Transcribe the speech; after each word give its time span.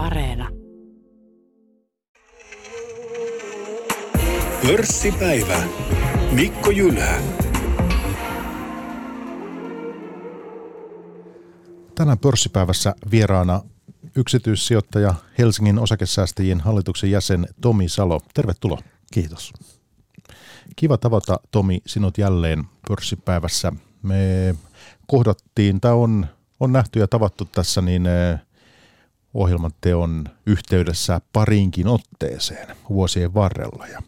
Areena. 0.00 0.48
Pörssipäivä. 4.66 5.62
Mikko 6.32 6.70
Jylhä. 6.70 7.20
Tänään 11.94 12.18
pörssipäivässä 12.18 12.94
vieraana 13.10 13.62
yksityissijoittaja 14.16 15.14
Helsingin 15.38 15.78
osakesäästäjien 15.78 16.60
hallituksen 16.60 17.10
jäsen 17.10 17.46
Tomi 17.60 17.88
Salo. 17.88 18.20
Tervetuloa. 18.34 18.82
Kiitos. 19.12 19.52
Kiva 20.76 20.98
tavata 20.98 21.40
Tomi 21.50 21.80
sinut 21.86 22.18
jälleen 22.18 22.64
pörssipäivässä. 22.88 23.72
Me 24.02 24.54
kohdattiin, 25.06 25.80
tämä 25.80 25.94
on, 25.94 26.26
on 26.60 26.72
nähty 26.72 26.98
ja 26.98 27.08
tavattu 27.08 27.44
tässä 27.44 27.80
niin 27.80 28.06
eh, 28.06 28.40
ohjelman 29.34 29.72
teon 29.80 30.24
yhteydessä 30.46 31.20
pariinkin 31.32 31.86
otteeseen 31.86 32.76
vuosien 32.88 33.34
varrella. 33.34 33.86
Ja, 33.86 34.02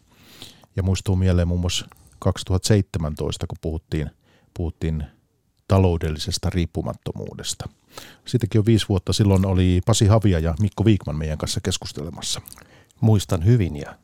ja 0.75 0.83
muistuu 0.83 1.15
mieleen 1.15 1.47
muun 1.47 1.59
muassa 1.59 1.87
2017, 2.19 3.47
kun 3.47 3.57
puhuttiin, 3.61 4.09
puhuttiin 4.53 5.03
taloudellisesta 5.67 6.49
riippumattomuudesta. 6.49 7.69
Sittenkin 8.25 8.59
jo 8.59 8.65
viisi 8.65 8.89
vuotta 8.89 9.13
silloin 9.13 9.45
oli 9.45 9.81
Pasi 9.85 10.07
Havia 10.07 10.39
ja 10.39 10.55
Mikko 10.59 10.85
Viikman 10.85 11.15
meidän 11.15 11.37
kanssa 11.37 11.61
keskustelemassa. 11.61 12.41
Muistan 13.01 13.45
hyvin 13.45 13.75
ja 13.75 13.95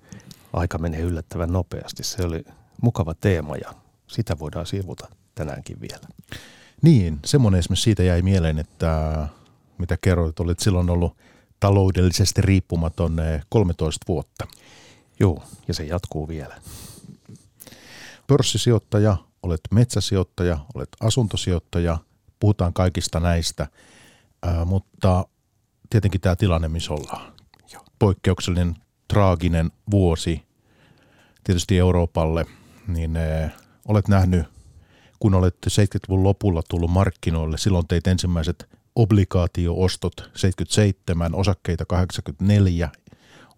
aika 0.54 0.78
menee 0.78 1.02
yllättävän 1.02 1.54
nopeasti. 1.54 2.04
Se 2.04 2.24
oli 2.24 2.46
mukava 2.82 3.14
teema 3.14 3.56
ja 3.56 3.74
sitä 4.08 4.40
voidaan 4.40 4.66
sivuta 4.66 5.08
tänäänkin 5.36 5.82
vielä. 5.82 6.08
Niin, 6.82 7.20
semmoinen 7.26 7.60
esimerkiksi 7.60 7.84
siitä 7.84 8.04
jäi 8.04 8.22
mieleen, 8.22 8.60
että 8.60 9.28
mitä 9.80 9.98
kerroit, 10.02 10.40
olit 10.40 10.60
silloin 10.60 10.90
ollut 10.90 11.18
taloudellisesti 11.60 12.42
riippumaton 12.42 13.18
13 13.50 14.06
vuotta. 14.08 14.48
Joo, 15.20 15.44
ja 15.68 15.74
se 15.74 15.84
jatkuu 15.84 16.28
vielä. 16.28 16.62
Pörssisijoittaja, 18.28 19.18
olet 19.44 19.62
metsäsijoittaja, 19.72 20.60
olet 20.76 20.90
asuntosijoittaja, 21.00 21.98
puhutaan 22.40 22.74
kaikista 22.74 23.20
näistä, 23.20 23.68
ää, 24.44 24.66
mutta 24.66 25.26
tietenkin 25.90 26.22
tämä 26.22 26.36
tilanne, 26.36 26.68
missä 26.68 26.94
ollaan. 26.94 27.34
Joo. 27.74 27.84
Poikkeuksellinen, 28.00 28.76
traaginen 29.08 29.72
vuosi 29.92 30.42
tietysti 31.44 31.78
Euroopalle, 31.78 32.46
niin 32.88 33.18
ää, 33.18 33.50
olet 33.88 34.08
nähnyt, 34.08 34.46
kun 35.20 35.34
olet 35.34 35.56
70-luvun 35.70 36.24
lopulla 36.24 36.62
tullut 36.70 36.92
markkinoille, 36.92 37.58
silloin 37.58 37.88
teit 37.88 38.08
ensimmäiset 38.08 38.79
obligaatioostot 38.96 40.30
77, 40.34 41.36
osakkeita 41.36 41.86
84, 41.86 42.90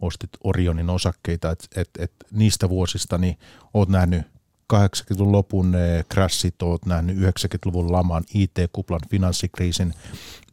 ostit 0.01 0.29
Orionin 0.43 0.89
osakkeita, 0.89 1.51
että 1.51 1.67
et, 1.75 1.89
et 1.99 2.11
niistä 2.31 2.69
vuosista 2.69 3.17
niin 3.17 3.37
oot 3.73 3.89
nähnyt 3.89 4.21
80-luvun 4.73 5.31
lopun 5.31 5.73
crashit, 6.13 6.61
oot 6.61 6.85
nähnyt 6.85 7.17
90-luvun 7.17 7.91
laman, 7.91 8.23
IT-kuplan, 8.33 8.99
finanssikriisin, 9.09 9.93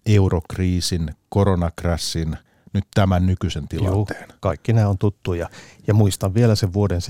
eurokriisin, 0.06 1.10
koronakrassin, 1.28 2.36
nyt 2.72 2.84
tämän 2.94 3.26
nykyisen 3.26 3.68
tilanteen. 3.68 4.26
Joo, 4.28 4.36
kaikki 4.40 4.72
nämä 4.72 4.88
on 4.88 4.98
tuttuja. 4.98 5.50
Ja 5.86 5.94
muistan 5.94 6.34
vielä 6.34 6.54
sen 6.54 6.72
vuoden 6.72 7.00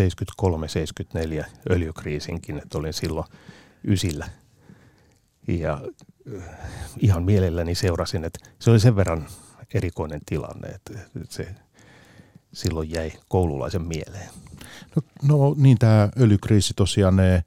73-74 1.42 1.44
öljykriisinkin, 1.70 2.58
että 2.58 2.78
olin 2.78 2.92
silloin 2.92 3.26
ysillä. 3.84 4.28
Ja 5.48 5.80
äh, 6.36 6.42
ihan 7.00 7.22
mielelläni 7.22 7.74
seurasin, 7.74 8.24
että 8.24 8.38
se 8.58 8.70
oli 8.70 8.80
sen 8.80 8.96
verran 8.96 9.26
erikoinen 9.74 10.20
tilanne, 10.26 10.68
että 10.68 10.98
se 11.28 11.54
silloin 12.52 12.90
jäi 12.90 13.12
koululaisen 13.28 13.82
mieleen. 13.82 14.30
No, 14.96 15.02
no 15.22 15.54
niin, 15.58 15.78
tämä 15.78 16.08
öljykriisi 16.20 16.74
tosiaan 16.76 17.16
ne, 17.16 17.44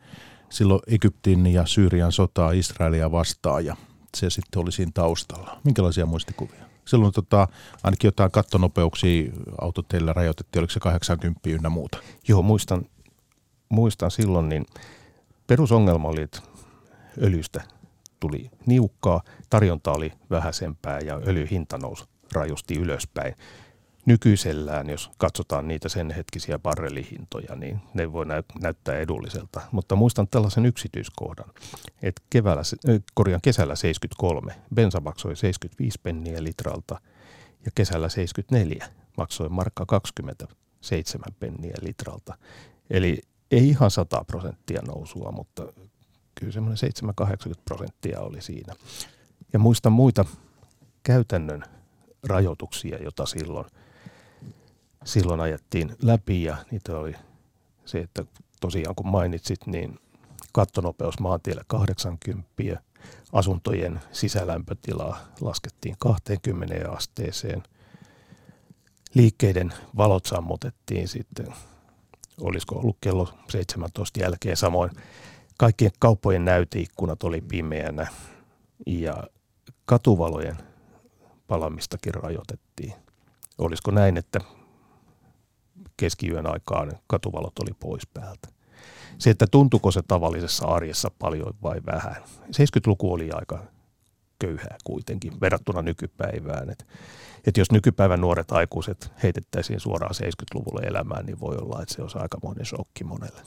silloin 0.50 0.82
Egyptin 0.88 1.48
ja 1.48 1.66
Syyrian 1.66 2.12
sotaa 2.12 2.52
Israelia 2.52 3.12
vastaan 3.12 3.66
ja 3.66 3.76
se 4.18 4.30
sitten 4.30 4.62
oli 4.62 4.72
siinä 4.72 4.92
taustalla. 4.94 5.60
Minkälaisia 5.64 6.06
muistikuvia? 6.06 6.66
Silloin 6.86 7.14
tota, 7.14 7.48
ainakin 7.84 8.08
jotain 8.08 8.32
kattonopeuksia 8.32 9.32
autot 9.62 9.88
teillä 9.88 10.14
rajoitettiin, 10.14 10.62
oliko 10.62 10.72
se 10.72 10.80
80 10.80 11.50
ynnä 11.50 11.70
muuta? 11.70 11.98
Joo, 12.28 12.42
muistan, 12.42 12.86
muistan 13.70 14.12
silloin, 14.12 14.50
niin 14.50 14.66
perusongelma 15.48 16.08
oli, 16.08 16.22
että 16.22 16.42
öljystä 17.22 17.64
tuli 18.22 18.50
niukkaa, 18.66 19.22
tarjonta 19.50 19.92
oli 19.92 20.12
vähäisempää 20.30 21.00
ja 21.00 21.22
öljyhinta 21.28 21.78
nousi 21.78 22.04
rajusti 22.34 22.80
ylöspäin. 22.80 23.36
Nykyisellään, 24.06 24.90
jos 24.90 25.12
katsotaan 25.18 25.68
niitä 25.68 25.90
sen 25.90 26.12
hetkisiä 26.12 26.60
barrelihintoja, 26.60 27.56
niin 27.56 27.82
ne 27.94 28.14
voi 28.14 28.26
näyttää 28.62 28.98
edulliselta. 28.98 29.62
Mutta 29.72 29.96
muistan 29.96 30.28
tällaisen 30.28 30.66
yksityiskohdan, 30.66 31.50
että 32.02 32.22
keväällä, 32.30 32.62
korjaan 33.14 33.42
kesällä 33.42 33.76
73 33.76 34.56
bensa 34.76 35.00
maksoi 35.00 35.36
75 35.36 36.00
penniä 36.04 36.44
litralta 36.44 37.02
ja 37.66 37.72
kesällä 37.76 38.10
74 38.10 38.88
maksoi 39.18 39.50
markka 39.50 39.86
27 39.86 41.34
penniä 41.40 41.76
litralta. 41.82 42.38
Eli 42.90 43.22
ei 43.52 43.70
ihan 43.70 43.92
100 43.92 44.24
prosenttia 44.28 44.82
nousua, 44.88 45.32
mutta 45.32 45.64
kyllä 46.42 46.54
semmoinen 46.54 46.92
7-80 47.58 47.62
prosenttia 47.66 48.20
oli 48.20 48.42
siinä. 48.42 48.74
Ja 49.54 49.60
muistan 49.60 49.94
muita 49.94 50.26
käytännön 51.04 51.64
rajoituksia, 52.24 52.98
jota 53.04 53.26
silloin, 53.26 53.66
silloin 55.06 55.40
ajettiin 55.40 55.96
läpi. 56.02 56.44
Ja 56.44 56.58
niitä 56.72 56.98
oli 56.98 57.16
se, 57.86 58.00
että 58.00 58.26
tosiaan 58.62 58.96
kun 58.96 59.08
mainitsit, 59.08 59.68
niin 59.68 60.00
kattonopeus 60.54 61.20
maantielle 61.20 61.64
80, 61.68 62.50
asuntojen 63.34 64.02
sisälämpötilaa 64.12 65.20
laskettiin 65.42 65.96
20 66.00 66.92
asteeseen, 66.92 67.64
liikkeiden 69.14 69.74
valot 69.98 70.26
sammutettiin 70.26 71.08
sitten, 71.08 71.48
olisiko 72.40 72.76
ollut 72.76 72.98
kello 73.02 73.30
17 73.50 74.20
jälkeen 74.20 74.58
samoin 74.58 74.92
kaikkien 75.62 75.92
kauppojen 76.00 76.46
näyteikkunat 76.46 77.24
oli 77.24 77.42
pimeänä 77.42 78.08
ja 78.88 79.24
katuvalojen 79.86 80.58
palamistakin 81.48 82.14
rajoitettiin. 82.14 82.94
Olisiko 83.58 83.92
näin, 83.92 84.18
että 84.18 84.40
keskiyön 85.98 86.54
aikaan 86.54 86.92
katuvalot 87.08 87.60
oli 87.60 87.72
pois 87.80 88.08
päältä. 88.14 88.48
Se, 89.18 89.30
että 89.30 89.48
tuntuko 89.52 89.92
se 89.92 90.02
tavallisessa 90.08 90.66
arjessa 90.66 91.12
paljon 91.20 91.54
vai 91.64 91.82
vähän. 91.86 92.16
70-luku 92.42 93.14
oli 93.14 93.32
aika 93.32 93.64
köyhää 94.40 94.78
kuitenkin 94.84 95.42
verrattuna 95.42 95.82
nykypäivään. 95.82 96.70
Et, 96.70 96.88
et 97.48 97.58
jos 97.58 97.72
nykypäivän 97.72 98.22
nuoret 98.22 98.52
aikuiset 98.52 99.12
heitettäisiin 99.24 99.80
suoraan 99.80 100.16
70-luvulle 100.16 100.82
elämään, 100.82 101.26
niin 101.26 101.40
voi 101.40 101.56
olla, 101.56 101.82
että 101.82 101.94
se 101.96 102.02
olisi 102.02 102.18
aikamoinen 102.18 102.66
shokki 102.66 103.04
monelle. 103.04 103.42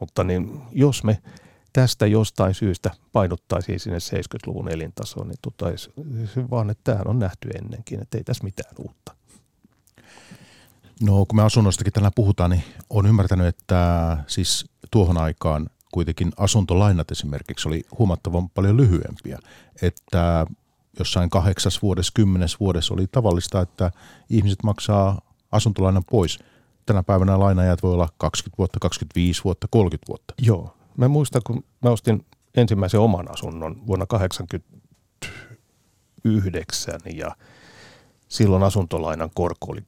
Mutta 0.00 0.24
niin, 0.24 0.60
jos 0.72 1.04
me 1.04 1.18
tästä 1.72 2.06
jostain 2.06 2.54
syystä 2.54 2.90
painottaisiin 3.12 3.80
sinne 3.80 3.98
70-luvun 3.98 4.72
elintasoon, 4.72 5.28
niin 5.28 6.28
se 6.34 6.50
vaan, 6.50 6.70
että 6.70 6.84
tämähän 6.84 7.08
on 7.08 7.18
nähty 7.18 7.48
ennenkin, 7.48 8.02
että 8.02 8.18
ei 8.18 8.24
tässä 8.24 8.44
mitään 8.44 8.74
uutta. 8.78 9.14
No 11.02 11.26
kun 11.26 11.36
me 11.36 11.42
asunnostakin 11.42 11.92
tänään 11.92 12.12
puhutaan, 12.14 12.50
niin 12.50 12.64
olen 12.90 13.06
ymmärtänyt, 13.06 13.46
että 13.46 14.16
siis 14.26 14.66
tuohon 14.90 15.18
aikaan 15.18 15.70
kuitenkin 15.92 16.32
asuntolainat 16.36 17.10
esimerkiksi 17.10 17.68
oli 17.68 17.84
huomattavan 17.98 18.50
paljon 18.50 18.76
lyhyempiä. 18.76 19.38
Että 19.82 20.46
jossain 20.98 21.30
kahdeksas 21.30 21.82
vuodessa, 21.82 22.12
kymmenes 22.14 22.60
vuodessa 22.60 22.94
oli 22.94 23.06
tavallista, 23.06 23.60
että 23.60 23.90
ihmiset 24.30 24.62
maksaa 24.62 25.20
asuntolainan 25.52 26.04
pois– 26.10 26.38
tänä 26.88 27.02
päivänä 27.02 27.40
lainajat 27.40 27.82
voi 27.82 27.92
olla 27.92 28.08
20 28.18 28.58
vuotta, 28.58 28.78
25 28.80 29.44
vuotta, 29.44 29.66
30 29.70 30.08
vuotta. 30.08 30.34
Joo. 30.38 30.76
Mä 30.96 31.08
muistan, 31.08 31.42
kun 31.46 31.64
mä 31.82 31.90
ostin 31.90 32.26
ensimmäisen 32.56 33.00
oman 33.00 33.30
asunnon 33.30 33.86
vuonna 33.86 34.06
1989 34.06 37.00
ja 37.14 37.36
silloin 38.28 38.62
asuntolainan 38.62 39.30
korko 39.34 39.72
oli 39.72 39.80
10,5 39.80 39.86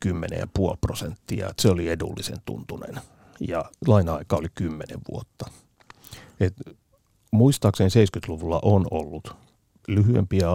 prosenttia. 0.81 1.51
Se 1.59 1.71
oli 1.71 1.89
edullisen 1.89 2.39
tuntunen 2.45 3.01
ja 3.49 3.65
laina-aika 3.87 4.37
oli 4.37 4.49
10 4.55 4.99
vuotta. 5.13 5.51
Et 6.41 6.55
muistaakseni 7.31 7.91
70-luvulla 7.91 8.61
on 8.63 8.87
ollut 8.91 9.37
lyhyempiä 9.89 10.49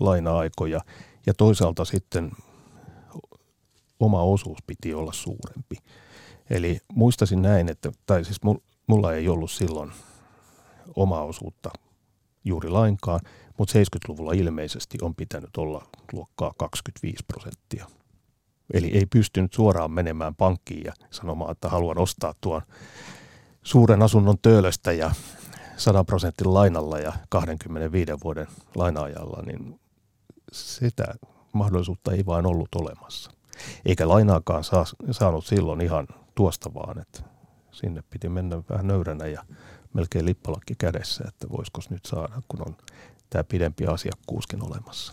laina-aikoja 0.00 0.80
ja 1.26 1.34
toisaalta 1.34 1.84
sitten 1.84 2.32
oma 4.00 4.22
osuus 4.22 4.58
piti 4.66 4.94
olla 4.94 5.12
suurempi. 5.12 5.76
Eli 6.50 6.78
muistasin 6.94 7.42
näin, 7.42 7.68
että, 7.68 7.92
tai 8.06 8.24
siis 8.24 8.40
mulla 8.86 9.12
ei 9.12 9.28
ollut 9.28 9.50
silloin 9.50 9.92
oma 10.96 11.22
osuutta 11.22 11.70
juuri 12.44 12.68
lainkaan, 12.68 13.20
mutta 13.58 13.78
70-luvulla 13.78 14.32
ilmeisesti 14.32 14.98
on 15.02 15.14
pitänyt 15.14 15.56
olla 15.56 15.86
luokkaa 16.12 16.52
25 16.58 17.24
prosenttia. 17.26 17.86
Eli 18.72 18.86
ei 18.86 19.06
pystynyt 19.06 19.52
suoraan 19.52 19.90
menemään 19.90 20.34
pankkiin 20.34 20.84
ja 20.84 20.92
sanomaan, 21.10 21.52
että 21.52 21.68
haluan 21.68 21.98
ostaa 21.98 22.34
tuon 22.40 22.62
suuren 23.62 24.02
asunnon 24.02 24.38
töölöstä 24.42 24.92
ja 24.92 25.10
100 25.76 26.04
prosentin 26.04 26.54
lainalla 26.54 26.98
ja 26.98 27.12
25 27.28 28.12
vuoden 28.24 28.46
lainaajalla, 28.74 29.42
niin 29.42 29.80
sitä 30.52 31.14
mahdollisuutta 31.52 32.12
ei 32.12 32.26
vain 32.26 32.46
ollut 32.46 32.74
olemassa. 32.74 33.35
Eikä 33.84 34.08
lainaakaan 34.08 34.64
saa, 34.64 34.84
saanut 35.10 35.46
silloin 35.46 35.80
ihan 35.80 36.06
tuosta 36.34 36.74
vaan, 36.74 36.98
että 36.98 37.22
sinne 37.72 38.02
piti 38.10 38.28
mennä 38.28 38.62
vähän 38.70 38.86
nöyränä 38.86 39.26
ja 39.26 39.44
melkein 39.92 40.24
lippalakki 40.24 40.74
kädessä, 40.78 41.24
että 41.28 41.48
voisiko 41.50 41.80
nyt 41.90 42.06
saada, 42.06 42.42
kun 42.48 42.68
on 42.68 42.76
tämä 43.30 43.44
pidempi 43.44 43.86
asiakkuuskin 43.86 44.62
olemassa. 44.62 45.12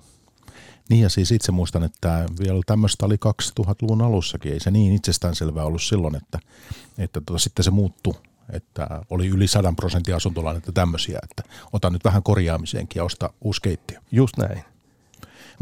Niin 0.90 1.02
ja 1.02 1.10
siis 1.10 1.32
itse 1.32 1.52
muistan, 1.52 1.84
että 1.84 2.26
vielä 2.40 2.62
tämmöistä 2.66 3.06
oli 3.06 3.16
2000-luvun 3.16 4.02
alussakin. 4.02 4.54
Ei 4.54 4.60
se 4.60 4.72
niin 4.72 4.94
itsestäänselvää 4.94 5.66
ollut 5.66 5.82
silloin, 5.82 6.16
että, 6.16 6.40
että 6.98 7.22
tota, 7.26 7.40
sitten 7.40 7.64
se 7.64 7.72
muuttui, 7.72 8.14
että 8.50 8.88
oli 9.10 9.28
yli 9.28 9.48
100 9.48 9.74
prosentin 9.76 10.16
asuntolainat 10.16 10.68
ja 10.68 10.74
tämmöisiä, 10.74 11.20
että 11.24 11.44
ota 11.74 11.90
nyt 11.90 12.04
vähän 12.04 12.24
korjaamiseenkin 12.24 13.00
ja 13.00 13.04
osta 13.04 13.34
uusi 13.42 13.62
keittiö. 13.62 14.00
Just 14.12 14.38
näin. 14.38 14.64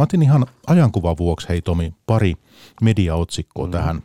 Mä 0.02 0.04
otin 0.04 0.24
ihan 0.24 0.46
ajankuvan 0.68 1.18
vuoksi, 1.18 1.50
hei 1.50 1.62
Tomi, 1.62 1.94
pari 2.06 2.34
mediaotsikkoa 2.82 3.66
mm. 3.66 3.72
tähän 3.72 4.04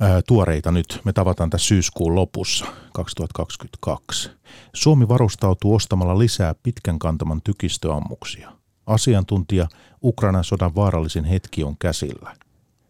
ää, 0.00 0.22
tuoreita 0.28 0.72
nyt. 0.72 1.00
Me 1.04 1.12
tavataan 1.12 1.50
tässä 1.50 1.66
syyskuun 1.66 2.14
lopussa 2.14 2.66
2022. 2.92 4.30
Suomi 4.74 5.08
varustautuu 5.08 5.74
ostamalla 5.74 6.18
lisää 6.18 6.54
pitkän 6.62 6.98
kantaman 6.98 7.42
tykistöammuksia. 7.42 8.52
Asiantuntija 8.86 9.68
Ukrainan 10.02 10.44
sodan 10.44 10.74
vaarallisin 10.74 11.24
hetki 11.24 11.64
on 11.64 11.76
käsillä. 11.78 12.36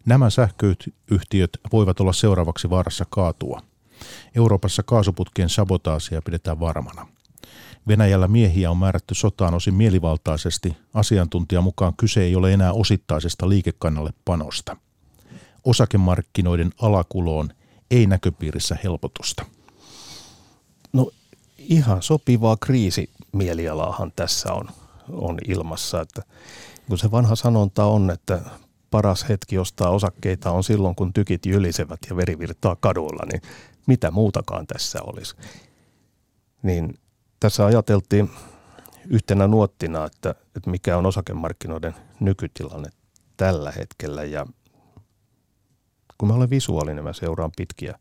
Nämä 0.06 0.30
sähköyhtiöt 0.30 1.58
voivat 1.72 2.00
olla 2.00 2.12
seuraavaksi 2.12 2.70
vaarassa 2.70 3.04
kaatua. 3.10 3.60
Euroopassa 4.34 4.82
kaasuputkien 4.82 5.48
sabotaasia 5.48 6.22
pidetään 6.22 6.60
varmana. 6.60 7.06
Venäjällä 7.88 8.28
miehiä 8.28 8.70
on 8.70 8.76
määrätty 8.76 9.14
sotaan 9.14 9.54
osin 9.54 9.74
mielivaltaisesti. 9.74 10.76
Asiantuntija 10.94 11.60
mukaan 11.60 11.94
kyse 11.96 12.22
ei 12.22 12.36
ole 12.36 12.52
enää 12.52 12.72
osittaisesta 12.72 13.48
liikekannalle 13.48 14.10
panosta. 14.24 14.76
Osakemarkkinoiden 15.64 16.70
alakuloon 16.82 17.50
ei 17.90 18.06
näköpiirissä 18.06 18.76
helpotusta. 18.84 19.44
No 20.92 21.10
ihan 21.58 22.02
sopivaa 22.02 22.56
kriisimielialaahan 22.56 24.12
tässä 24.16 24.52
on, 24.52 24.68
on 25.08 25.38
ilmassa. 25.48 26.00
Että 26.00 26.22
kun 26.88 26.98
se 26.98 27.10
vanha 27.10 27.36
sanonta 27.36 27.84
on, 27.84 28.10
että 28.10 28.40
paras 28.90 29.28
hetki 29.28 29.58
ostaa 29.58 29.90
osakkeita 29.90 30.50
on 30.50 30.64
silloin, 30.64 30.94
kun 30.94 31.12
tykit 31.12 31.46
jylisevät 31.46 32.00
ja 32.10 32.16
veri 32.16 32.38
virtaa 32.38 32.76
kaduilla, 32.76 33.26
niin 33.32 33.42
mitä 33.86 34.10
muutakaan 34.10 34.66
tässä 34.66 34.98
olisi. 35.02 35.36
Niin 36.62 36.98
tässä 37.46 37.66
ajateltiin 37.66 38.30
yhtenä 39.08 39.46
nuottina, 39.46 40.04
että, 40.04 40.34
että 40.56 40.70
mikä 40.70 40.96
on 40.96 41.06
osakemarkkinoiden 41.06 41.94
nykytilanne 42.20 42.88
tällä 43.36 43.72
hetkellä. 43.72 44.24
Ja 44.24 44.46
kun 46.18 46.28
mä 46.28 46.34
olen 46.34 46.50
visuaalinen, 46.50 47.04
mä 47.04 47.12
seuraan 47.12 47.50
pitkiä, 47.56 47.98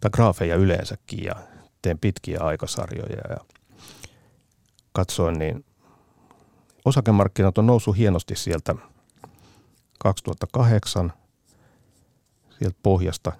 tai 0.00 0.10
graafeja 0.10 0.56
yleensäkin 0.56 1.24
ja 1.24 1.34
teen 1.82 1.98
pitkiä 1.98 2.40
aikasarjoja 2.40 3.16
ja 3.30 3.36
katsoin, 4.92 5.38
niin 5.38 5.64
osakemarkkinat 6.84 7.58
on 7.58 7.66
noussut 7.66 7.96
hienosti 7.96 8.36
sieltä 8.36 8.74
2008 9.98 11.12
sieltä 12.58 12.78
pohjasta. 12.82 13.32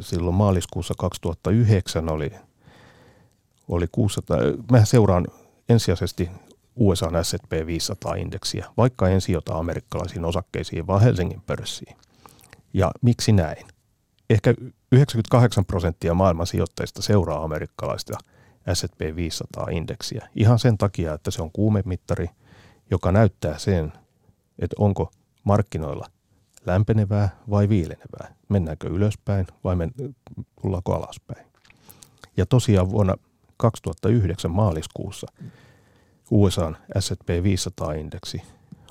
Silloin 0.00 0.36
maaliskuussa 0.36 0.94
2009 0.98 2.08
oli 2.08 2.32
oli 3.68 3.86
600, 3.92 4.38
mä 4.70 4.84
seuraan 4.84 5.26
ensisijaisesti 5.68 6.30
USA 6.76 7.22
S&P 7.22 7.52
500-indeksiä, 7.52 8.66
vaikka 8.76 9.08
en 9.08 9.20
sijoita 9.20 9.54
amerikkalaisiin 9.58 10.24
osakkeisiin, 10.24 10.86
vaan 10.86 11.00
Helsingin 11.00 11.40
pörssiin. 11.40 11.96
Ja 12.74 12.90
miksi 13.02 13.32
näin? 13.32 13.66
Ehkä 14.30 14.54
98 14.92 15.64
prosenttia 15.64 16.14
maailman 16.14 16.46
sijoittajista 16.46 17.02
seuraa 17.02 17.44
amerikkalaista 17.44 18.18
S&P 18.74 19.00
500-indeksiä 19.00 20.28
ihan 20.34 20.58
sen 20.58 20.78
takia, 20.78 21.14
että 21.14 21.30
se 21.30 21.42
on 21.42 21.50
kuumemittari, 21.52 22.30
joka 22.90 23.12
näyttää 23.12 23.58
sen, 23.58 23.92
että 24.58 24.76
onko 24.78 25.10
markkinoilla 25.44 26.06
lämpenevää 26.66 27.28
vai 27.50 27.68
viilenevää. 27.68 28.34
Mennäänkö 28.48 28.88
ylöspäin 28.88 29.46
vai 29.64 29.76
men- 29.76 29.94
tullaanko 30.62 30.94
alaspäin. 30.94 31.46
Ja 32.36 32.46
tosiaan 32.46 32.90
vuonna 32.90 33.16
2009 33.56 34.50
maaliskuussa 34.50 35.26
USAn 36.30 36.76
S&P 37.00 37.28
500-indeksi 37.28 38.42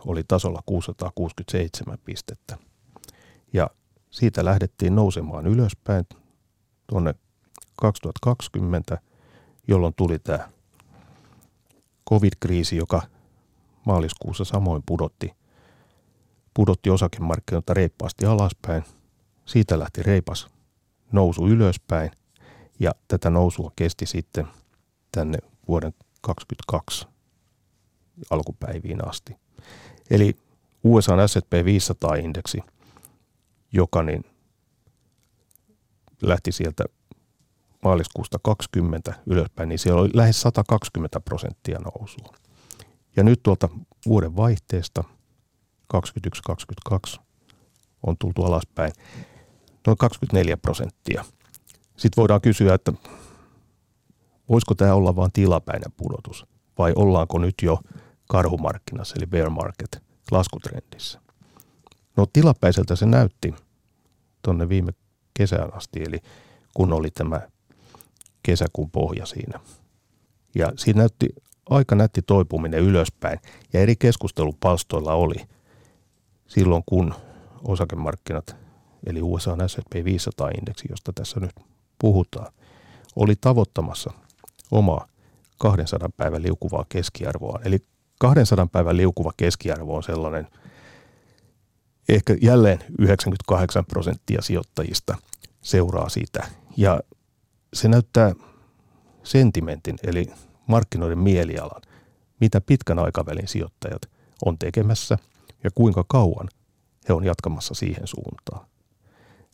oli 0.06 0.24
tasolla 0.28 0.62
667 0.66 1.98
pistettä. 2.06 2.58
Ja 3.54 3.70
siitä 4.10 4.46
lähdettiin 4.46 4.96
nousemaan 4.96 5.48
ylöspäin 5.48 6.06
tuonne 6.88 7.16
2020, 7.76 8.98
jolloin 9.68 9.94
tuli 9.94 10.20
tämä 10.20 10.50
covid-kriisi, 12.10 12.78
joka 12.78 13.02
maaliskuussa 13.86 14.44
samoin 14.44 14.84
pudotti, 14.86 15.34
pudotti 16.54 16.90
osakemarkkinoita 16.90 17.74
reippaasti 17.74 18.26
alaspäin. 18.26 18.84
Siitä 19.46 19.80
lähti 19.80 20.04
reipas 20.04 20.48
nousu 21.12 21.48
ylöspäin 21.48 22.12
ja 22.80 22.92
tätä 23.08 23.30
nousua 23.30 23.72
kesti 23.76 24.06
sitten– 24.06 24.48
tänne 25.14 25.38
vuoden 25.68 25.94
2022 26.22 27.08
alkupäiviin 28.30 29.08
asti. 29.08 29.36
Eli 30.10 30.36
USA 30.84 31.28
S&P 31.28 31.54
500-indeksi, 31.54 32.64
joka 33.74 34.04
niin 34.04 34.24
lähti 36.22 36.52
sieltä 36.52 36.84
maaliskuusta 37.84 38.40
20 38.44 39.14
ylöspäin, 39.26 39.70
niin 39.70 39.80
siellä 39.80 40.02
oli 40.02 40.10
lähes 40.14 40.42
120 40.42 41.20
prosenttia 41.20 41.80
nousua. 41.80 42.36
Ja 43.16 43.24
nyt 43.24 43.44
tuolta 43.44 43.70
vuoden 44.06 44.36
vaihteesta 44.36 45.04
21-22 46.94 47.20
on 48.08 48.18
tultu 48.20 48.44
alaspäin 48.44 48.94
noin 49.88 49.98
24 49.98 50.58
prosenttia. 50.58 51.26
Sitten 51.98 52.22
voidaan 52.22 52.42
kysyä, 52.42 52.74
että 52.74 52.94
voisiko 54.50 54.76
tämä 54.76 54.94
olla 54.94 55.16
vain 55.16 55.32
tilapäinen 55.32 55.92
pudotus 55.98 56.46
vai 56.78 56.94
ollaanko 56.96 57.40
nyt 57.40 57.56
jo 57.62 57.80
karhumarkkinassa 58.30 59.16
eli 59.18 59.26
bear 59.26 59.50
market 59.50 60.04
laskutrendissä. 60.32 61.20
No 62.18 62.26
tilapäiseltä 62.34 62.96
se 62.96 63.06
näytti 63.06 63.54
tuonne 64.42 64.70
viime 64.70 64.92
kesään 65.34 65.74
asti, 65.74 66.04
eli 66.04 66.20
kun 66.74 66.94
oli 66.94 67.12
tämä 67.12 67.42
kesäkuun 68.44 68.92
pohja 68.92 69.26
siinä. 69.26 69.60
Ja 70.56 70.72
siinä 70.78 70.98
näytti 70.98 71.30
aika 71.70 71.96
nätti 71.96 72.22
toipuminen 72.22 72.80
ylöspäin 72.80 73.40
ja 73.74 73.80
eri 73.80 73.96
keskustelupalstoilla 73.96 75.14
oli 75.14 75.36
silloin, 76.48 76.84
kun 76.86 77.14
osakemarkkinat, 77.68 78.56
eli 79.06 79.22
USA 79.22 79.68
S&P 79.68 79.96
500-indeksi, 79.96 80.86
josta 80.90 81.14
tässä 81.14 81.40
nyt 81.40 81.52
puhutaan, 82.04 82.54
oli 83.16 83.36
tavoittamassa 83.42 84.12
omaa 84.72 85.08
200 85.58 86.10
päivän 86.18 86.44
liukuvaa 86.44 86.86
keskiarvoa. 86.90 87.60
Eli 87.66 87.80
200 88.20 88.68
päivän 88.68 88.98
liukuva 88.98 89.32
keskiarvo 89.38 89.96
on 89.96 90.04
sellainen, 90.04 90.48
ehkä 92.10 92.36
jälleen 92.42 92.80
98 93.00 93.86
prosenttia 93.86 94.42
sijoittajista 94.42 95.18
seuraa 95.62 96.10
sitä. 96.10 96.48
Ja 96.78 97.00
se 97.74 97.88
näyttää 97.88 98.34
sentimentin, 99.24 99.96
eli 100.04 100.26
markkinoiden 100.68 101.20
mielialan, 101.20 101.82
mitä 102.40 102.62
pitkän 102.62 103.00
aikavälin 103.00 103.48
sijoittajat 103.48 104.10
on 104.46 104.58
tekemässä 104.58 105.18
ja 105.64 105.70
kuinka 105.76 106.06
kauan 106.08 106.48
he 107.10 107.14
on 107.14 107.24
jatkamassa 107.24 107.74
siihen 107.74 108.08
suuntaan. 108.08 108.73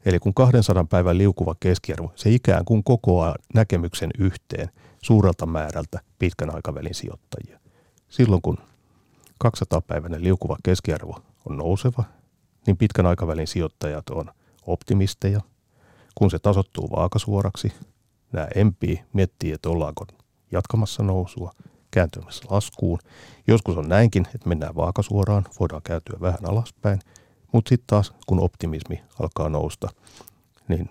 Eli 0.06 0.20
kun 0.20 0.34
200 0.34 0.84
päivän 0.84 1.18
liukuva 1.18 1.56
keskiarvo, 1.60 2.12
se 2.16 2.30
ikään 2.30 2.66
kuin 2.66 2.84
kokoaa 2.84 3.36
näkemyksen 3.54 4.10
yhteen 4.20 4.70
suurelta 5.04 5.46
määrältä 5.46 6.00
pitkän 6.20 6.56
aikavälin 6.56 6.96
sijoittajia. 6.96 7.60
Silloin 8.10 8.42
kun 8.42 8.58
200-päiväinen 9.44 10.24
liukuva 10.24 10.58
keskiarvo 10.64 11.22
on 11.46 11.58
nouseva, 11.58 12.04
niin 12.68 12.78
pitkän 12.78 13.06
aikavälin 13.06 13.48
sijoittajat 13.48 14.10
on 14.10 14.32
optimisteja. 14.68 15.42
Kun 16.16 16.32
se 16.32 16.40
tasottuu 16.40 16.90
vaakasuoraksi, 16.92 17.74
nämä 18.32 18.48
empii, 18.56 19.04
miettii, 19.14 19.52
että 19.52 19.70
ollaanko 19.70 20.06
jatkamassa 20.52 21.04
nousua. 21.04 21.52
kääntymässä 21.92 22.44
laskuun. 22.50 23.00
Joskus 23.48 23.78
on 23.78 23.90
näinkin, 23.90 24.28
että 24.36 24.50
mennään 24.50 24.76
vaakasuoraan, 24.76 25.46
voidaan 25.60 25.82
kääntyä 25.82 26.18
vähän 26.22 26.46
alaspäin, 26.46 27.00
mutta 27.52 27.70
sitten 27.70 27.88
taas 27.88 28.14
kun 28.28 28.40
optimismi 28.40 29.04
alkaa 29.20 29.50
nousta, 29.50 29.90
niin 30.68 30.90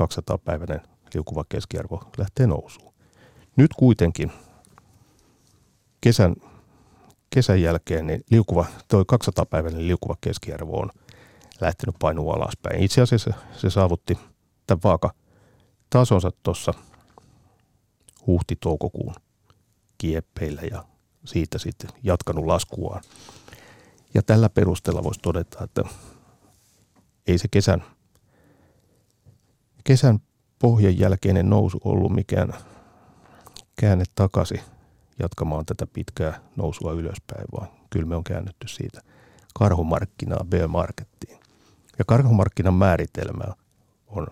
200-päiväinen 0.00 0.80
liukuva 1.14 1.44
keskiarvo 1.48 2.02
lähtee 2.18 2.46
nousuun. 2.46 2.94
Nyt 3.56 3.70
kuitenkin 3.74 4.32
kesän, 6.00 6.36
kesän 7.30 7.62
jälkeen 7.62 8.06
niin 8.06 8.24
liukuva, 8.30 8.66
toi 8.88 9.04
200-päiväinen 9.12 9.86
liukuva 9.86 10.16
keskiarvo 10.20 10.80
on 10.80 10.90
lähtenyt 11.60 11.94
painua 11.98 12.34
alaspäin. 12.34 12.82
Itse 12.82 13.00
asiassa 13.00 13.32
se 13.56 13.70
saavutti 13.70 14.18
tämän 14.66 14.80
vaaka 14.84 15.14
tasonsa 15.90 16.30
tuossa 16.42 16.74
huhti-toukokuun 18.26 19.14
kieppeillä 19.98 20.62
ja 20.70 20.84
siitä 21.24 21.58
sitten 21.58 21.90
jatkanut 22.02 22.46
laskuaan. 22.46 23.02
Ja 24.14 24.22
tällä 24.22 24.48
perusteella 24.48 25.04
voisi 25.04 25.20
todeta, 25.20 25.64
että 25.64 25.82
ei 27.26 27.38
se 27.38 27.48
kesän, 27.50 27.84
kesän 29.84 30.18
pohjan 30.58 30.98
jälkeinen 30.98 31.50
nousu 31.50 31.80
ollut 31.84 32.12
mikään 32.12 32.54
käänne 33.80 34.04
takaisin 34.14 34.60
jatkamaan 35.18 35.66
tätä 35.66 35.86
pitkää 35.86 36.40
nousua 36.56 36.92
ylöspäin, 36.92 37.44
vaan 37.52 37.68
kyllä 37.90 38.06
me 38.06 38.16
on 38.16 38.24
käännytty 38.24 38.68
siitä 38.68 39.00
karhumarkkinaa 39.54 40.44
bear 40.44 40.68
markettiin. 40.68 41.40
Ja 41.98 42.04
karhumarkkinan 42.04 42.74
määritelmä 42.74 43.44
on 44.06 44.26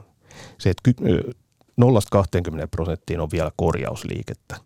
se, 0.59 0.71
että 0.71 0.91
0-20 1.81 2.69
prosenttiin 2.71 3.21
on 3.21 3.29
vielä 3.33 3.53
korjausliikettä. 3.57 4.57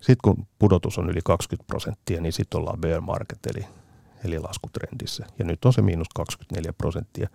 Sitten 0.00 0.16
kun 0.24 0.46
pudotus 0.58 0.98
on 0.98 1.10
yli 1.10 1.20
20 1.24 1.66
prosenttia, 1.66 2.20
niin 2.20 2.32
sitten 2.32 2.60
ollaan 2.60 2.80
bear 2.80 3.00
market, 3.00 3.38
eli, 3.46 3.66
eli 4.24 4.38
laskutrendissä. 4.38 5.26
Ja 5.38 5.44
nyt 5.44 5.64
on 5.64 5.72
se 5.72 5.82
miinus 5.82 6.08
24 6.14 6.72
prosenttia, 6.72 7.28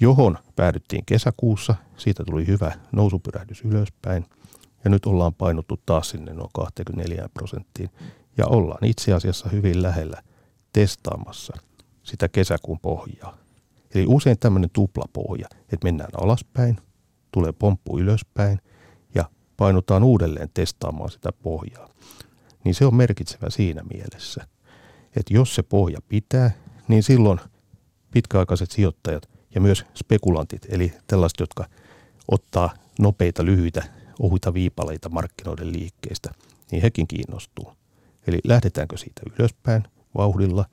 johon 0.00 0.38
päädyttiin 0.56 1.04
kesäkuussa. 1.06 1.74
Siitä 1.96 2.24
tuli 2.24 2.46
hyvä 2.46 2.72
nousupyrähdys 2.92 3.62
ylöspäin. 3.64 4.26
Ja 4.84 4.90
nyt 4.90 5.06
ollaan 5.06 5.34
painuttu 5.34 5.80
taas 5.86 6.10
sinne 6.10 6.32
noin 6.32 6.50
24 6.54 7.28
prosenttiin. 7.34 7.90
Ja 8.36 8.46
ollaan 8.46 8.84
itse 8.84 9.12
asiassa 9.12 9.48
hyvin 9.48 9.82
lähellä 9.82 10.22
testaamassa 10.72 11.52
sitä 12.02 12.28
kesäkuun 12.28 12.80
pohjaa. 12.80 13.36
Eli 13.94 14.04
usein 14.08 14.38
tämmöinen 14.38 14.70
tuplapohja, 14.72 15.46
että 15.60 15.84
mennään 15.84 16.10
alaspäin, 16.20 16.76
tulee 17.32 17.52
pomppu 17.52 17.98
ylöspäin 17.98 18.58
ja 19.14 19.24
painutaan 19.56 20.02
uudelleen 20.02 20.50
testaamaan 20.54 21.10
sitä 21.10 21.32
pohjaa. 21.32 21.88
Niin 22.64 22.74
se 22.74 22.86
on 22.86 22.94
merkitsevä 22.94 23.50
siinä 23.50 23.82
mielessä, 23.94 24.46
että 25.16 25.34
jos 25.34 25.54
se 25.54 25.62
pohja 25.62 25.98
pitää, 26.08 26.50
niin 26.88 27.02
silloin 27.02 27.40
pitkäaikaiset 28.10 28.70
sijoittajat 28.70 29.30
ja 29.54 29.60
myös 29.60 29.84
spekulantit, 29.94 30.66
eli 30.68 30.92
tällaiset, 31.06 31.40
jotka 31.40 31.66
ottaa 32.28 32.74
nopeita, 32.98 33.44
lyhyitä, 33.44 33.84
ohuita 34.20 34.54
viipaleita 34.54 35.08
markkinoiden 35.08 35.72
liikkeistä, 35.72 36.30
niin 36.70 36.82
hekin 36.82 37.06
kiinnostuu. 37.06 37.72
Eli 38.26 38.38
lähdetäänkö 38.44 38.96
siitä 38.96 39.22
ylöspäin 39.38 39.82
vauhdilla 40.16 40.64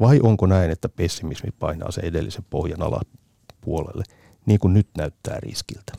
vai 0.00 0.20
onko 0.22 0.46
näin, 0.46 0.70
että 0.70 0.88
pessimismi 0.88 1.50
painaa 1.58 1.90
se 1.90 2.00
edellisen 2.00 2.44
pohjan 2.50 2.82
alapuolelle, 2.82 4.04
niin 4.46 4.58
kuin 4.58 4.74
nyt 4.74 4.88
näyttää 4.98 5.40
riskiltä? 5.40 5.92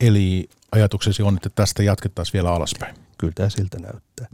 Eli 0.00 0.48
ajatuksesi 0.72 1.22
on, 1.22 1.36
että 1.36 1.50
tästä 1.54 1.82
jatkettaisiin 1.82 2.32
vielä 2.32 2.54
alaspäin? 2.54 2.94
Kyllä 3.18 3.32
tämä 3.36 3.48
siltä 3.48 3.78
näyttää. 3.78 4.26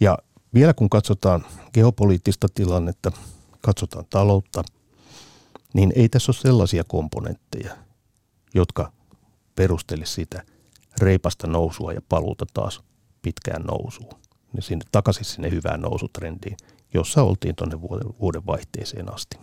Ja 0.00 0.18
vielä 0.56 0.74
kun 0.74 0.90
katsotaan 0.90 1.44
geopoliittista 1.72 2.46
tilannetta, 2.54 3.12
katsotaan 3.60 4.04
taloutta, 4.10 4.64
niin 5.74 5.92
ei 5.96 6.08
tässä 6.08 6.32
ole 6.32 6.36
sellaisia 6.40 6.84
komponentteja, 6.84 7.76
jotka 8.54 8.92
perustelisi 9.56 10.12
sitä 10.12 10.42
reipasta 11.00 11.46
nousua 11.46 11.92
ja 11.92 12.00
paluuta 12.08 12.46
taas 12.54 12.80
pitkään 13.22 13.62
nousuun. 13.62 14.12
Ja 14.54 14.62
sinne, 14.62 14.84
takaisin 14.92 15.24
sinne 15.24 15.50
hyvään 15.50 15.80
nousutrendiin, 15.80 16.56
jossa 16.94 17.22
oltiin 17.22 17.56
tuonne 17.56 17.80
vuoden, 17.80 18.08
vuoden 18.20 18.46
vaihteeseen 18.46 19.14
asti. 19.14 19.38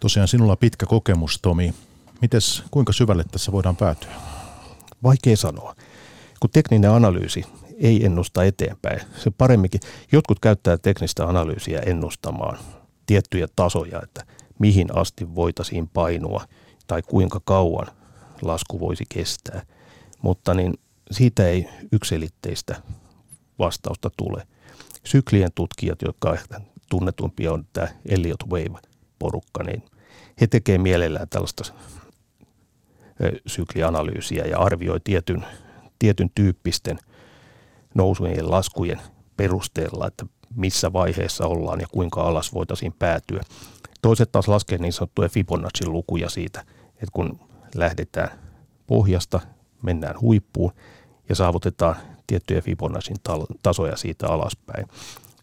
Tosiaan 0.00 0.28
sinulla 0.28 0.52
on 0.52 0.58
pitkä 0.58 0.86
kokemus, 0.86 1.38
Tomi. 1.42 1.74
Mites, 2.22 2.62
kuinka 2.70 2.92
syvälle 2.92 3.24
tässä 3.30 3.52
voidaan 3.52 3.76
päätyä? 3.76 4.10
Vaikea 5.02 5.36
sanoa. 5.36 5.74
Kun 6.40 6.50
tekninen 6.50 6.90
analyysi 6.90 7.44
ei 7.80 8.04
ennusta 8.04 8.44
eteenpäin, 8.44 9.00
se 9.16 9.30
paremminkin, 9.30 9.80
jotkut 10.12 10.40
käyttää 10.40 10.78
teknistä 10.78 11.24
analyysiä 11.24 11.80
ennustamaan 11.80 12.58
tiettyjä 13.06 13.48
tasoja, 13.56 14.00
että 14.02 14.24
mihin 14.58 14.96
asti 14.96 15.34
voitaisiin 15.34 15.88
painua 15.88 16.44
tai 16.86 17.02
kuinka 17.02 17.40
kauan 17.44 17.86
lasku 18.42 18.80
voisi 18.80 19.04
kestää. 19.08 19.62
Mutta 20.22 20.54
niin 20.54 20.74
siitä 21.10 21.48
ei 21.48 21.68
yksilitteistä 21.92 22.82
vastausta 23.58 24.10
tule– 24.16 24.46
syklien 25.04 25.50
tutkijat, 25.54 26.02
jotka 26.02 26.36
tunnetumpia 26.90 27.52
on 27.52 27.66
tämä 27.72 27.88
Elliot 28.06 28.44
Wave-porukka, 28.50 29.62
niin 29.62 29.82
he 30.40 30.46
tekevät 30.46 30.82
mielellään 30.82 31.28
tällaista 31.28 31.64
syklianalyysiä 33.46 34.44
ja 34.44 34.58
arvioi 34.58 35.00
tietyn, 35.04 35.46
tietyn 35.98 36.30
tyyppisten 36.34 36.98
nousujen 37.94 38.36
ja 38.36 38.50
laskujen 38.50 39.00
perusteella, 39.36 40.06
että 40.06 40.26
missä 40.54 40.92
vaiheessa 40.92 41.46
ollaan 41.46 41.80
ja 41.80 41.86
kuinka 41.92 42.22
alas 42.22 42.54
voitaisiin 42.54 42.92
päätyä. 42.98 43.40
Toiset 44.02 44.32
taas 44.32 44.48
laskee 44.48 44.78
niin 44.78 44.92
sanottuja 44.92 45.28
Fibonacci 45.28 45.86
lukuja 45.86 46.28
siitä, 46.28 46.60
että 46.94 47.12
kun 47.12 47.40
lähdetään 47.74 48.30
pohjasta, 48.86 49.40
mennään 49.82 50.20
huippuun 50.20 50.72
ja 51.28 51.34
saavutetaan 51.34 51.96
tiettyjä 52.26 52.60
Fibonacin 52.60 53.16
tasoja 53.62 53.96
siitä 53.96 54.28
alaspäin, 54.28 54.88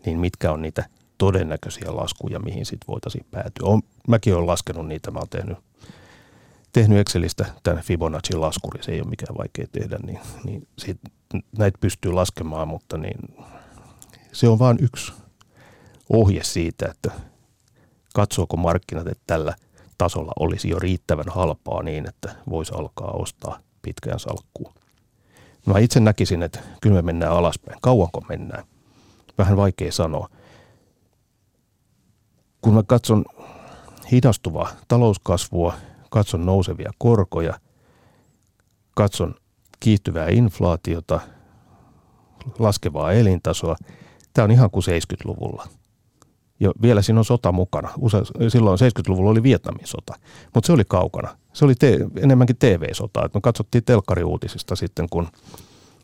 niin 0.05 0.19
mitkä 0.19 0.51
on 0.51 0.61
niitä 0.61 0.85
todennäköisiä 1.17 1.95
laskuja, 1.95 2.39
mihin 2.39 2.65
sitten 2.65 2.87
voitaisiin 2.87 3.25
päätyä. 3.31 3.67
On, 3.67 3.81
mäkin 4.07 4.35
olen 4.35 4.47
laskenut 4.47 4.87
niitä, 4.87 5.11
mä 5.11 5.19
olen 5.19 5.29
tehnyt, 5.29 5.57
tehnyt 6.81 6.99
Excelistä 6.99 7.45
tämän 7.63 7.83
Fibonacci 7.83 8.35
laskuri, 8.35 8.83
se 8.83 8.91
ei 8.91 9.01
ole 9.01 9.09
mikään 9.09 9.37
vaikea 9.37 9.65
tehdä, 9.71 9.97
niin, 10.03 10.19
niin 10.43 10.67
sit, 10.77 10.99
näitä 11.57 11.77
pystyy 11.81 12.11
laskemaan, 12.13 12.67
mutta 12.67 12.97
niin, 12.97 13.35
se 14.31 14.47
on 14.47 14.59
vain 14.59 14.77
yksi 14.81 15.13
ohje 16.09 16.43
siitä, 16.43 16.85
että 16.91 17.11
katsooko 18.13 18.57
markkinat, 18.57 19.07
että 19.07 19.23
tällä 19.27 19.55
tasolla 19.97 20.31
olisi 20.39 20.69
jo 20.69 20.79
riittävän 20.79 21.29
halpaa 21.29 21.83
niin, 21.83 22.07
että 22.07 22.35
voisi 22.49 22.73
alkaa 22.75 23.11
ostaa 23.11 23.59
pitkään 23.81 24.19
salkkuun. 24.19 24.73
Mä 25.65 25.79
itse 25.79 25.99
näkisin, 25.99 26.43
että 26.43 26.59
kyllä 26.81 26.95
me 26.95 27.01
mennään 27.01 27.33
alaspäin. 27.33 27.77
Kauanko 27.81 28.21
mennään? 28.29 28.63
Vähän 29.37 29.57
vaikea 29.57 29.91
sanoa. 29.91 30.29
Kun 32.61 32.73
mä 32.73 32.83
katson 32.83 33.25
hidastuvaa 34.11 34.69
talouskasvua, 34.87 35.73
katson 36.09 36.45
nousevia 36.45 36.91
korkoja, 36.97 37.59
katson 38.95 39.35
kiihtyvää 39.79 40.27
inflaatiota, 40.29 41.19
laskevaa 42.59 43.11
elintasoa, 43.11 43.75
tämä 44.33 44.43
on 44.43 44.51
ihan 44.51 44.71
kuin 44.71 44.83
70-luvulla. 44.83 45.67
Ja 46.59 46.71
vielä 46.81 47.01
siinä 47.01 47.19
on 47.19 47.25
sota 47.25 47.51
mukana. 47.51 47.89
silloin 48.47 48.79
70-luvulla 48.79 49.29
oli 49.29 49.43
Vietnamin 49.43 49.87
sota, 49.87 50.13
mutta 50.53 50.67
se 50.67 50.73
oli 50.73 50.83
kaukana. 50.87 51.37
Se 51.53 51.65
oli 51.65 51.75
te, 51.75 51.99
enemmänkin 52.19 52.57
TV-sota. 52.57 53.29
Me 53.33 53.41
katsottiin 53.41 53.83
telkkariuutisista 53.83 54.75
sitten, 54.75 55.09
kun, 55.09 55.27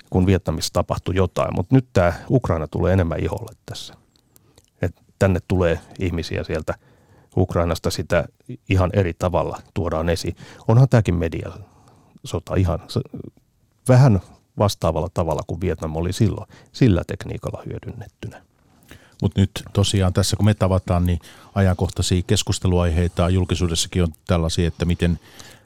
kun 0.09 0.25
Vietnamissa 0.25 0.73
tapahtui 0.73 1.15
jotain. 1.15 1.55
Mutta 1.55 1.75
nyt 1.75 1.87
tämä 1.93 2.13
Ukraina 2.29 2.67
tulee 2.67 2.93
enemmän 2.93 3.19
iholle 3.19 3.55
tässä. 3.65 3.93
Et 4.81 4.95
tänne 5.19 5.39
tulee 5.47 5.79
ihmisiä 5.99 6.43
sieltä 6.43 6.73
Ukrainasta 7.37 7.91
sitä 7.91 8.25
ihan 8.69 8.89
eri 8.93 9.13
tavalla 9.13 9.61
tuodaan 9.73 10.09
esiin. 10.09 10.35
Onhan 10.67 10.89
tämäkin 10.89 11.15
mediasota 11.15 12.55
ihan 12.57 12.79
vähän 13.89 14.21
vastaavalla 14.57 15.09
tavalla 15.13 15.41
kuin 15.47 15.61
Vietnam 15.61 15.95
oli 15.95 16.13
silloin, 16.13 16.49
sillä 16.71 17.03
tekniikalla 17.07 17.63
hyödynnettynä. 17.65 18.41
Mutta 19.21 19.41
nyt 19.41 19.51
tosiaan 19.73 20.13
tässä 20.13 20.35
kun 20.35 20.45
me 20.45 20.53
tavataan, 20.53 21.05
niin 21.05 21.19
ajankohtaisia 21.55 22.21
keskusteluaiheita 22.27 23.29
julkisuudessakin 23.29 24.03
on 24.03 24.13
tällaisia, 24.27 24.67
että 24.67 24.85
miten 24.85 25.19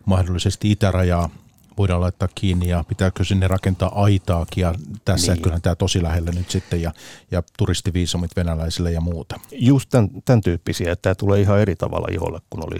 mahdollisesti 0.05 0.71
itärajaa 0.71 1.29
voidaan 1.77 2.01
laittaa 2.01 2.29
kiinni 2.35 2.67
ja 2.67 2.83
pitääkö 2.87 3.23
sinne 3.23 3.47
rakentaa 3.47 4.03
aitaakin 4.03 4.61
ja 4.61 4.75
tässä 5.05 5.33
niin. 5.33 5.41
kyllähän 5.41 5.61
tämä 5.61 5.75
tosi 5.75 6.03
lähellä 6.03 6.31
nyt 6.31 6.51
sitten 6.51 6.81
ja, 6.81 6.91
ja 7.31 7.43
turistiviisumit 7.57 8.35
venäläisille 8.35 8.91
ja 8.91 9.01
muuta. 9.01 9.39
Just 9.51 9.89
tämän, 9.89 10.09
tämän 10.25 10.41
tyyppisiä, 10.41 10.91
että 10.91 11.01
tämä 11.01 11.15
tulee 11.15 11.41
ihan 11.41 11.59
eri 11.59 11.75
tavalla 11.75 12.07
iholle 12.11 12.41
kuin 12.49 12.67
oli 12.67 12.79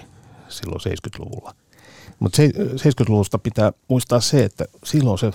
silloin 0.50 0.82
70-luvulla. 0.82 1.56
Mutta 2.20 2.42
70-luvusta 2.76 3.40
pitää 3.40 3.72
muistaa 3.88 4.20
se, 4.20 4.44
että 4.44 4.66
silloin 4.84 5.20
se 5.20 5.32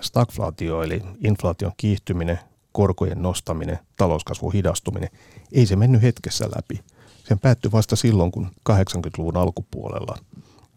stagflaatio 0.00 0.82
eli 0.82 1.02
inflaation 1.24 1.72
kiihtyminen, 1.76 2.38
korkojen 2.72 3.22
nostaminen, 3.22 3.78
talouskasvun 3.96 4.52
hidastuminen, 4.52 5.08
ei 5.52 5.66
se 5.66 5.76
mennyt 5.76 6.02
hetkessä 6.02 6.48
läpi. 6.56 6.80
Sen 7.28 7.38
päättyi 7.38 7.72
vasta 7.72 7.96
silloin, 7.96 8.30
kun 8.30 8.46
80-luvun 8.70 9.36
alkupuolella, 9.36 10.18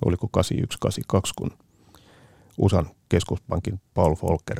oliko 0.06 0.30
81-82, 1.18 1.20
kun 1.36 1.52
USAn 2.58 2.90
keskuspankin 3.10 3.82
Paul 3.94 4.16
Volcker 4.22 4.60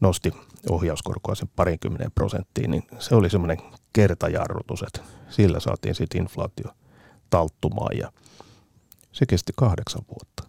nosti 0.00 0.32
ohjauskorkoa 0.70 1.34
sen 1.34 1.48
parinkymmenen 1.56 2.12
prosenttiin, 2.12 2.70
niin 2.70 2.82
se 2.98 3.14
oli 3.14 3.30
semmoinen 3.30 3.58
kertajarrutus, 3.92 4.82
että 4.82 5.00
sillä 5.30 5.60
saatiin 5.60 5.94
sitten 5.94 6.20
inflaatio 6.20 6.70
talttumaan 7.30 7.98
ja 7.98 8.12
se 9.12 9.26
kesti 9.26 9.52
kahdeksan 9.56 10.02
vuotta. 10.08 10.44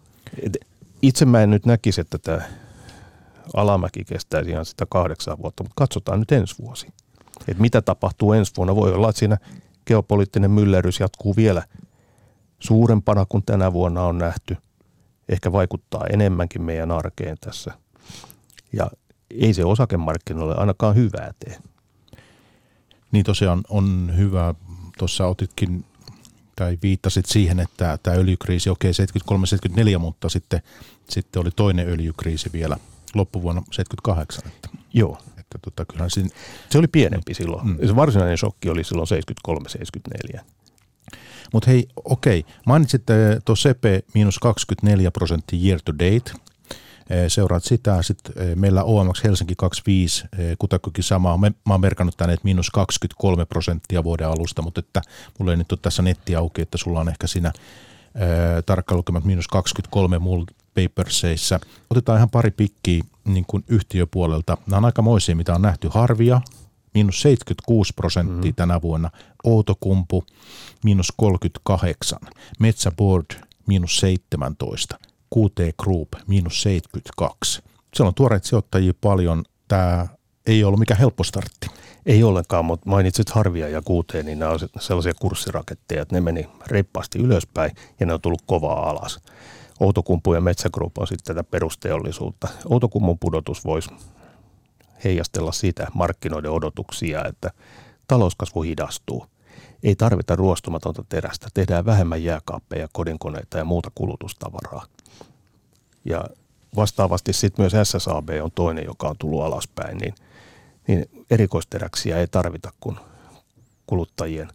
Itse 1.02 1.24
mä 1.24 1.42
en 1.42 1.50
nyt 1.50 1.66
näkisi, 1.66 2.00
että 2.00 2.18
tämä 2.18 2.42
alamäki 3.54 4.04
kestäisi 4.04 4.50
ihan 4.50 4.64
sitä 4.64 4.86
kahdeksan 4.90 5.38
vuotta, 5.38 5.62
mutta 5.62 5.74
katsotaan 5.76 6.20
nyt 6.20 6.32
ensi 6.32 6.54
vuosi. 6.58 6.86
Et 7.48 7.58
mitä 7.58 7.82
tapahtuu 7.82 8.32
ensi 8.32 8.52
vuonna? 8.56 8.76
Voi 8.76 8.92
olla, 8.92 9.08
että 9.08 9.18
siinä 9.18 9.38
geopoliittinen 9.86 10.50
myllerys 10.50 11.00
jatkuu 11.00 11.36
vielä 11.36 11.62
suurempana 12.58 13.26
kuin 13.28 13.42
tänä 13.44 13.72
vuonna 13.72 14.02
on 14.02 14.18
nähty. 14.18 14.56
Ehkä 15.32 15.52
vaikuttaa 15.52 16.06
enemmänkin 16.12 16.62
meidän 16.62 16.90
arkeen 16.90 17.36
tässä. 17.40 17.72
Ja 18.72 18.90
ei 19.30 19.54
se 19.54 19.64
osakemarkkinoille 19.64 20.54
ainakaan 20.54 20.96
hyvää 20.96 21.32
tee. 21.38 21.58
Niin 23.12 23.24
tosiaan 23.24 23.62
on 23.68 24.12
hyvä. 24.16 24.54
Tuossa 24.98 25.26
otitkin 25.26 25.84
tai 26.56 26.78
viittasit 26.82 27.26
siihen, 27.26 27.60
että 27.60 27.98
tämä 28.02 28.16
öljykriisi, 28.16 28.70
okei 28.70 28.90
okay, 28.90 29.38
73-74, 29.94 29.98
mutta 29.98 30.28
sitten, 30.28 30.62
sitten 31.10 31.42
oli 31.42 31.50
toinen 31.56 31.88
öljykriisi 31.88 32.50
vielä 32.52 32.76
loppuvuonna 33.14 33.62
78. 33.70 34.46
Että, 34.46 34.68
Joo. 34.94 35.18
Että 35.38 35.58
tota, 35.62 35.84
kyllähän 35.84 36.10
siinä, 36.10 36.28
se 36.70 36.78
oli 36.78 36.88
pienempi 36.88 37.34
silloin. 37.34 37.68
Mm. 37.68 37.86
Se 37.86 37.96
varsinainen 37.96 38.38
shokki 38.38 38.70
oli 38.70 38.84
silloin 38.84 39.08
73-74. 40.38 40.40
Mutta 41.52 41.70
hei, 41.70 41.88
okei. 42.04 42.44
Mainitsit 42.66 43.02
tuo 43.44 43.54
CP 43.54 43.84
miinus 44.14 44.38
24 44.38 45.10
prosenttia 45.10 45.66
year 45.66 45.80
to 45.84 45.92
date. 45.92 46.32
Seuraat 47.28 47.64
sitä. 47.64 48.02
Sitten 48.02 48.58
meillä 48.58 48.84
OMX 48.84 49.24
Helsinki 49.24 49.54
25, 49.56 50.24
kutakuinkin 50.58 51.04
sama. 51.04 51.36
Mä 51.38 51.50
oon 51.70 51.80
merkannut 51.80 52.16
tänne, 52.16 52.34
että 52.34 52.44
miinus 52.44 52.70
23 52.70 53.44
prosenttia 53.44 54.04
vuoden 54.04 54.28
alusta, 54.28 54.62
mutta 54.62 54.78
että 54.80 55.02
mulla 55.38 55.52
ei 55.52 55.56
nyt 55.56 55.72
ole 55.72 55.78
tässä 55.82 56.02
netti 56.02 56.36
auki, 56.36 56.62
että 56.62 56.78
sulla 56.78 57.00
on 57.00 57.08
ehkä 57.08 57.26
siinä 57.26 57.52
tarkka 58.66 58.94
lukemat 58.94 59.24
miinus 59.24 59.48
23 59.48 60.18
mulla 60.18 60.46
paperseissä. 60.74 61.60
Otetaan 61.90 62.18
ihan 62.18 62.30
pari 62.30 62.50
pikkiä 62.50 63.02
niin 63.24 63.44
kuin 63.46 63.64
yhtiöpuolelta. 63.68 64.56
Nämä 64.66 64.78
on 64.78 64.84
aika 64.84 65.02
moisia, 65.02 65.36
mitä 65.36 65.54
on 65.54 65.62
nähty. 65.62 65.88
Harvia, 65.90 66.40
miinus 66.94 67.22
76 67.22 67.92
prosenttia 67.96 68.50
mm. 68.50 68.54
tänä 68.54 68.82
vuonna. 68.82 69.10
Outokumpu, 69.44 70.24
miinus 70.84 71.12
38. 71.16 72.18
Metsäboard, 72.58 73.26
miinus 73.66 73.96
17. 73.96 74.98
QT 75.34 75.76
Group, 75.82 76.08
miinus 76.26 76.62
72. 76.62 77.62
Siellä 77.94 78.08
on 78.08 78.14
tuoreita 78.14 78.48
sijoittajia 78.48 78.92
paljon. 79.00 79.44
Tämä 79.68 80.06
ei 80.46 80.64
ollut 80.64 80.80
mikään 80.80 81.00
helppo 81.00 81.24
startti. 81.24 81.66
Ei 82.06 82.22
ollenkaan, 82.22 82.64
mutta 82.64 82.88
mainitsit 82.90 83.30
Harvia 83.30 83.68
ja 83.68 83.80
QT, 83.80 84.24
niin 84.24 84.38
nämä 84.38 84.50
on 84.50 84.58
sellaisia 84.80 85.12
kurssiraketteja, 85.20 86.02
että 86.02 86.14
ne 86.14 86.20
meni 86.20 86.48
reippaasti 86.66 87.18
ylöspäin 87.18 87.70
ja 88.00 88.06
ne 88.06 88.14
on 88.14 88.20
tullut 88.20 88.42
kovaa 88.46 88.90
alas. 88.90 89.20
Outokumpu 89.80 90.34
ja 90.34 90.40
Metsägroup 90.40 90.98
on 90.98 91.06
sitten 91.06 91.36
tätä 91.36 91.50
perusteollisuutta. 91.50 92.48
Outokummun 92.64 93.18
pudotus 93.18 93.64
voisi 93.64 93.90
heijastella 95.04 95.52
sitä 95.52 95.86
markkinoiden 95.94 96.50
odotuksia, 96.50 97.24
että 97.24 97.50
talouskasvu 98.08 98.62
hidastuu. 98.62 99.26
Ei 99.82 99.96
tarvita 99.96 100.36
ruostumatonta 100.36 101.04
terästä, 101.08 101.48
tehdään 101.54 101.86
vähemmän 101.86 102.24
jääkaappeja, 102.24 102.88
kodinkoneita 102.92 103.58
ja 103.58 103.64
muuta 103.64 103.90
kulutustavaraa. 103.94 104.86
Ja 106.04 106.24
vastaavasti 106.76 107.32
sitten 107.32 107.62
myös 107.62 107.88
SSAB 107.88 108.28
on 108.42 108.50
toinen, 108.54 108.84
joka 108.84 109.08
on 109.08 109.16
tullut 109.18 109.42
alaspäin, 109.42 109.98
niin, 109.98 110.14
niin 110.88 111.06
erikoisteräksiä 111.30 112.18
ei 112.18 112.26
tarvita, 112.26 112.72
kun 112.80 113.00
kuluttajien 113.86 114.48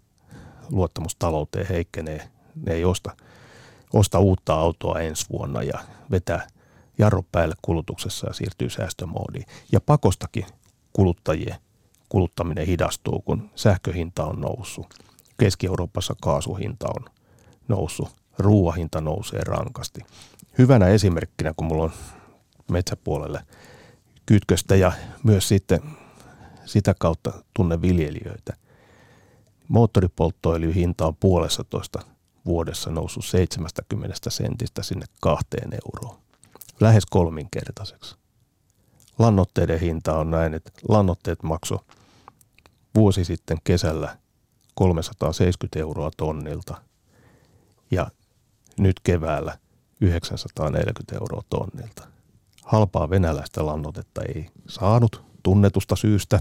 luottamus 0.72 1.16
talouteen 1.16 1.68
heikkenee. 1.68 2.30
Ne 2.66 2.74
ei 2.74 2.86
osta 2.86 3.12
osta 3.94 4.20
uutta 4.20 4.54
autoa 4.54 5.00
ensi 5.00 5.26
vuonna 5.30 5.64
ja 5.64 5.80
vetää 6.12 6.48
jarru 6.98 7.26
päälle 7.32 7.56
kulutuksessa 7.62 8.28
ja 8.28 8.34
siirtyy 8.34 8.70
säästömoodiin. 8.70 9.46
Ja 9.72 9.82
pakostakin 9.82 10.46
kuluttajien 10.94 11.56
kuluttaminen 12.10 12.68
hidastuu, 12.68 13.22
kun 13.22 13.50
sähköhinta 13.56 14.26
on 14.26 14.42
noussut. 14.42 14.94
Keski-Euroopassa 15.40 16.16
kaasuhinta 16.22 16.88
on 16.88 17.06
noussut, 17.68 18.10
ruoahinta 18.40 19.02
nousee 19.02 19.42
rankasti. 19.44 20.02
Hyvänä 20.58 20.88
esimerkkinä, 20.88 21.54
kun 21.58 21.68
mulla 21.68 21.84
on 21.84 21.92
metsäpuolelle 22.72 23.46
kytköstä 24.26 24.76
ja 24.76 24.92
myös 25.24 25.48
sitten 25.48 25.80
sitä 26.66 26.96
kautta 27.00 27.44
tunne 27.54 27.82
viljelijöitä. 27.82 28.54
Moottoripolttoöljyn 29.68 30.74
hinta 30.74 31.08
on 31.08 31.16
puolessa 31.16 31.64
toista 31.64 32.00
vuodessa 32.46 32.92
noussut 32.92 33.26
70 33.26 34.30
sentistä 34.30 34.84
sinne 34.84 35.06
kahteen 35.22 35.70
euroon. 35.74 36.27
Lähes 36.80 37.06
kolminkertaiseksi. 37.06 38.16
Lannoitteiden 39.20 39.80
hinta 39.80 40.18
on 40.18 40.32
näin, 40.32 40.54
että 40.54 40.72
lannoitteet 40.90 41.44
makso 41.44 41.86
vuosi 42.96 43.26
sitten 43.26 43.58
kesällä 43.64 44.18
370 44.76 45.80
euroa 45.80 46.12
tonnilta 46.18 46.82
ja 47.92 48.08
nyt 48.80 49.00
keväällä 49.04 49.58
940 50.02 51.16
euroa 51.16 51.44
tonnilta. 51.50 52.08
Halpaa 52.64 53.10
venäläistä 53.10 53.66
lannotetta 53.66 54.22
ei 54.22 54.50
saanut 54.68 55.24
tunnetusta 55.44 55.96
syystä. 55.96 56.40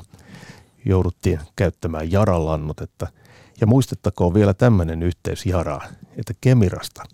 Jouduttiin 0.84 1.40
käyttämään 1.56 2.12
jaralannotetta– 2.12 3.06
ja 3.60 3.66
muistettakoon 3.66 4.34
vielä 4.34 4.54
tämmöinen 4.54 5.02
yhteys 5.02 5.46
Jaraan, 5.46 5.88
että 6.16 6.34
Kemirasta 6.40 7.04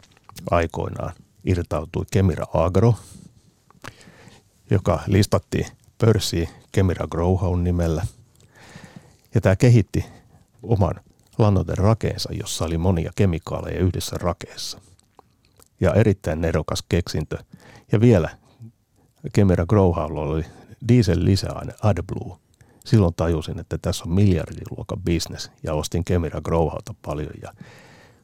aikoinaan 0.51 1.15
irtautui 1.45 2.05
Kemira 2.13 2.47
Agro, 2.55 2.95
joka 4.71 5.01
listattiin 5.07 5.67
pörssiin 5.99 6.49
Kemira 6.73 7.07
Growhown 7.07 7.65
nimellä. 7.65 8.07
Ja 9.35 9.41
tämä 9.41 9.57
kehitti 9.57 10.05
oman 10.63 10.95
lannoiten 11.39 11.79
rakeensa, 11.79 12.33
jossa 12.33 12.65
oli 12.65 12.79
monia 12.79 13.13
kemikaaleja 13.17 13.81
yhdessä 13.81 14.17
rakeessa. 14.21 14.81
Ja 15.81 15.95
erittäin 15.95 16.41
nerokas 16.41 16.85
keksintö. 16.89 17.39
Ja 17.93 18.01
vielä 18.01 18.29
Kemira 19.33 19.67
Growhown 19.67 20.19
oli 20.19 20.45
diesel 20.89 21.25
lisäaine 21.25 21.75
AdBlue, 21.83 22.37
silloin 22.85 23.15
tajusin, 23.15 23.59
että 23.59 23.79
tässä 23.83 24.05
on 24.05 24.11
miljardiluokan 24.11 25.03
bisnes 25.03 25.51
ja 25.63 25.75
ostin 25.75 26.05
Kemira 26.05 26.41
Growhauta 26.41 26.95
paljon 27.03 27.33
ja 27.43 27.53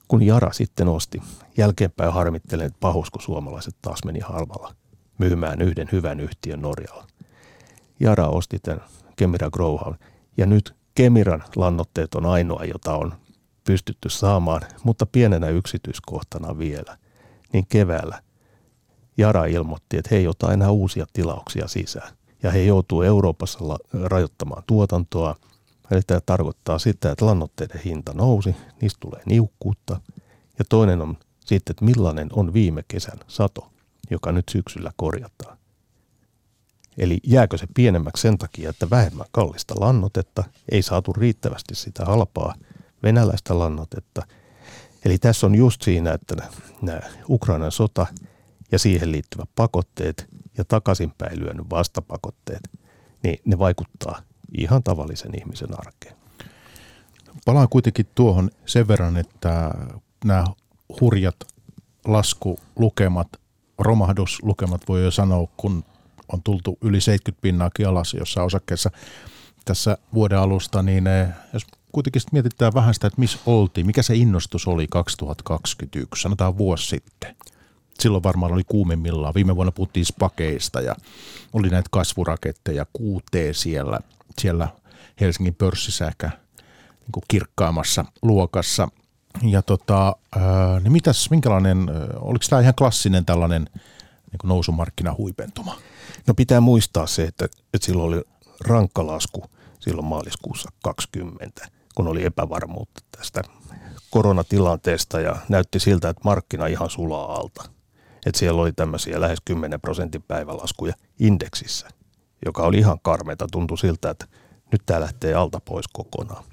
kun 0.08 0.22
Jara 0.22 0.52
sitten 0.52 0.88
osti, 0.88 1.22
jälkeenpäin 1.56 2.12
harmittelen, 2.12 2.66
että 2.66 2.78
pahus, 2.80 3.10
kun 3.10 3.22
suomalaiset 3.22 3.76
taas 3.82 3.98
meni 4.04 4.20
halvalla 4.20 4.74
myymään 5.18 5.62
yhden 5.62 5.88
hyvän 5.92 6.20
yhtiön 6.20 6.62
Norjalla. 6.62 7.06
Jara 8.00 8.26
osti 8.28 8.58
tämän 8.58 8.84
Kemira 9.16 9.50
Growhown 9.50 9.94
ja 10.36 10.46
nyt 10.46 10.74
Kemiran 10.94 11.44
lannoitteet 11.56 12.14
on 12.14 12.26
ainoa, 12.26 12.64
jota 12.64 12.94
on 12.96 13.14
pystytty 13.64 14.10
saamaan, 14.10 14.60
mutta 14.84 15.06
pienenä 15.06 15.48
yksityiskohtana 15.48 16.58
vielä, 16.58 16.98
niin 17.52 17.66
keväällä 17.68 18.22
Jara 19.16 19.44
ilmoitti, 19.44 19.96
että 19.96 20.08
he 20.10 20.16
ei 20.16 20.28
ota 20.28 20.52
enää 20.52 20.70
uusia 20.70 21.06
tilauksia 21.12 21.68
sisään 21.68 22.12
ja 22.42 22.50
he 22.50 22.62
joutuu 22.62 23.02
Euroopassa 23.02 23.58
rajoittamaan 24.02 24.62
tuotantoa. 24.66 25.36
Eli 25.90 26.00
tämä 26.06 26.20
tarkoittaa 26.26 26.78
sitä, 26.78 27.12
että 27.12 27.26
lannoitteiden 27.26 27.80
hinta 27.84 28.12
nousi, 28.14 28.56
niistä 28.80 28.98
tulee 29.00 29.22
niukkuutta. 29.26 30.00
Ja 30.58 30.64
toinen 30.68 31.02
on 31.02 31.16
sitten, 31.40 31.72
että 31.72 31.84
millainen 31.84 32.28
on 32.32 32.52
viime 32.52 32.84
kesän 32.88 33.18
sato, 33.26 33.70
joka 34.10 34.32
nyt 34.32 34.48
syksyllä 34.48 34.92
korjataan. 34.96 35.58
Eli 36.98 37.18
jääkö 37.24 37.58
se 37.58 37.66
pienemmäksi 37.74 38.20
sen 38.20 38.38
takia, 38.38 38.70
että 38.70 38.90
vähemmän 38.90 39.26
kallista 39.30 39.74
lannotetta, 39.80 40.44
ei 40.72 40.82
saatu 40.82 41.12
riittävästi 41.12 41.74
sitä 41.74 42.04
halpaa 42.04 42.54
venäläistä 43.02 43.58
lannotetta. 43.58 44.26
Eli 45.04 45.18
tässä 45.18 45.46
on 45.46 45.54
just 45.54 45.82
siinä, 45.82 46.12
että 46.12 46.36
nämä 46.82 47.00
Ukrainan 47.28 47.72
sota 47.72 48.06
ja 48.72 48.78
siihen 48.78 49.12
liittyvät 49.12 49.48
pakotteet 49.54 50.26
ja 50.58 50.64
takaisinpäin 50.64 51.40
lyönyt 51.40 51.70
vastapakotteet, 51.70 52.70
niin 53.22 53.38
ne 53.44 53.58
vaikuttaa 53.58 54.22
ihan 54.58 54.82
tavallisen 54.82 55.38
ihmisen 55.38 55.78
arkeen. 55.78 56.14
Palaan 57.44 57.68
kuitenkin 57.68 58.06
tuohon 58.14 58.50
sen 58.66 58.88
verran, 58.88 59.16
että 59.16 59.70
nämä 60.24 60.44
hurjat 61.00 61.36
laskulukemat, 62.04 63.28
romahduslukemat 63.78 64.82
voi 64.88 65.04
jo 65.04 65.10
sanoa, 65.10 65.48
kun 65.56 65.84
on 66.32 66.42
tultu 66.42 66.78
yli 66.80 67.00
70 67.00 67.42
pinnaakin 67.42 67.88
alas 67.88 68.14
jossain 68.14 68.46
osakkeessa 68.46 68.90
tässä 69.64 69.98
vuoden 70.14 70.38
alusta, 70.38 70.82
niin 70.82 71.04
jos 71.52 71.66
kuitenkin 71.92 72.22
mietitään 72.32 72.74
vähän 72.74 72.94
sitä, 72.94 73.06
että 73.06 73.20
missä 73.20 73.38
oltiin, 73.46 73.86
mikä 73.86 74.02
se 74.02 74.14
innostus 74.14 74.68
oli 74.68 74.86
2021, 74.90 76.22
sanotaan 76.22 76.58
vuosi 76.58 76.88
sitten. 76.88 77.36
Silloin 77.98 78.22
varmaan 78.22 78.52
oli 78.52 78.64
kuumimmillaan. 78.64 79.34
Viime 79.34 79.56
vuonna 79.56 79.72
puhuttiin 79.72 80.06
spakeista 80.06 80.80
ja 80.80 80.94
oli 81.52 81.68
näitä 81.68 81.88
kasvuraketteja, 81.90 82.86
QT 83.00 83.32
siellä, 83.52 84.00
siellä 84.38 84.68
Helsingin 85.20 85.54
pörssissä 85.54 86.06
ehkä 86.06 86.30
niin 87.00 87.12
kuin 87.12 87.24
kirkkaammassa 87.28 88.04
luokassa. 88.22 88.88
Ja 89.42 89.62
tota, 89.62 90.16
niin 90.82 90.92
mitäs, 90.92 91.30
minkälainen, 91.30 91.86
oliko 92.20 92.44
tämä 92.50 92.62
ihan 92.62 92.74
klassinen 92.74 93.24
tällainen 93.24 93.64
niin 94.30 94.38
kuin 94.40 94.48
nousumarkkinahuipentuma? 94.48 95.78
No 96.26 96.34
pitää 96.34 96.60
muistaa 96.60 97.06
se, 97.06 97.24
että, 97.24 97.44
että 97.74 97.86
silloin 97.86 98.14
oli 98.14 98.22
rankka 98.60 99.06
lasku 99.06 99.44
silloin 99.80 100.06
maaliskuussa 100.06 100.70
20, 100.82 101.68
kun 101.94 102.08
oli 102.08 102.24
epävarmuutta 102.24 103.00
tästä 103.18 103.42
koronatilanteesta 104.10 105.20
ja 105.20 105.36
näytti 105.48 105.80
siltä, 105.80 106.08
että 106.08 106.20
markkina 106.24 106.66
ihan 106.66 106.90
sulaa 106.90 107.34
alta. 107.34 107.64
Että 108.26 108.38
siellä 108.38 108.62
oli 108.62 108.72
tämmöisiä 108.72 109.20
lähes 109.20 109.38
10 109.44 109.80
prosentin 109.80 110.22
päivälaskuja 110.22 110.94
indeksissä, 111.18 111.88
joka 112.46 112.62
oli 112.62 112.78
ihan 112.78 112.98
karmeita. 113.02 113.46
Tuntui 113.52 113.78
siltä, 113.78 114.10
että 114.10 114.26
nyt 114.72 114.82
tämä 114.86 115.00
lähtee 115.00 115.34
alta 115.34 115.60
pois 115.64 115.88
kokonaan. 115.92 116.44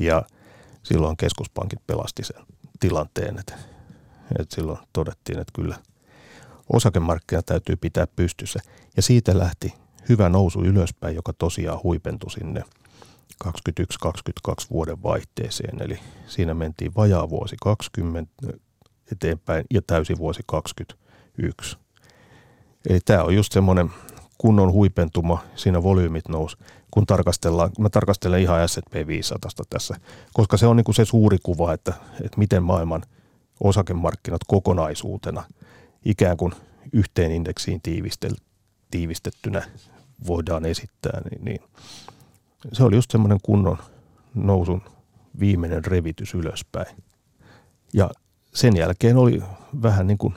Ja 0.00 0.22
silloin 0.82 1.16
keskuspankit 1.16 1.86
pelasti 1.86 2.24
sen 2.24 2.42
tilanteen, 2.80 3.38
että, 3.38 3.54
että 4.38 4.54
silloin 4.54 4.78
todettiin, 4.92 5.38
että 5.38 5.52
kyllä 5.54 5.76
osakemarkkina 6.72 7.42
täytyy 7.42 7.76
pitää 7.76 8.06
pystyssä. 8.06 8.60
Ja 8.96 9.02
siitä 9.02 9.38
lähti 9.38 9.74
hyvä 10.08 10.28
nousu 10.28 10.64
ylöspäin, 10.64 11.16
joka 11.16 11.32
tosiaan 11.32 11.80
huipentui 11.82 12.30
sinne 12.30 12.64
21-22 13.44 13.48
vuoden 14.70 15.02
vaihteeseen. 15.02 15.82
Eli 15.82 15.98
siinä 16.26 16.54
mentiin 16.54 16.92
vajaa 16.96 17.30
vuosi 17.30 17.56
20 17.62 18.32
eteenpäin 19.12 19.64
ja 19.74 19.82
täysi 19.82 20.18
vuosi 20.18 20.42
21. 20.46 21.76
Eli 22.88 23.00
tämä 23.00 23.22
on 23.22 23.34
just 23.34 23.52
semmoinen 23.52 23.90
kunnon 24.42 24.72
huipentuma, 24.72 25.38
siinä 25.54 25.82
volyymit 25.82 26.28
nousi, 26.28 26.56
kun 26.90 27.06
tarkastellaan, 27.06 27.70
mä 27.78 27.90
tarkastelen 27.90 28.40
ihan 28.40 28.68
S&P 28.68 29.06
500 29.06 29.50
tässä, 29.70 29.94
koska 30.32 30.56
se 30.56 30.66
on 30.66 30.76
niin 30.76 30.84
kuin 30.84 30.94
se 30.94 31.04
suuri 31.04 31.38
kuva, 31.42 31.72
että, 31.72 31.92
että 32.24 32.38
miten 32.38 32.62
maailman 32.62 33.02
osakemarkkinat 33.60 34.40
kokonaisuutena 34.46 35.44
ikään 36.04 36.36
kuin 36.36 36.52
yhteen 36.92 37.32
indeksiin 37.32 37.80
tiivistettynä 38.90 39.62
voidaan 40.26 40.64
esittää, 40.64 41.20
niin, 41.30 41.44
niin 41.44 41.60
se 42.72 42.84
oli 42.84 42.96
just 42.96 43.10
semmoinen 43.10 43.38
kunnon 43.42 43.78
nousun 44.34 44.82
viimeinen 45.40 45.84
revitys 45.84 46.34
ylöspäin. 46.34 46.96
Ja 47.92 48.10
sen 48.54 48.76
jälkeen 48.76 49.16
oli 49.16 49.42
vähän 49.82 50.06
niin 50.06 50.18
kuin 50.18 50.34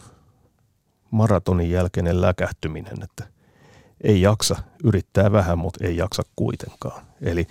maratonin 1.12 1.72
jälkeinen 1.72 2.22
läkähtyminen, 2.22 3.04
että 3.04 3.35
ei 4.06 4.22
jaksa, 4.22 4.56
yrittää 4.84 5.32
vähän, 5.32 5.58
mutta 5.58 5.88
ei 5.88 5.98
jaksa 5.98 6.24
kuitenkaan. 6.36 7.06
Eli 7.22 7.48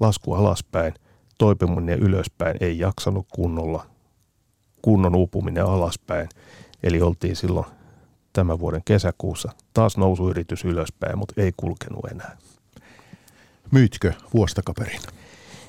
lasku 0.00 0.34
alaspäin, 0.34 0.94
toipuminen 1.38 1.98
ylöspäin 1.98 2.56
ei 2.60 2.78
jaksanut 2.78 3.26
kunnolla, 3.34 3.86
kunnon 4.82 5.14
uupuminen 5.14 5.64
alaspäin. 5.64 6.28
Eli 6.82 7.02
oltiin 7.02 7.36
silloin 7.36 7.66
tämän 8.32 8.58
vuoden 8.58 8.82
kesäkuussa 8.84 9.52
taas 9.74 9.96
nousuyritys 9.96 10.64
ylöspäin, 10.64 11.18
mutta 11.18 11.42
ei 11.42 11.52
kulkenut 11.56 12.04
enää. 12.10 12.36
Myytkö 13.70 14.12
vuostakaperin? 14.34 15.00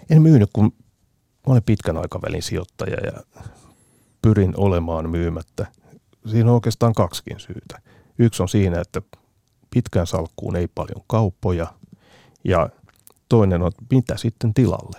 En 0.10 0.22
myynyt, 0.22 0.50
kun 0.54 0.66
mä 0.66 1.52
olen 1.52 1.64
pitkän 1.64 1.98
aikavälin 1.98 2.44
sijoittaja 2.44 2.98
ja 3.06 3.44
pyrin 4.22 4.54
olemaan 4.58 5.10
myymättä. 5.10 5.68
Siinä 6.32 6.50
on 6.50 6.56
oikeastaan 6.56 6.94
kaksikin 6.94 7.40
syytä. 7.40 7.82
Yksi 8.20 8.44
on 8.44 8.50
siinä, 8.50 8.82
että 8.82 9.02
pitkään 9.70 10.08
salkkuun 10.08 10.56
ei 10.56 10.68
paljon 10.68 11.04
kauppoja 11.08 11.68
ja 12.44 12.70
toinen 13.30 13.62
on, 13.62 13.72
mitä 13.92 14.18
sitten 14.18 14.54
tilalle. 14.54 14.98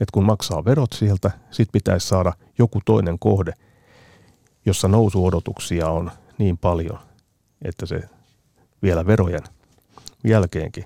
Et 0.00 0.10
kun 0.10 0.24
maksaa 0.24 0.64
verot 0.64 0.92
sieltä, 0.92 1.30
sitten 1.50 1.72
pitäisi 1.72 2.08
saada 2.08 2.32
joku 2.58 2.80
toinen 2.84 3.18
kohde, 3.18 3.52
jossa 4.66 4.88
nousuodotuksia 4.88 5.88
on 5.88 6.10
niin 6.38 6.58
paljon, 6.58 6.98
että 7.62 7.86
se 7.86 8.02
vielä 8.82 9.06
verojen 9.06 9.42
jälkeenkin 10.24 10.84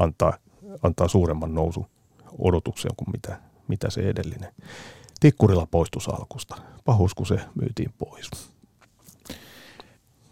antaa, 0.00 0.32
antaa 0.82 1.08
suuremman 1.08 1.54
nousu 1.54 1.86
odotuksen 2.38 2.90
kuin 2.96 3.10
mitä, 3.10 3.40
mitä 3.68 3.90
se 3.90 4.00
edellinen. 4.00 4.52
Tikkurilla 5.20 5.66
poistui 5.70 6.02
salkusta. 6.02 6.56
Pahuus, 6.84 7.14
kun 7.14 7.26
se 7.26 7.40
myytiin 7.60 7.92
pois. 7.98 8.51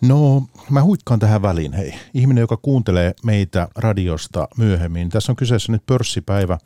No, 0.01 0.43
mä 0.71 0.83
huikkaan 0.83 1.21
tähän 1.21 1.43
väliin, 1.43 1.73
hei. 1.73 1.95
Ihminen, 2.15 2.43
joka 2.43 2.57
kuuntelee 2.57 3.15
meitä 3.25 3.69
radiosta 3.77 4.49
myöhemmin. 4.57 5.09
Tässä 5.09 5.33
on 5.33 5.37
kyseessä 5.37 5.73
nyt 5.73 5.87
pörssipäivä 5.87 6.59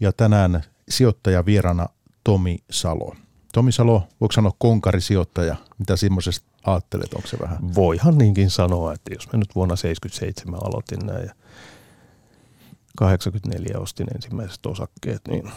ja 0.00 0.12
tänään 0.12 0.62
sijoittaja 0.88 1.46
vierana 1.46 1.86
Tomi 2.24 2.58
Salo. 2.70 3.16
Tomi 3.52 3.72
Salo, 3.72 4.08
voiko 4.20 4.32
sanoa 4.32 4.52
konkarisijoittaja? 4.58 5.56
Mitä 5.78 5.96
semmoisesta 5.96 6.46
ajattelet, 6.66 7.14
onko 7.14 7.28
se 7.28 7.38
vähän? 7.42 7.74
Voihan 7.74 8.18
niinkin 8.18 8.50
sanoa, 8.50 8.92
että 8.92 9.14
jos 9.14 9.32
mä 9.32 9.38
nyt 9.38 9.54
vuonna 9.54 9.76
77 9.76 10.60
aloitin 10.62 11.06
näin 11.06 11.26
ja 11.26 11.34
84 12.96 13.78
ostin 13.78 14.06
ensimmäiset 14.14 14.66
osakkeet, 14.66 15.20
niin 15.28 15.50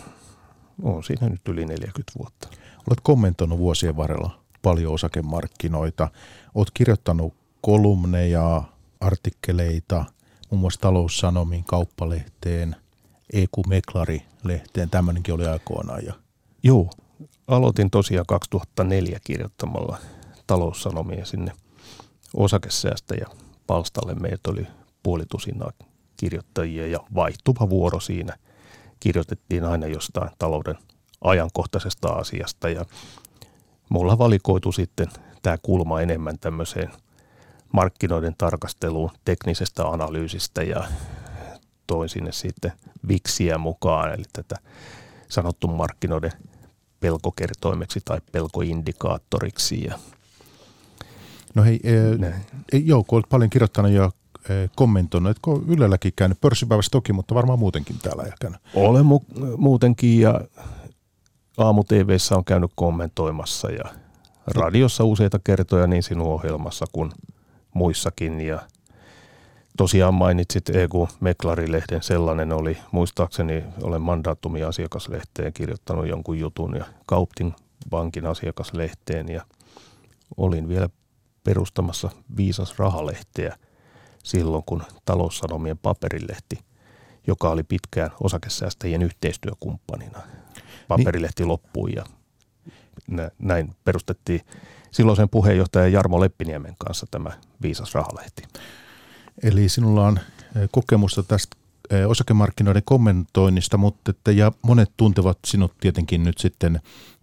on 0.82 1.04
siinä 1.04 1.30
nyt 1.30 1.48
yli 1.48 1.66
40 1.66 2.12
vuotta. 2.20 2.48
Olet 2.88 3.00
kommentoinut 3.04 3.60
vuosien 3.60 3.98
varrella 3.98 4.43
paljon 4.64 4.94
osakemarkkinoita. 4.94 6.08
Olet 6.56 6.72
kirjoittanut 6.74 7.34
kolumneja, 7.62 8.64
artikkeleita, 9.00 10.06
muun 10.50 10.62
muassa 10.62 10.82
taloussanomiin, 10.82 11.64
kauppalehteen, 11.64 12.76
EQ-meklari-lehteen, 13.34 14.90
tämmöinenkin 14.90 15.34
oli 15.34 15.48
aikoinaan. 15.48 16.06
Ja... 16.06 16.14
Joo, 16.64 16.90
aloitin 17.48 17.90
tosiaan 17.90 18.26
2004 18.26 19.20
kirjoittamalla 19.24 19.98
taloussanomia 20.48 21.26
sinne 21.26 21.52
osakesäästäjä 22.34 23.28
palstalle. 23.68 24.16
Meitä 24.16 24.52
oli 24.52 24.68
puolitusinaa 25.04 25.72
kirjoittajia 26.18 26.88
ja 26.88 27.00
vaihtuva 27.16 27.70
vuoro 27.70 28.00
siinä. 28.00 28.38
Kirjoitettiin 29.00 29.66
aina 29.66 29.88
jostain 29.88 30.30
talouden 30.40 30.78
ajankohtaisesta 31.22 32.10
asiasta 32.10 32.70
ja 32.70 32.86
mulla 33.90 34.18
valikoitu 34.18 34.72
sitten 34.72 35.08
tämä 35.42 35.58
kulma 35.62 36.02
enemmän 36.02 36.40
tämmöiseen 36.40 36.90
markkinoiden 37.72 38.36
tarkasteluun, 38.38 39.12
teknisestä 39.26 39.88
analyysistä 39.88 40.64
ja 40.64 40.84
toin 41.88 42.10
sinne 42.10 42.32
sitten 42.32 42.72
viksiä 43.08 43.58
mukaan, 43.58 44.14
eli 44.14 44.24
tätä 44.34 44.56
sanottu 45.30 45.68
markkinoiden 45.68 46.32
pelkokertoimeksi 47.00 48.00
tai 48.06 48.22
pelkoindikaattoriksi. 48.32 49.84
Ja 49.84 50.00
no 51.56 51.64
hei, 51.64 51.80
e, 52.72 52.78
joo, 52.78 53.04
kun 53.04 53.18
olet 53.18 53.30
paljon 53.30 53.50
kirjoittanut 53.50 53.92
ja 53.92 54.12
e, 54.50 54.54
kommentoinut, 54.76 55.32
etkö 55.32 55.52
Ylelläkin 55.68 56.14
käynyt 56.16 56.42
pörssipäivässä 56.42 56.90
toki, 56.92 57.14
mutta 57.14 57.36
varmaan 57.36 57.60
muutenkin 57.60 57.96
täällä 58.02 58.24
ja 58.24 58.34
käynyt? 58.42 58.62
Olen 58.76 59.06
mu- 59.06 59.58
muutenkin 59.58 60.20
ja 60.20 60.42
aamu 61.58 61.84
TVssä 61.84 62.36
on 62.36 62.46
käynyt 62.46 62.72
kommentoimassa 62.76 63.72
ja 63.72 63.84
radiossa 64.48 65.04
useita 65.04 65.40
kertoja 65.44 65.88
niin 65.88 66.04
sinun 66.04 66.28
ohjelmassa 66.28 66.86
kuin 66.92 67.12
muissakin 67.74 68.42
ja 68.42 68.60
Tosiaan 69.78 70.14
mainitsit 70.14 70.70
EQ 70.70 70.92
Meklarilehden, 71.20 72.04
sellainen 72.04 72.54
oli. 72.54 72.78
Muistaakseni 72.92 73.64
olen 73.82 74.02
mandaattumia 74.02 74.68
asiakaslehteen 74.68 75.54
kirjoittanut 75.54 76.08
jonkun 76.08 76.40
jutun 76.40 76.76
ja 76.76 76.86
Kauptin 77.06 77.54
bankin 77.90 78.26
asiakaslehteen 78.26 79.30
ja 79.30 79.46
olin 80.38 80.68
vielä 80.70 80.90
perustamassa 81.44 82.10
Viisas 82.38 82.80
Rahalehteä 82.80 83.58
silloin, 84.24 84.64
kun 84.66 84.84
taloussanomien 85.06 85.78
paperilehti, 85.78 86.60
joka 87.28 87.50
oli 87.50 87.64
pitkään 87.64 88.12
osakesäästäjien 88.20 89.02
yhteistyökumppanina. 89.02 90.20
Paperilehti 90.88 91.46
loppui 91.46 91.94
ja 91.96 92.06
näin 93.40 93.76
perustettiin 93.84 94.42
silloisen 94.92 95.30
puheenjohtaja 95.30 95.88
Jarmo 95.88 96.20
Leppiniemen 96.20 96.76
kanssa 96.78 97.06
tämä 97.12 97.32
Viisas 97.62 97.96
Rahalehti. 97.96 98.44
Eli 99.44 99.70
sinulla 99.70 100.08
on 100.08 100.20
kokemusta 100.72 101.24
tästä 101.24 101.58
osakemarkkinoiden 102.08 102.82
kommentoinnista, 102.86 103.78
mutta 103.78 104.12
että, 104.12 104.32
ja 104.32 104.52
monet 104.62 104.92
tuntevat 104.98 105.38
sinut 105.46 105.74
tietenkin 105.80 106.24
nyt 106.24 106.38
sitten 106.38 106.82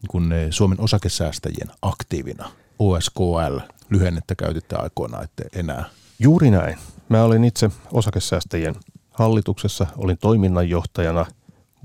kun 0.08 0.30
Suomen 0.50 0.80
osakesäästäjien 0.80 1.70
aktiivina. 1.82 2.50
OSKL, 2.78 3.58
lyhennettä 3.90 4.34
käytitte 4.34 4.76
aikoina, 4.76 5.22
että 5.22 5.44
enää. 5.54 5.84
Juuri 6.18 6.50
näin. 6.50 6.78
Mä 7.08 7.24
olin 7.24 7.44
itse 7.44 7.70
osakesäästäjien 7.92 8.74
hallituksessa, 9.10 9.86
olin 9.96 10.18
toiminnanjohtajana 10.18 11.26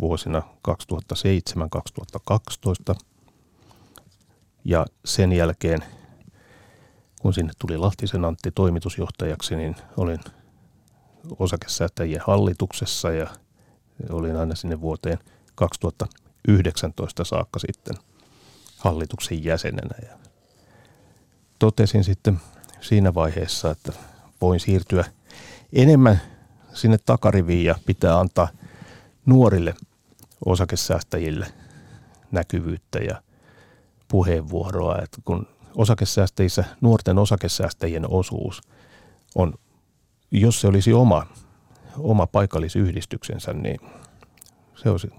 vuosina 0.02 0.42
2007-2012 2.92 2.96
ja 4.66 4.86
sen 5.06 5.32
jälkeen, 5.32 5.84
kun 7.22 7.34
sinne 7.34 7.54
tuli 7.60 7.78
Lahtisen 7.78 8.26
Antti 8.26 8.52
toimitusjohtajaksi, 8.52 9.56
niin 9.56 9.76
olin 9.98 10.20
osakesäästäjien 11.40 12.22
hallituksessa 12.28 13.12
ja 13.12 13.28
olin 14.10 14.38
aina 14.38 14.56
sinne 14.56 14.82
vuoteen 14.82 15.20
2019 15.56 17.24
saakka 17.24 17.60
sitten 17.60 17.96
hallituksen 18.78 19.44
jäsenenä. 19.44 19.96
Ja 20.10 20.18
totesin 21.60 22.04
sitten 22.04 22.40
siinä 22.82 23.14
vaiheessa, 23.14 23.72
että 23.72 23.94
voin 24.42 24.60
siirtyä 24.60 25.06
enemmän 25.74 26.22
sinne 26.74 26.98
takariviin 27.06 27.66
ja 27.66 27.76
pitää 27.86 28.20
antaa 28.20 28.48
nuorille 29.26 29.74
osakesäästäjille 30.46 31.48
näkyvyyttä 32.32 33.00
ja 33.00 33.22
puheenvuoroa, 34.08 34.98
että 35.04 35.18
kun 35.26 35.48
osakesäästäjissä 35.76 36.64
nuorten 36.82 37.18
osakesäästäjien 37.18 38.10
osuus 38.10 38.62
on, 39.36 39.54
jos 40.32 40.62
se 40.62 40.68
olisi 40.68 40.94
oma, 40.94 41.28
oma 41.98 42.28
paikallisyhdistyksensä, 42.28 43.54
niin 43.54 43.80
se 44.76 44.90
olisi 44.90 45.10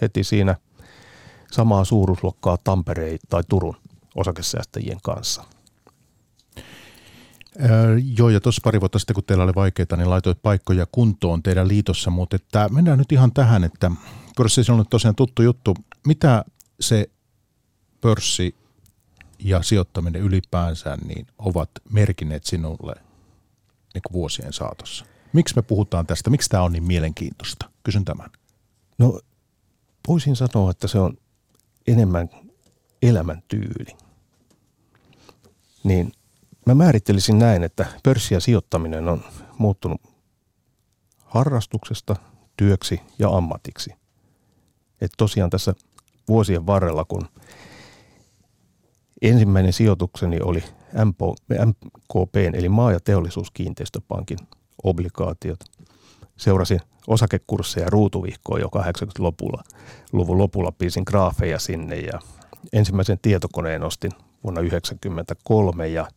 heti 0.00 0.24
siinä 0.24 0.56
samaa 1.50 1.84
suuruusluokkaa 1.84 2.58
Tampereen 2.64 3.18
tai 3.28 3.42
Turun 3.48 3.76
osakesäästäjien 4.14 4.98
kanssa. 5.02 5.44
Öö, 7.60 7.98
joo, 8.18 8.28
ja 8.28 8.40
tuossa 8.40 8.60
pari 8.64 8.80
vuotta 8.80 8.98
sitten, 8.98 9.14
kun 9.14 9.24
teillä 9.24 9.44
oli 9.44 9.54
vaikeita, 9.54 9.96
niin 9.96 10.10
laitoit 10.10 10.42
paikkoja 10.42 10.86
kuntoon 10.92 11.42
teidän 11.42 11.68
liitossa, 11.68 12.10
mutta 12.10 12.36
että 12.36 12.68
mennään 12.68 12.98
nyt 12.98 13.12
ihan 13.12 13.32
tähän, 13.32 13.64
että 13.64 13.90
pörssi 14.36 14.72
on 14.72 14.78
nyt 14.78 14.90
tosiaan 14.90 15.14
tuttu 15.14 15.42
juttu. 15.42 15.74
Mitä 16.06 16.44
se 16.80 17.10
pörssi 18.00 18.54
ja 19.38 19.62
sijoittaminen 19.62 20.22
ylipäänsä 20.22 20.96
niin 21.06 21.26
ovat 21.38 21.70
merkineet 21.90 22.44
sinulle 22.44 22.94
niin 23.94 24.02
kuin 24.02 24.12
vuosien 24.12 24.52
saatossa? 24.52 25.04
Miksi 25.32 25.56
me 25.56 25.62
puhutaan 25.62 26.06
tästä? 26.06 26.30
Miksi 26.30 26.48
tämä 26.48 26.62
on 26.62 26.72
niin 26.72 26.84
mielenkiintoista? 26.84 27.70
Kysyn 27.82 28.04
tämän. 28.04 28.30
No 28.98 29.20
voisin 30.08 30.36
sanoa, 30.36 30.70
että 30.70 30.88
se 30.88 30.98
on 30.98 31.16
enemmän 31.86 32.30
elämäntyyli. 33.02 33.96
Niin 35.84 36.12
mä 36.66 36.74
määrittelisin 36.74 37.38
näin, 37.38 37.62
että 37.62 37.86
pörssi 38.02 38.34
ja 38.34 38.40
sijoittaminen 38.40 39.08
on 39.08 39.24
muuttunut 39.58 40.00
harrastuksesta 41.24 42.16
työksi 42.56 43.00
ja 43.18 43.28
ammatiksi. 43.28 43.90
Että 45.00 45.14
tosiaan 45.18 45.50
tässä 45.50 45.74
vuosien 46.28 46.66
varrella, 46.66 47.04
kun 47.04 47.28
ensimmäinen 49.22 49.72
sijoitukseni 49.72 50.40
oli 50.40 50.64
MKP, 51.04 52.36
eli 52.52 52.68
maa- 52.68 52.92
ja 52.92 53.00
teollisuuskiinteistöpankin 53.00 54.38
obligaatiot. 54.84 55.64
Seurasin 56.36 56.80
osakekursseja 57.06 57.90
ruutuvihkoa 57.90 58.58
jo 58.58 58.68
80-luvulla. 58.68 59.62
Luvun 60.12 60.38
lopulla 60.38 60.72
piisin 60.72 61.02
graafeja 61.06 61.58
sinne 61.58 61.96
ja 61.96 62.20
ensimmäisen 62.72 63.18
tietokoneen 63.22 63.82
ostin 63.82 64.12
vuonna 64.44 64.60
1993 64.60 65.88
ja 65.88 66.08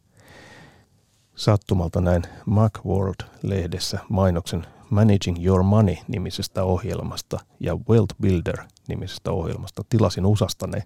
sattumalta 1.37 2.01
näin 2.01 2.23
Macworld-lehdessä 2.45 3.99
mainoksen 4.09 4.65
Managing 4.89 5.45
Your 5.45 5.63
Money-nimisestä 5.63 6.63
ohjelmasta 6.63 7.39
ja 7.59 7.77
Wealth 7.89 8.15
Builder-nimisestä 8.21 9.31
ohjelmasta. 9.31 9.83
Tilasin 9.89 10.25
USAsta 10.25 10.67
ne 10.67 10.83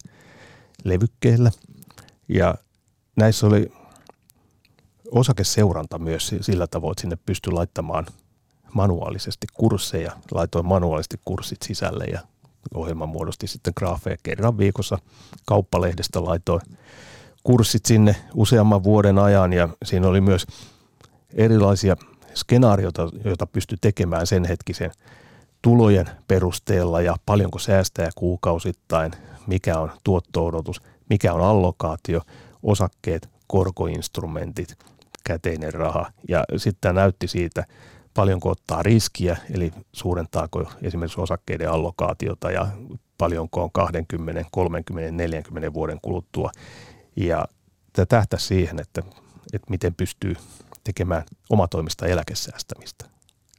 levykkeellä 0.84 1.52
ja 2.28 2.56
näissä 3.16 3.48
oli 3.48 3.72
osakeseuranta 5.12 6.00
myös 6.00 6.36
sillä 6.42 6.68
tavoin, 6.68 6.92
että 6.92 7.02
sinne 7.02 7.18
pystyi 7.26 7.54
laittamaan 7.54 8.06
manuaalisesti 8.74 9.48
kursseja. 9.54 10.12
Laitoin 10.32 10.66
manuaalisesti 10.66 11.20
kurssit 11.26 11.62
sisälle 11.62 12.06
ja 12.06 12.20
ohjelma 12.74 13.06
muodosti 13.06 13.48
sitten 13.48 13.74
graafeja 13.78 14.18
kerran 14.24 14.58
viikossa. 14.58 14.98
Kauppalehdestä 15.46 16.24
laitoin 16.24 16.62
kurssit 17.44 17.86
sinne 17.86 18.16
useamman 18.36 18.84
vuoden 18.84 19.20
ajan 19.20 19.54
ja 19.54 19.70
siinä 19.86 20.08
oli 20.08 20.22
myös 20.22 20.46
erilaisia 21.34 21.96
skenaarioita, 22.34 23.10
joita 23.26 23.48
pystyi 23.48 23.78
tekemään 23.82 24.28
sen 24.28 24.46
hetkisen 24.46 24.92
tulojen 25.62 26.10
perusteella 26.28 27.02
ja 27.02 27.16
paljonko 27.26 27.60
säästää 27.60 28.10
kuukausittain, 28.16 29.12
mikä 29.48 29.80
on 29.80 29.92
tuotto-odotus, 30.04 30.82
mikä 31.10 31.34
on 31.34 31.42
allokaatio, 31.42 32.22
osakkeet, 32.64 33.30
korkoinstrumentit, 33.48 34.78
käteinen 35.24 35.74
raha. 35.74 36.12
Ja 36.30 36.44
sitten 36.58 36.82
tämä 36.82 37.02
näytti 37.02 37.28
siitä, 37.28 37.66
paljonko 38.14 38.50
ottaa 38.50 38.84
riskiä, 38.84 39.38
eli 39.54 39.72
suurentaako 39.94 40.72
esimerkiksi 40.82 41.22
osakkeiden 41.22 41.72
allokaatiota 41.72 42.52
ja 42.52 42.68
paljonko 43.18 43.64
on 43.64 43.72
20, 43.72 44.46
30, 44.52 45.12
40 45.12 45.74
vuoden 45.74 46.00
kuluttua. 46.02 46.52
Ja 47.16 47.46
tämä 47.94 48.06
tähtää 48.06 48.40
siihen, 48.40 48.80
että, 48.80 49.02
että 49.54 49.70
miten 49.70 49.96
pystyy 49.96 50.36
tekemään 50.84 51.24
omatoimista 51.50 52.06
eläkesäästämistä. 52.06 53.06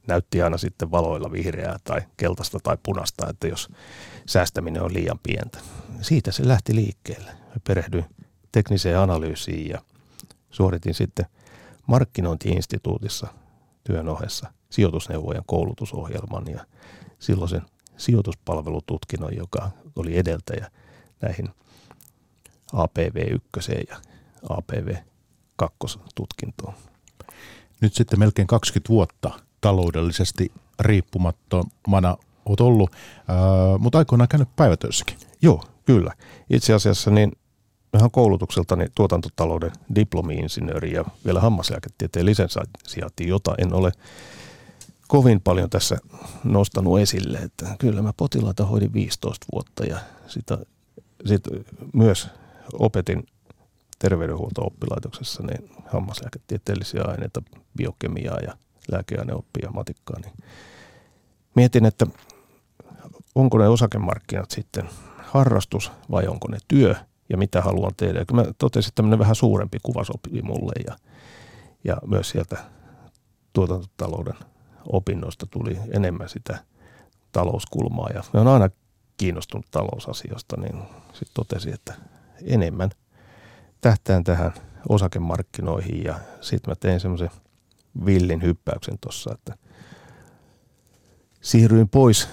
Näytti 0.07 0.41
aina 0.41 0.57
sitten 0.57 0.91
valoilla 0.91 1.31
vihreää 1.31 1.79
tai 1.83 2.01
keltaista 2.17 2.59
tai 2.63 2.77
punasta, 2.83 3.29
että 3.29 3.47
jos 3.47 3.69
säästäminen 4.25 4.81
on 4.81 4.93
liian 4.93 5.19
pientä. 5.23 5.59
Siitä 6.01 6.31
se 6.31 6.47
lähti 6.47 6.75
liikkeelle. 6.75 7.31
Perehdyin 7.67 8.05
tekniseen 8.51 8.99
analyysiin 8.99 9.69
ja 9.69 9.81
suoritin 10.49 10.93
sitten 10.93 11.25
markkinointiinstituutissa 11.87 13.27
työn 13.83 14.09
ohessa 14.09 14.53
sijoitusneuvojan 14.69 15.43
koulutusohjelman 15.45 16.47
ja 16.47 16.65
silloisen 17.19 17.61
sijoituspalvelututkinnon, 17.97 19.35
joka 19.35 19.71
oli 19.95 20.17
edeltäjä 20.17 20.71
näihin 21.21 21.49
APV1 22.73 23.85
ja 23.89 23.97
APV2 24.49 25.99
tutkintoon. 26.15 26.73
Nyt 27.81 27.93
sitten 27.93 28.19
melkein 28.19 28.47
20 28.47 28.89
vuotta 28.89 29.31
taloudellisesti 29.61 30.51
riippumattomana 30.79 32.17
olet 32.45 32.59
ollut, 32.59 32.91
äh, 32.93 33.79
mutta 33.79 33.97
aikoinaan 33.97 34.27
käynyt 34.27 34.55
päivätöissäkin. 34.55 35.17
Joo, 35.41 35.63
kyllä. 35.85 36.13
Itse 36.49 36.73
asiassa 36.73 37.11
niin 37.11 37.31
ihan 37.97 38.11
koulutukseltani 38.11 38.85
tuotantotalouden 38.95 39.71
diplomi-insinööri 39.95 40.93
ja 40.93 41.05
vielä 41.25 41.39
hammaslääketieteen 41.39 42.25
lisensiaatti, 42.25 43.27
jota 43.27 43.55
en 43.57 43.73
ole 43.73 43.91
kovin 45.07 45.41
paljon 45.41 45.69
tässä 45.69 45.97
nostanut 46.43 46.99
esille. 46.99 47.37
Että 47.37 47.75
kyllä 47.79 48.01
mä 48.01 48.13
potilaita 48.17 48.65
hoidin 48.65 48.93
15 48.93 49.45
vuotta 49.53 49.85
ja 49.85 49.97
sitä, 50.27 50.57
sit 51.25 51.43
myös 51.93 52.29
opetin 52.73 53.23
terveydenhuolto-oppilaitoksessa 53.99 55.43
niin 55.43 55.69
hammaslääketieteellisiä 55.85 57.03
aineita, 57.07 57.41
biokemiaa 57.77 58.39
ja 58.39 58.57
lääkeaineoppia, 58.91 59.71
matikkaa. 59.71 60.19
Niin 60.19 60.33
mietin, 61.55 61.85
että 61.85 62.07
onko 63.35 63.57
ne 63.57 63.67
osakemarkkinat 63.67 64.51
sitten 64.51 64.89
harrastus 65.17 65.91
vai 66.11 66.27
onko 66.27 66.47
ne 66.47 66.57
työ 66.67 66.95
ja 67.29 67.37
mitä 67.37 67.61
haluan 67.61 67.91
tehdä. 67.97 68.19
Ja 68.19 68.25
mä 68.33 68.45
totesin, 68.57 68.89
että 68.89 68.95
tämmöinen 68.95 69.19
vähän 69.19 69.35
suurempi 69.35 69.77
kuva 69.83 70.03
sopii 70.03 70.41
mulle 70.41 70.73
ja, 70.87 70.95
ja 71.83 71.97
myös 72.05 72.29
sieltä 72.29 72.57
tuotantotalouden 73.53 74.35
opinnoista 74.85 75.45
tuli 75.45 75.77
enemmän 75.91 76.29
sitä 76.29 76.63
talouskulmaa 77.31 78.09
ja 78.13 78.23
mä 78.33 78.41
olen 78.41 78.53
aina 78.53 78.69
kiinnostunut 79.17 79.65
talousasioista, 79.71 80.57
niin 80.57 80.83
sitten 81.13 81.33
totesin, 81.33 81.73
että 81.73 81.93
enemmän 82.41 82.89
tähtään 83.81 84.23
tähän 84.23 84.53
osakemarkkinoihin 84.89 86.03
ja 86.03 86.19
sitten 86.41 86.71
mä 86.71 86.75
tein 86.75 86.99
semmoisen 86.99 87.29
villin 88.05 88.41
hyppäyksen 88.41 88.97
tuossa, 89.01 89.33
että 89.33 89.57
siirryin 91.41 91.89
pois 91.89 92.29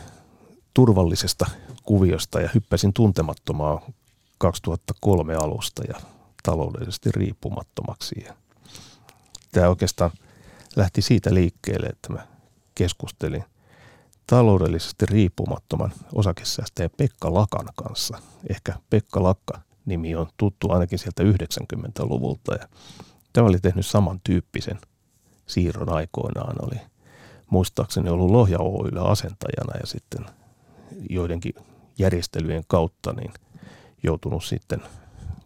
turvallisesta 0.74 1.46
kuviosta 1.82 2.40
ja 2.40 2.48
hyppäsin 2.54 2.92
tuntemattomaa 2.92 3.90
2003 4.38 5.34
alusta 5.34 5.82
ja 5.88 6.00
taloudellisesti 6.42 7.12
riippumattomaksi. 7.12 8.24
Tämä 9.52 9.68
oikeastaan 9.68 10.10
lähti 10.76 11.02
siitä 11.02 11.34
liikkeelle, 11.34 11.86
että 11.86 12.12
mä 12.12 12.26
keskustelin 12.74 13.44
taloudellisesti 14.26 15.06
riippumattoman 15.06 15.92
osakesäästäjä 16.12 16.90
Pekka 16.96 17.34
Lakan 17.34 17.68
kanssa. 17.74 18.18
Ehkä 18.50 18.74
Pekka 18.90 19.22
Lakka 19.22 19.60
nimi 19.86 20.14
on 20.14 20.26
tuttu 20.36 20.72
ainakin 20.72 20.98
sieltä 20.98 21.22
90-luvulta 21.22 22.54
ja 22.54 22.68
tämä 23.32 23.46
oli 23.46 23.58
tehnyt 23.58 23.86
samantyyppisen 23.86 24.78
siirron 25.46 25.92
aikoinaan. 25.92 26.56
Oli 26.62 26.80
muistaakseni 27.50 28.10
ollut 28.10 28.30
Lohja 28.30 28.58
Oyllä 28.60 29.02
asentajana 29.02 29.78
ja 29.80 29.86
sitten 29.86 30.26
joidenkin 31.10 31.54
järjestelyjen 31.98 32.64
kautta 32.68 33.12
niin 33.12 33.32
joutunut 34.02 34.44
sitten 34.44 34.80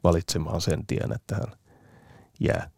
valitsemaan 0.04 0.60
sen 0.60 0.86
tien, 0.86 1.12
että 1.12 1.34
hän 1.34 1.58
jää 2.40 2.70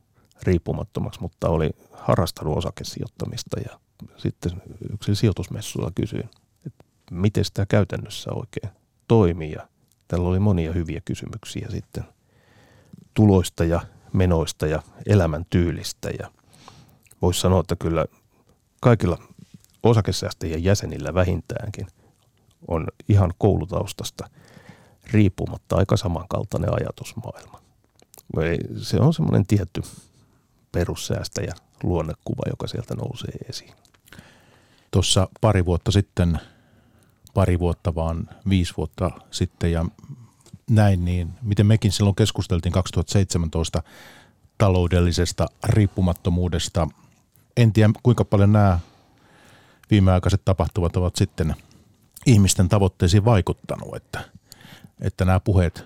riippumattomaksi, 0.42 1.20
mutta 1.20 1.48
oli 1.48 1.70
harrastanut 1.92 2.56
osakesijoittamista 2.56 3.60
ja 3.60 3.80
sitten 4.16 4.62
yksi 4.92 5.14
sijoitusmessuilla 5.14 5.90
kysyin, 5.94 6.30
että 6.66 6.84
miten 7.10 7.44
sitä 7.44 7.66
käytännössä 7.66 8.30
oikein 8.32 8.70
toimii. 9.08 9.52
Ja 9.52 9.68
tällä 10.08 10.28
oli 10.28 10.38
monia 10.38 10.72
hyviä 10.72 11.00
kysymyksiä 11.04 11.66
sitten 11.70 12.04
tuloista 13.14 13.64
ja 13.64 13.80
menoista 14.12 14.66
ja 14.66 14.82
elämäntyylistä 15.06 16.10
ja 16.18 16.30
voisi 17.22 17.40
sanoa, 17.40 17.60
että 17.60 17.76
kyllä 17.76 18.04
kaikilla 18.80 19.18
osakesäästäjien 19.82 20.64
jäsenillä 20.64 21.14
vähintäänkin 21.14 21.86
on 22.68 22.86
ihan 23.08 23.32
koulutaustasta 23.38 24.30
riippumatta 25.12 25.76
aika 25.76 25.96
samankaltainen 25.96 26.70
ajatusmaailma. 26.80 27.60
Eli 28.36 28.58
se 28.82 29.00
on 29.00 29.14
semmoinen 29.14 29.46
tietty 29.46 29.82
perussäästäjä 30.72 31.54
luonnekuva, 31.82 32.42
joka 32.50 32.66
sieltä 32.66 32.94
nousee 32.94 33.34
esiin. 33.48 33.74
Tuossa 34.90 35.28
pari 35.40 35.64
vuotta 35.64 35.90
sitten, 35.90 36.40
pari 37.36 37.58
vuotta 37.58 37.94
vaan 37.94 38.28
viisi 38.48 38.74
vuotta 38.76 39.10
sitten 39.30 39.72
ja 39.72 39.84
näin, 40.70 41.04
niin 41.04 41.32
miten 41.42 41.66
mekin 41.66 41.92
silloin 41.92 42.16
keskusteltiin 42.16 42.72
2017 42.72 43.82
taloudellisesta 44.58 45.46
riippumattomuudesta. 45.64 46.88
En 47.56 47.72
tiedä 47.72 47.90
kuinka 48.02 48.24
paljon 48.24 48.52
nämä 48.52 48.78
viimeaikaiset 49.90 50.44
tapahtuvat 50.44 50.96
ovat 50.96 51.16
sitten 51.16 51.54
ihmisten 52.26 52.68
tavoitteisiin 52.68 53.24
vaikuttanut, 53.24 53.96
että, 53.96 54.20
että 55.00 55.24
nämä 55.24 55.40
puheet 55.40 55.84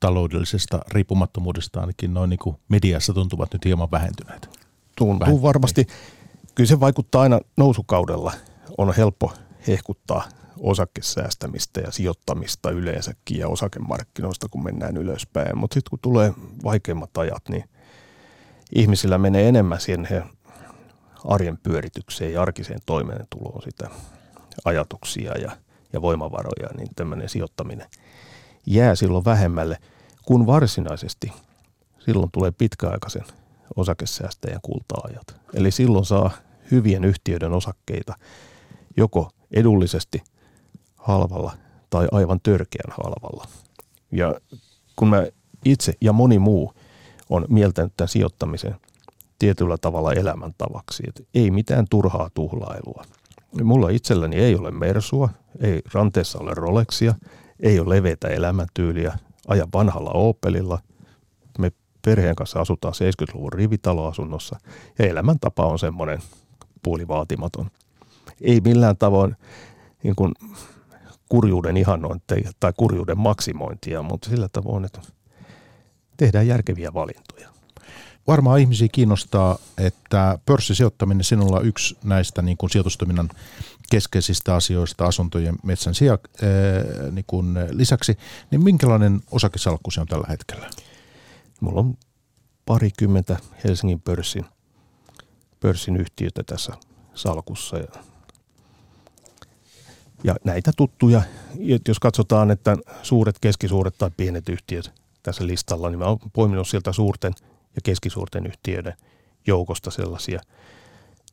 taloudellisesta 0.00 0.80
riippumattomuudesta 0.88 1.80
ainakin 1.80 2.14
noin 2.14 2.30
niin 2.30 2.38
kuin 2.38 2.56
mediassa 2.68 3.12
tuntuvat 3.12 3.52
nyt 3.52 3.64
hieman 3.64 3.90
vähentyneet. 3.90 4.60
Tuntuu 4.96 5.26
Vähent- 5.28 5.42
varmasti. 5.42 5.86
Kyllä 6.54 6.68
se 6.68 6.80
vaikuttaa 6.80 7.22
aina 7.22 7.40
nousukaudella. 7.56 8.32
On 8.78 8.94
helppo 8.94 9.32
hehkuttaa 9.66 10.39
osakesäästämistä 10.60 11.80
ja 11.80 11.90
sijoittamista 11.90 12.70
yleensäkin 12.70 13.38
ja 13.38 13.48
osakemarkkinoista, 13.48 14.48
kun 14.48 14.64
mennään 14.64 14.96
ylöspäin. 14.96 15.58
Mutta 15.58 15.74
sitten 15.74 15.90
kun 15.90 15.98
tulee 16.02 16.32
vaikeimmat 16.64 17.18
ajat, 17.18 17.48
niin 17.48 17.64
ihmisillä 18.74 19.18
menee 19.18 19.48
enemmän 19.48 19.80
siihen 19.80 20.08
arjen 21.24 21.58
pyöritykseen 21.58 22.32
ja 22.32 22.42
arkiseen 22.42 22.80
toimeentuloon 22.86 23.62
sitä 23.62 23.90
ajatuksia 24.64 25.38
ja, 25.38 25.56
ja 25.92 26.02
voimavaroja, 26.02 26.68
niin 26.76 26.88
tämmöinen 26.96 27.28
sijoittaminen 27.28 27.86
jää 28.66 28.94
silloin 28.94 29.24
vähemmälle 29.24 29.78
kuin 30.24 30.46
varsinaisesti. 30.46 31.32
Silloin 31.98 32.30
tulee 32.32 32.50
pitkäaikaisen 32.50 33.24
osakesäästäjän 33.76 34.60
kulta-ajat. 34.62 35.40
Eli 35.54 35.70
silloin 35.70 36.04
saa 36.04 36.30
hyvien 36.70 37.04
yhtiöiden 37.04 37.52
osakkeita 37.52 38.14
joko 38.96 39.30
edullisesti 39.50 40.22
halvalla 41.00 41.52
tai 41.90 42.08
aivan 42.12 42.40
törkeän 42.42 42.94
halvalla. 43.02 43.44
Ja 44.12 44.34
kun 44.96 45.08
mä 45.08 45.26
itse 45.64 45.92
ja 46.00 46.12
moni 46.12 46.38
muu 46.38 46.74
on 47.30 47.46
mieltänyt 47.48 47.92
tämän 47.96 48.08
sijoittamisen 48.08 48.76
tietyllä 49.38 49.76
tavalla 49.78 50.12
elämäntavaksi, 50.12 51.02
että 51.08 51.22
ei 51.34 51.50
mitään 51.50 51.86
turhaa 51.90 52.30
tuhlailua. 52.34 53.04
Mulla 53.62 53.88
itselläni 53.88 54.36
ei 54.36 54.54
ole 54.56 54.70
Mersua, 54.70 55.28
ei 55.60 55.82
ranteessa 55.92 56.38
ole 56.38 56.54
Rolexia, 56.54 57.14
ei 57.60 57.80
ole 57.80 57.96
leveitä 57.96 58.28
elämäntyyliä, 58.28 59.18
aja 59.48 59.68
vanhalla 59.74 60.10
Opelilla. 60.10 60.78
Me 61.58 61.72
perheen 62.04 62.36
kanssa 62.36 62.60
asutaan 62.60 62.94
70-luvun 62.94 63.52
rivitaloasunnossa 63.52 64.58
ja 64.98 65.06
elämäntapa 65.06 65.66
on 65.66 65.78
semmoinen 65.78 66.18
puolivaatimaton. 66.82 67.70
Ei 68.40 68.60
millään 68.60 68.96
tavoin 68.96 69.36
niin 70.02 70.16
kuin 70.16 70.34
kurjuuden 71.30 71.76
ihannointia 71.76 72.50
tai 72.60 72.72
kurjuuden 72.76 73.18
maksimointia, 73.18 74.02
mutta 74.02 74.30
sillä 74.30 74.48
tavoin, 74.48 74.84
että 74.84 75.00
tehdään 76.16 76.46
järkeviä 76.46 76.94
valintoja. 76.94 77.48
Varmaan 78.26 78.60
ihmisiä 78.60 78.88
kiinnostaa, 78.92 79.58
että 79.78 80.38
pörssisijoittaminen 80.46 81.24
sinulla 81.24 81.58
on 81.58 81.66
yksi 81.66 81.98
näistä 82.04 82.42
niin 82.42 82.56
kuin 82.56 82.70
sijoitustoiminnan 82.70 83.28
keskeisistä 83.90 84.54
asioista 84.54 85.06
asuntojen 85.06 85.56
metsän 85.62 85.94
sija, 85.94 86.12
ää, 86.42 87.10
niin 87.10 87.24
kuin 87.26 87.54
lisäksi, 87.70 88.18
niin 88.50 88.64
minkälainen 88.64 89.20
osakesalkku 89.30 89.90
se 89.90 90.00
on 90.00 90.06
tällä 90.06 90.26
hetkellä? 90.28 90.70
Mulla 91.60 91.80
on 91.80 91.94
parikymmentä 92.66 93.36
Helsingin 93.64 94.00
pörssin, 94.00 94.44
pörssin 95.60 95.96
yhtiötä 95.96 96.42
tässä 96.46 96.72
salkussa 97.14 97.78
ja 97.78 98.09
ja 100.24 100.34
näitä 100.44 100.70
tuttuja, 100.76 101.22
jos 101.88 101.98
katsotaan, 101.98 102.50
että 102.50 102.76
suuret, 103.02 103.38
keskisuuret 103.40 103.94
tai 103.98 104.10
pienet 104.16 104.48
yhtiöt 104.48 104.92
tässä 105.22 105.46
listalla, 105.46 105.90
niin 105.90 105.98
mä 105.98 106.04
oon 106.04 106.18
poiminut 106.32 106.68
sieltä 106.68 106.92
suurten 106.92 107.32
ja 107.74 107.80
keskisuurten 107.84 108.46
yhtiöiden 108.46 108.94
joukosta 109.46 109.90
sellaisia 109.90 110.40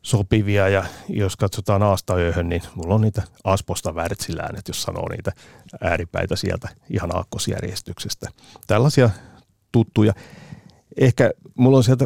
sopivia. 0.01 0.69
Ja 0.69 0.85
jos 1.09 1.35
katsotaan 1.35 1.83
Aastayöhön, 1.83 2.49
niin 2.49 2.61
mulla 2.75 2.95
on 2.95 3.01
niitä 3.01 3.23
Asposta 3.43 3.91
Wärtsilään, 3.91 4.55
että 4.55 4.69
jos 4.69 4.83
sanoo 4.83 5.09
niitä 5.09 5.31
ääripäitä 5.81 6.35
sieltä 6.35 6.69
ihan 6.89 7.15
aakkosjärjestyksestä. 7.15 8.29
Tällaisia 8.67 9.09
tuttuja. 9.71 10.13
Ehkä 10.97 11.31
mulla 11.55 11.77
on 11.77 11.83
sieltä 11.83 12.05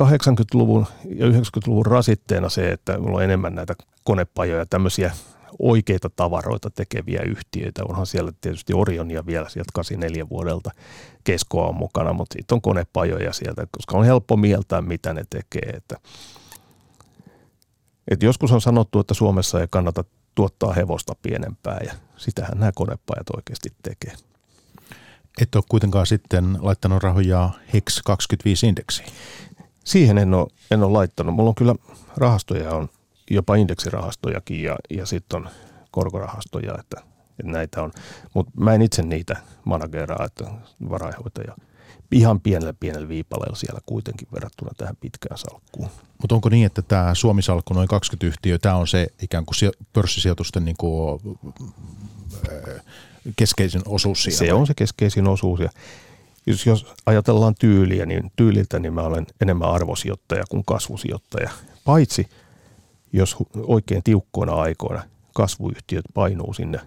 80-luvun 0.00 0.86
ja 1.04 1.26
90-luvun 1.26 1.86
rasitteena 1.86 2.48
se, 2.48 2.70
että 2.70 2.98
mulla 2.98 3.16
on 3.16 3.24
enemmän 3.24 3.54
näitä 3.54 3.74
konepajoja, 4.04 4.66
tämmöisiä 4.66 5.12
oikeita 5.58 6.10
tavaroita 6.10 6.70
tekeviä 6.70 7.22
yhtiöitä. 7.22 7.84
Onhan 7.88 8.06
siellä 8.06 8.32
tietysti 8.40 8.74
Orionia 8.74 9.26
vielä 9.26 9.48
sieltä 9.48 9.70
84 9.74 10.28
vuodelta 10.28 10.70
keskoa 11.24 11.68
on 11.68 11.74
mukana, 11.74 12.12
mutta 12.12 12.34
sitten 12.38 12.56
on 12.56 12.62
konepajoja 12.62 13.32
sieltä, 13.32 13.66
koska 13.70 13.98
on 13.98 14.04
helppo 14.04 14.36
mieltää, 14.36 14.82
mitä 14.82 15.12
ne 15.12 15.24
tekee. 15.30 15.70
Että, 15.76 15.96
et 18.10 18.22
joskus 18.22 18.52
on 18.52 18.60
sanottu, 18.60 19.00
että 19.00 19.14
Suomessa 19.14 19.60
ei 19.60 19.66
kannata 19.70 20.04
tuottaa 20.34 20.72
hevosta 20.72 21.14
pienempää 21.22 21.80
ja 21.86 21.94
sitähän 22.16 22.58
nämä 22.58 22.72
konepajat 22.74 23.30
oikeasti 23.36 23.68
tekee. 23.82 24.12
Et 25.40 25.54
ole 25.54 25.64
kuitenkaan 25.68 26.06
sitten 26.06 26.58
laittanut 26.60 27.02
rahoja 27.02 27.50
HEX 27.72 28.02
25 28.02 28.66
indeksiin? 28.66 29.08
Siihen 29.84 30.18
en 30.18 30.34
ole, 30.34 30.46
en 30.70 30.82
ole 30.82 30.92
laittanut. 30.92 31.34
Mulla 31.34 31.48
on 31.48 31.54
kyllä 31.54 31.74
rahastoja 32.16 32.74
on 32.74 32.88
jopa 33.30 33.54
indeksirahastojakin 33.54 34.62
ja, 34.62 34.76
ja 34.90 35.06
sitten 35.06 35.36
on 35.36 35.48
korkorahastoja, 35.90 36.74
että, 36.80 37.00
että 37.40 37.52
näitä 37.52 37.82
on. 37.82 37.92
Mutta 38.34 38.52
mä 38.60 38.74
en 38.74 38.82
itse 38.82 39.02
niitä 39.02 39.36
manageraa, 39.64 40.24
että 40.24 40.44
varainhoitaja 40.90 41.54
ihan 42.14 42.40
pienellä 42.40 42.74
pienellä 42.80 43.08
viipaleella 43.08 43.56
siellä 43.56 43.80
kuitenkin 43.86 44.28
verrattuna 44.34 44.70
tähän 44.76 44.96
pitkään 45.00 45.38
salkkuun. 45.38 45.88
Mutta 46.22 46.34
onko 46.34 46.48
niin, 46.48 46.66
että 46.66 46.82
tämä 46.82 47.14
Suomi-salkku, 47.14 47.74
noin 47.74 47.88
20 47.88 48.26
yhtiöä, 48.26 48.58
tämä 48.58 48.74
on 48.74 48.88
se 48.88 49.06
ikään 49.22 49.44
kuin 49.44 49.72
pörssisijoitusten 49.92 50.64
niin 50.64 50.76
kuin, 50.76 51.20
keskeisin 53.36 53.82
osuus 53.86 54.22
siinä? 54.22 54.38
Se 54.38 54.52
on 54.52 54.66
se 54.66 54.74
keskeisin 54.74 55.28
osuus 55.28 55.60
ja 55.60 55.68
jos, 56.46 56.66
jos 56.66 56.86
ajatellaan 57.06 57.54
tyyliä, 57.54 58.06
niin 58.06 58.32
tyyliltä 58.36 58.78
niin 58.78 58.94
mä 58.94 59.02
olen 59.02 59.26
enemmän 59.40 59.70
arvosijoittaja 59.70 60.44
kuin 60.50 60.64
kasvusijoittaja. 60.64 61.50
Paitsi– 61.84 62.28
jos 63.14 63.36
oikein 63.56 64.02
tiukkoina 64.02 64.54
aikoina 64.54 65.02
kasvuyhtiöt 65.34 66.04
painuu 66.14 66.54
sinne 66.54 66.80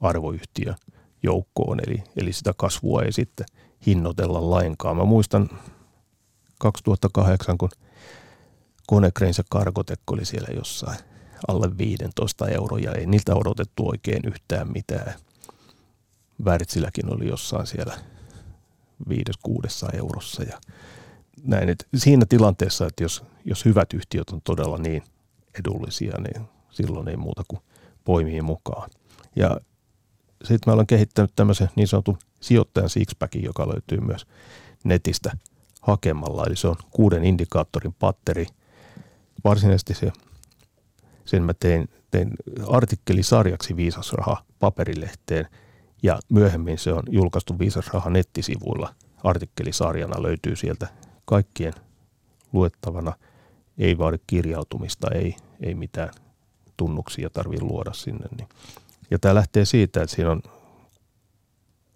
arvoyhtiöjoukkoon, 0.00 1.80
eli, 1.86 2.02
eli 2.16 2.32
sitä 2.32 2.54
kasvua 2.56 3.02
ei 3.02 3.12
sitten 3.12 3.46
hinnoitella 3.86 4.50
lainkaan. 4.50 4.96
Mä 4.96 5.04
muistan 5.04 5.50
2008, 6.58 7.58
kun 7.58 7.68
Konecranes 8.86 9.38
ja 9.38 9.44
Cargotec 9.52 10.00
oli 10.10 10.24
siellä 10.24 10.48
jossain 10.54 10.98
alle 11.48 11.78
15 11.78 12.48
euroja, 12.48 12.92
ei 12.92 13.06
niiltä 13.06 13.34
odotettu 13.34 13.88
oikein 13.88 14.22
yhtään 14.26 14.72
mitään. 14.72 15.14
Wärtsilläkin 16.44 17.14
oli 17.14 17.28
jossain 17.28 17.66
siellä 17.66 17.98
5-6 19.08 19.12
eurossa 19.92 20.42
ja 20.42 20.60
näin. 21.42 21.68
Et 21.68 21.86
siinä 21.96 22.26
tilanteessa, 22.28 22.86
että 22.86 23.02
jos, 23.02 23.24
jos 23.44 23.64
hyvät 23.64 23.92
yhtiöt 23.92 24.30
on 24.30 24.40
todella 24.44 24.78
niin– 24.78 25.02
edullisia, 25.60 26.14
niin 26.18 26.48
silloin 26.70 27.08
ei 27.08 27.16
muuta 27.16 27.42
kuin 27.48 27.60
poimii 28.04 28.42
mukaan. 28.42 28.90
Ja 29.36 29.60
sitten 30.44 30.70
mä 30.70 30.74
olen 30.74 30.86
kehittänyt 30.86 31.32
tämmöisen 31.36 31.68
niin 31.76 31.88
sanotun 31.88 32.18
sijoittajan 32.40 32.90
sixpackin, 32.90 33.44
joka 33.44 33.68
löytyy 33.68 34.00
myös 34.00 34.26
netistä 34.84 35.36
hakemalla. 35.82 36.44
Eli 36.46 36.56
se 36.56 36.68
on 36.68 36.76
kuuden 36.90 37.24
indikaattorin 37.24 37.94
patteri, 37.98 38.46
varsinaisesti 39.44 39.94
se, 39.94 40.12
sen 41.24 41.42
mä 41.42 41.54
tein, 41.54 41.88
tein 42.10 42.30
artikkelisarjaksi 42.68 43.76
Viisasraha 43.76 44.44
paperilehteen 44.58 45.46
ja 46.02 46.18
myöhemmin 46.28 46.78
se 46.78 46.92
on 46.92 47.02
julkaistu 47.10 47.58
Viisasraha 47.58 48.10
nettisivuilla. 48.10 48.94
Artikkelisarjana 49.24 50.22
löytyy 50.22 50.56
sieltä 50.56 50.88
kaikkien 51.24 51.72
luettavana. 52.52 53.12
Ei 53.78 53.98
vaadi 53.98 54.16
kirjautumista, 54.26 55.08
ei, 55.14 55.36
ei 55.60 55.74
mitään 55.74 56.10
tunnuksia 56.76 57.30
tarvitse 57.30 57.64
luoda 57.64 57.92
sinne. 57.92 58.26
Niin. 58.36 58.48
Ja 59.10 59.18
tämä 59.18 59.34
lähtee 59.34 59.64
siitä, 59.64 60.02
että 60.02 60.16
siinä 60.16 60.30
on 60.30 60.42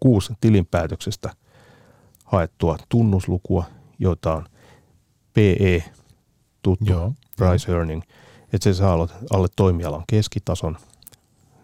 kuusi 0.00 0.32
tilinpäätöksestä 0.40 1.30
haettua 2.24 2.78
tunnuslukua, 2.88 3.64
joita 3.98 4.34
on 4.34 4.46
PE, 5.34 5.84
tuttu 6.62 6.84
Joo. 6.84 7.12
price 7.36 7.72
earning, 7.72 8.02
että 8.52 8.64
se 8.64 8.74
saa 8.74 9.08
alle 9.30 9.48
toimialan 9.56 10.04
keskitason, 10.06 10.76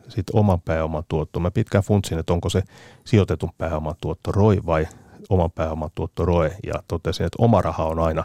sitten 0.09 0.37
oman 0.37 0.61
pääoman 0.61 1.05
tuotto. 1.09 1.41
Mä 1.41 1.51
pitkään 1.51 1.85
funtsin, 1.85 2.19
että 2.19 2.33
onko 2.33 2.49
se 2.49 2.63
sijoitetun 3.05 3.51
pääoman 3.59 3.95
tuotto 4.01 4.33
ROI 4.33 4.61
vai 4.67 4.87
oman 5.29 5.51
pääoman 5.51 5.91
tuotto 5.95 6.25
ROE, 6.25 6.57
ja 6.67 6.75
totesin, 6.89 7.27
että 7.27 7.43
oma 7.43 7.63
raha 7.63 7.85
on 7.85 7.99
aina 7.99 8.25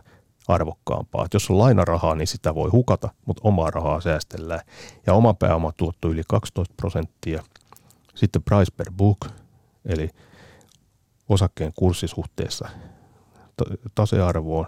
arvokkaampaa. 0.53 1.25
Et 1.25 1.33
jos 1.33 1.49
on 1.49 1.59
lainarahaa, 1.59 2.15
niin 2.15 2.27
sitä 2.27 2.55
voi 2.55 2.69
hukata, 2.69 3.09
mutta 3.25 3.41
omaa 3.45 3.71
rahaa 3.71 4.01
säästellään. 4.01 4.61
Ja 5.07 5.13
oma 5.13 5.33
pääoma 5.33 5.71
tuotto 5.77 6.09
yli 6.09 6.21
12 6.27 6.73
prosenttia. 6.77 7.43
Sitten 8.15 8.43
price 8.43 8.71
per 8.77 8.91
book, 8.91 9.17
eli 9.85 10.09
osakkeen 11.29 11.71
kurssisuhteessa 11.75 12.69
tasearvoon, 13.95 14.65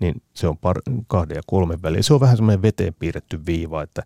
niin 0.00 0.22
se 0.34 0.48
on 0.48 0.58
par, 0.58 0.80
kahden 1.06 1.34
ja 1.34 1.42
kolmen 1.46 1.82
väliin. 1.82 2.04
Se 2.04 2.14
on 2.14 2.20
vähän 2.20 2.36
semmoinen 2.36 2.62
veteen 2.62 2.94
piirretty 2.94 3.46
viiva, 3.46 3.82
että, 3.82 4.02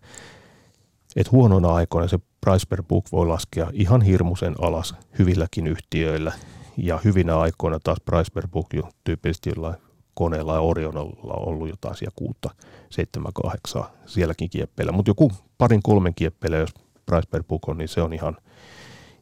että 1.15 1.31
huonoina 1.31 1.73
aikoina 1.73 2.07
se 2.07 2.19
price 2.41 2.65
per 2.69 2.83
book 2.83 3.05
voi 3.11 3.27
laskea 3.27 3.69
ihan 3.73 4.01
hirmuisen 4.01 4.55
alas 4.61 4.95
hyvilläkin 5.19 5.67
yhtiöillä. 5.67 6.33
Ja 6.77 6.99
hyvinä 7.03 7.39
aikoina 7.39 7.79
taas 7.79 7.97
price 8.05 8.31
per 8.33 8.47
book 8.47 8.69
tyypillisesti 9.03 9.49
jollain 9.49 9.75
koneella 10.13 10.53
ja 10.53 10.61
Orionilla 10.61 11.33
on 11.33 11.47
ollut 11.47 11.69
jotain 11.69 11.95
siellä 11.95 12.13
kuutta, 12.15 12.49
seitsemän, 12.89 13.33
kahdeksan 13.33 13.83
sielläkin 14.05 14.49
kieppeillä. 14.49 14.91
Mutta 14.91 15.09
joku 15.09 15.31
parin 15.57 15.83
kolmen 15.83 16.15
kieppeillä, 16.15 16.57
jos 16.57 16.73
price 17.05 17.29
per 17.29 17.43
book 17.43 17.69
on, 17.69 17.77
niin 17.77 17.87
se 17.87 18.01
on 18.01 18.13
ihan, 18.13 18.37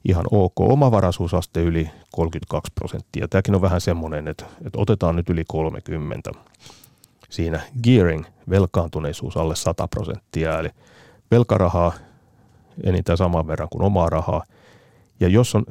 ihan 0.05 0.25
ok. 0.31 0.59
Omavaraisuusaste 0.59 1.61
yli 1.61 1.89
32 2.11 2.71
prosenttia. 2.75 3.27
Tämäkin 3.27 3.55
on 3.55 3.61
vähän 3.61 3.81
semmoinen, 3.81 4.27
että, 4.27 4.45
että 4.65 4.79
otetaan 4.79 5.15
nyt 5.15 5.29
yli 5.29 5.43
30. 5.47 6.31
Siinä 7.29 7.61
gearing, 7.83 8.25
velkaantuneisuus 8.49 9.37
alle 9.37 9.55
100 9.55 9.87
prosenttia, 9.87 10.59
eli 10.59 10.69
velkarahaa 11.31 11.93
enintään 12.83 13.17
saman 13.17 13.47
verran 13.47 13.69
kuin 13.69 13.81
omaa 13.81 14.09
rahaa. 14.09 14.43
Ja 15.19 15.27
jos 15.27 15.55
on 15.55 15.65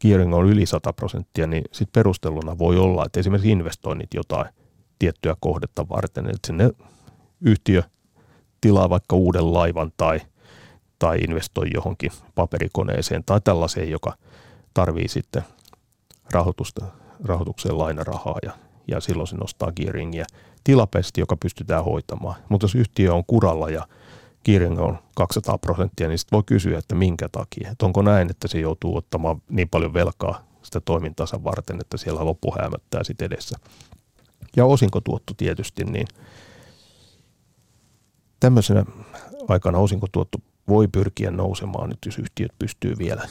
gearing 0.00 0.34
on 0.34 0.46
yli 0.46 0.66
100 0.66 0.92
prosenttia, 0.92 1.46
niin 1.46 1.64
sitten 1.72 2.00
perusteluna 2.00 2.58
voi 2.58 2.78
olla, 2.78 3.06
että 3.06 3.20
esimerkiksi 3.20 3.50
investoinnit 3.50 4.14
jotain 4.14 4.46
tiettyä 5.00 5.36
kohdetta 5.40 5.88
varten, 5.88 6.26
että 6.26 6.46
sinne 6.46 6.70
yhtiö 7.40 7.82
tilaa 8.60 8.90
vaikka 8.90 9.16
uuden 9.16 9.52
laivan 9.52 9.92
tai, 9.96 10.20
tai 10.98 11.18
investoi 11.18 11.66
johonkin 11.74 12.12
paperikoneeseen 12.34 13.24
tai 13.26 13.40
tällaiseen, 13.44 13.90
joka 13.90 14.12
tarvii 14.74 15.08
sitten 15.08 15.42
rahoitusta, 16.32 16.86
rahoitukseen 17.24 17.78
lainarahaa 17.78 18.38
ja, 18.42 18.52
ja 18.88 19.00
silloin 19.00 19.26
se 19.26 19.36
nostaa 19.36 19.72
gearingia 19.72 20.24
tilapäisesti, 20.64 21.20
joka 21.20 21.36
pystytään 21.36 21.84
hoitamaan. 21.84 22.36
Mutta 22.48 22.64
jos 22.64 22.74
yhtiö 22.74 23.14
on 23.14 23.24
kuralla 23.26 23.70
ja 23.70 23.86
gearing 24.44 24.80
on 24.80 24.98
200 25.14 25.58
prosenttia, 25.58 26.08
niin 26.08 26.18
sitten 26.18 26.36
voi 26.36 26.42
kysyä, 26.46 26.78
että 26.78 26.94
minkä 26.94 27.28
takia. 27.28 27.70
Että 27.70 27.86
onko 27.86 28.02
näin, 28.02 28.30
että 28.30 28.48
se 28.48 28.60
joutuu 28.60 28.96
ottamaan 28.96 29.42
niin 29.48 29.68
paljon 29.68 29.94
velkaa 29.94 30.44
sitä 30.62 30.80
toimintansa 30.80 31.44
varten, 31.44 31.80
että 31.80 31.96
siellä 31.96 32.24
loppu 32.24 32.54
hämöttää 32.62 33.04
sitten 33.04 33.26
edessä. 33.26 33.58
Ja 34.56 34.64
osinkotuotto 34.64 35.34
tietysti, 35.36 35.84
niin 35.84 36.06
tämmöisenä 38.40 38.84
aikana 39.48 39.78
osinkotuotto 39.78 40.38
voi 40.68 40.88
pyrkiä 40.88 41.30
nousemaan 41.30 41.88
nyt, 41.88 41.98
jos 42.06 42.18
yhtiöt 42.18 42.52
pystyy 42.58 42.94
vielä, 42.98 43.28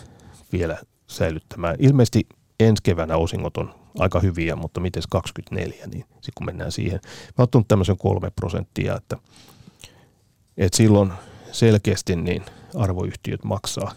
vielä 0.51 0.78
säilyttämään. 1.07 1.76
Ilmeisesti 1.80 2.28
ensi 2.59 2.84
keväänä 2.84 3.17
osingot 3.17 3.57
on 3.57 3.74
aika 3.99 4.20
hyviä, 4.20 4.55
mutta 4.55 4.80
miten 4.80 5.03
24, 5.09 5.88
niin 5.88 6.05
sitten 6.09 6.32
kun 6.36 6.45
mennään 6.45 6.72
siihen. 6.72 6.99
Mä 7.38 7.45
oon 7.53 7.65
tämmöisen 7.67 7.97
kolme 7.97 8.32
prosenttia, 8.32 8.95
että, 8.95 9.17
että 10.57 10.78
silloin 10.78 11.13
selkeästi 11.51 12.15
niin 12.15 12.45
arvoyhtiöt 12.76 13.43
maksaa 13.43 13.91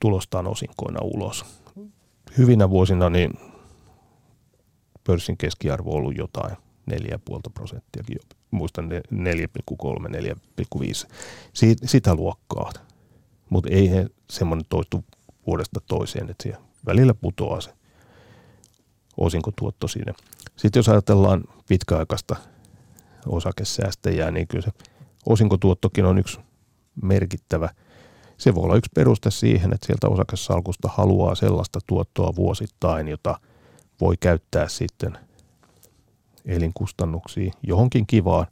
tulostaan 0.00 0.46
osinkoina 0.46 1.00
ulos. 1.02 1.44
Hyvinä 2.38 2.70
vuosina 2.70 3.10
niin 3.10 3.30
pörssin 5.04 5.36
keskiarvo 5.36 5.94
ollut 5.94 6.16
jotain 6.16 6.56
4,5 6.90 7.16
prosenttiakin, 7.54 8.18
muistan 8.50 8.90
4,3, 8.90 8.98
4,5, 10.78 11.08
sitä 11.84 12.14
luokkaa. 12.14 12.72
Mutta 13.50 13.70
ei 13.72 13.90
he 13.90 14.06
semmoinen 14.30 14.66
toistu 14.68 15.04
vuodesta 15.46 15.80
toiseen, 15.86 16.30
että 16.30 16.42
siellä 16.42 16.60
välillä 16.86 17.14
putoaa 17.14 17.60
se 17.60 17.70
osinkotuotto 19.16 19.88
sinne. 19.88 20.14
Sitten 20.56 20.80
jos 20.80 20.88
ajatellaan 20.88 21.44
pitkäaikaista 21.68 22.36
osakesäästäjää, 23.26 24.30
niin 24.30 24.48
kyllä 24.48 24.64
se 24.64 24.70
osinkotuottokin 25.26 26.04
on 26.04 26.18
yksi 26.18 26.40
merkittävä. 27.02 27.68
Se 28.38 28.54
voi 28.54 28.64
olla 28.64 28.76
yksi 28.76 28.90
peruste 28.94 29.30
siihen, 29.30 29.74
että 29.74 29.86
sieltä 29.86 30.08
osakesalkusta 30.08 30.88
haluaa 30.88 31.34
sellaista 31.34 31.78
tuottoa 31.86 32.36
vuosittain, 32.36 33.08
jota– 33.08 33.38
voi 34.00 34.16
käyttää 34.16 34.68
sitten 34.68 35.18
elinkustannuksiin 36.46 37.52
johonkin 37.62 38.06
kivaan, 38.06 38.46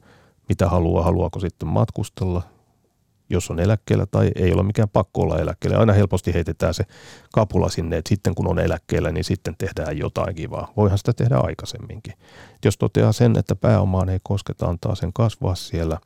mitä 0.49 0.69
haluaa, 0.69 1.05
haluaako 1.05 1.41
sitten 1.41 1.69
matkustella, 1.69 2.43
jos 3.31 3.51
on 3.51 3.61
eläkkeellä 3.61 4.07
tai 4.07 4.31
ei 4.35 4.53
ole 4.53 4.63
mikään 4.63 4.89
pakko 4.89 5.23
olla 5.23 5.39
eläkkeellä. 5.39 5.79
Aina 5.79 5.93
helposti 5.93 6.35
heitetään 6.35 6.75
se 6.75 6.85
kapula 7.33 7.69
sinne, 7.69 7.97
että 7.97 8.09
sitten 8.09 8.35
kun 8.35 8.49
on 8.49 8.59
eläkkeellä, 8.59 9.13
niin 9.13 9.25
sitten 9.25 9.55
tehdään 9.59 9.99
jotain 9.99 10.35
kivaa. 10.35 10.73
Voihan 10.77 10.99
sitä 10.99 11.13
tehdä 11.13 11.37
aikaisemminkin. 11.37 12.15
Jos 12.65 12.79
toteaa 12.79 13.13
sen, 13.13 13.39
että 13.39 13.57
pääomaan 13.57 14.09
ei 14.09 14.19
kosketa, 14.23 14.67
antaa 14.67 14.95
sen 14.95 15.13
kasvaa 15.13 15.55
siellä, 15.55 15.99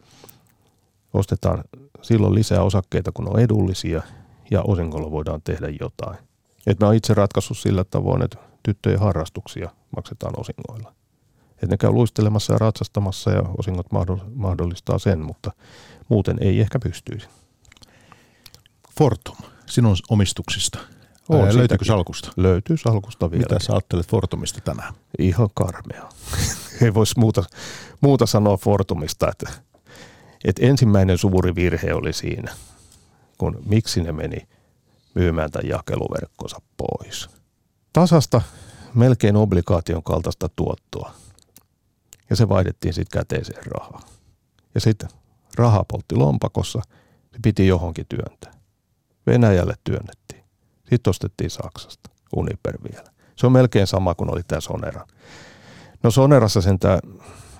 ostetaan 1.14 1.64
silloin 2.02 2.34
lisää 2.34 2.62
osakkeita, 2.62 3.12
kun 3.12 3.28
on 3.28 3.40
edullisia 3.40 4.02
ja 4.50 4.62
osingolla 4.62 5.10
voidaan 5.10 5.42
tehdä 5.42 5.68
jotain. 5.80 6.18
Et 6.66 6.80
mä 6.80 6.86
oon 6.86 6.94
itse 6.94 7.14
ratkaissut 7.14 7.58
sillä 7.58 7.84
tavoin, 7.84 8.22
että 8.22 8.38
tyttöjen 8.64 9.00
harrastuksia 9.00 9.70
maksetaan 9.96 10.34
osingoilla. 10.40 10.94
Et 11.62 11.70
ne 11.70 11.76
käy 11.76 11.90
luistelemassa 11.90 12.52
ja 12.52 12.58
ratsastamassa 12.58 13.30
ja 13.30 13.42
osingot 13.58 13.86
mahdollistaa 14.34 14.98
sen, 14.98 15.20
mutta 15.20 15.50
muuten 16.08 16.36
ei 16.40 16.60
ehkä 16.60 16.78
pystyisi. 16.78 17.28
Fortum, 18.98 19.36
sinun 19.66 19.96
omistuksista. 20.10 20.78
On, 21.28 21.40
Ää, 21.40 21.56
löytyykö 21.56 21.84
salkusta? 21.84 22.32
Löytyy 22.36 22.76
salkusta 22.76 23.30
vielä. 23.30 23.42
Mitä 23.42 23.58
sä 23.64 23.72
ajattelet 23.72 24.06
Fortumista 24.08 24.60
tänään? 24.60 24.94
Ihan 25.18 25.48
karmea. 25.54 26.08
ei 26.82 26.94
voisi 26.94 27.18
muuta, 27.18 27.44
muuta 28.00 28.26
sanoa 28.26 28.56
Fortumista, 28.56 29.28
että, 29.28 29.50
että 30.44 30.66
ensimmäinen 30.66 31.18
suuri 31.18 31.54
virhe 31.54 31.94
oli 31.94 32.12
siinä, 32.12 32.54
kun 33.38 33.62
miksi 33.66 34.02
ne 34.02 34.12
meni 34.12 34.48
myymään 35.14 35.50
tämän 35.50 35.68
jakeluverkkonsa 35.68 36.60
pois– 36.76 37.28
tasasta, 37.94 38.42
melkein 38.94 39.36
obligaation 39.36 40.02
kaltaista 40.02 40.48
tuottoa. 40.56 41.14
Ja 42.30 42.36
se 42.36 42.48
vaihdettiin 42.48 42.94
sitten 42.94 43.20
käteiseen 43.20 43.66
rahaa. 43.66 44.00
Ja 44.74 44.80
sitten 44.80 45.08
raha 45.56 45.84
poltti 45.88 46.14
lompakossa, 46.14 46.82
se 47.32 47.38
piti 47.42 47.66
johonkin 47.66 48.06
työntää. 48.08 48.52
Venäjälle 49.26 49.74
työnnettiin. 49.84 50.44
Sitten 50.90 51.10
ostettiin 51.10 51.50
Saksasta, 51.50 52.10
Uniper 52.36 52.78
vielä. 52.92 53.10
Se 53.36 53.46
on 53.46 53.52
melkein 53.52 53.86
sama 53.86 54.14
kuin 54.14 54.32
oli 54.32 54.42
tämä 54.42 54.60
Sonera. 54.60 55.06
No 56.02 56.10
Sonerassa 56.10 56.60
sentään, 56.60 56.98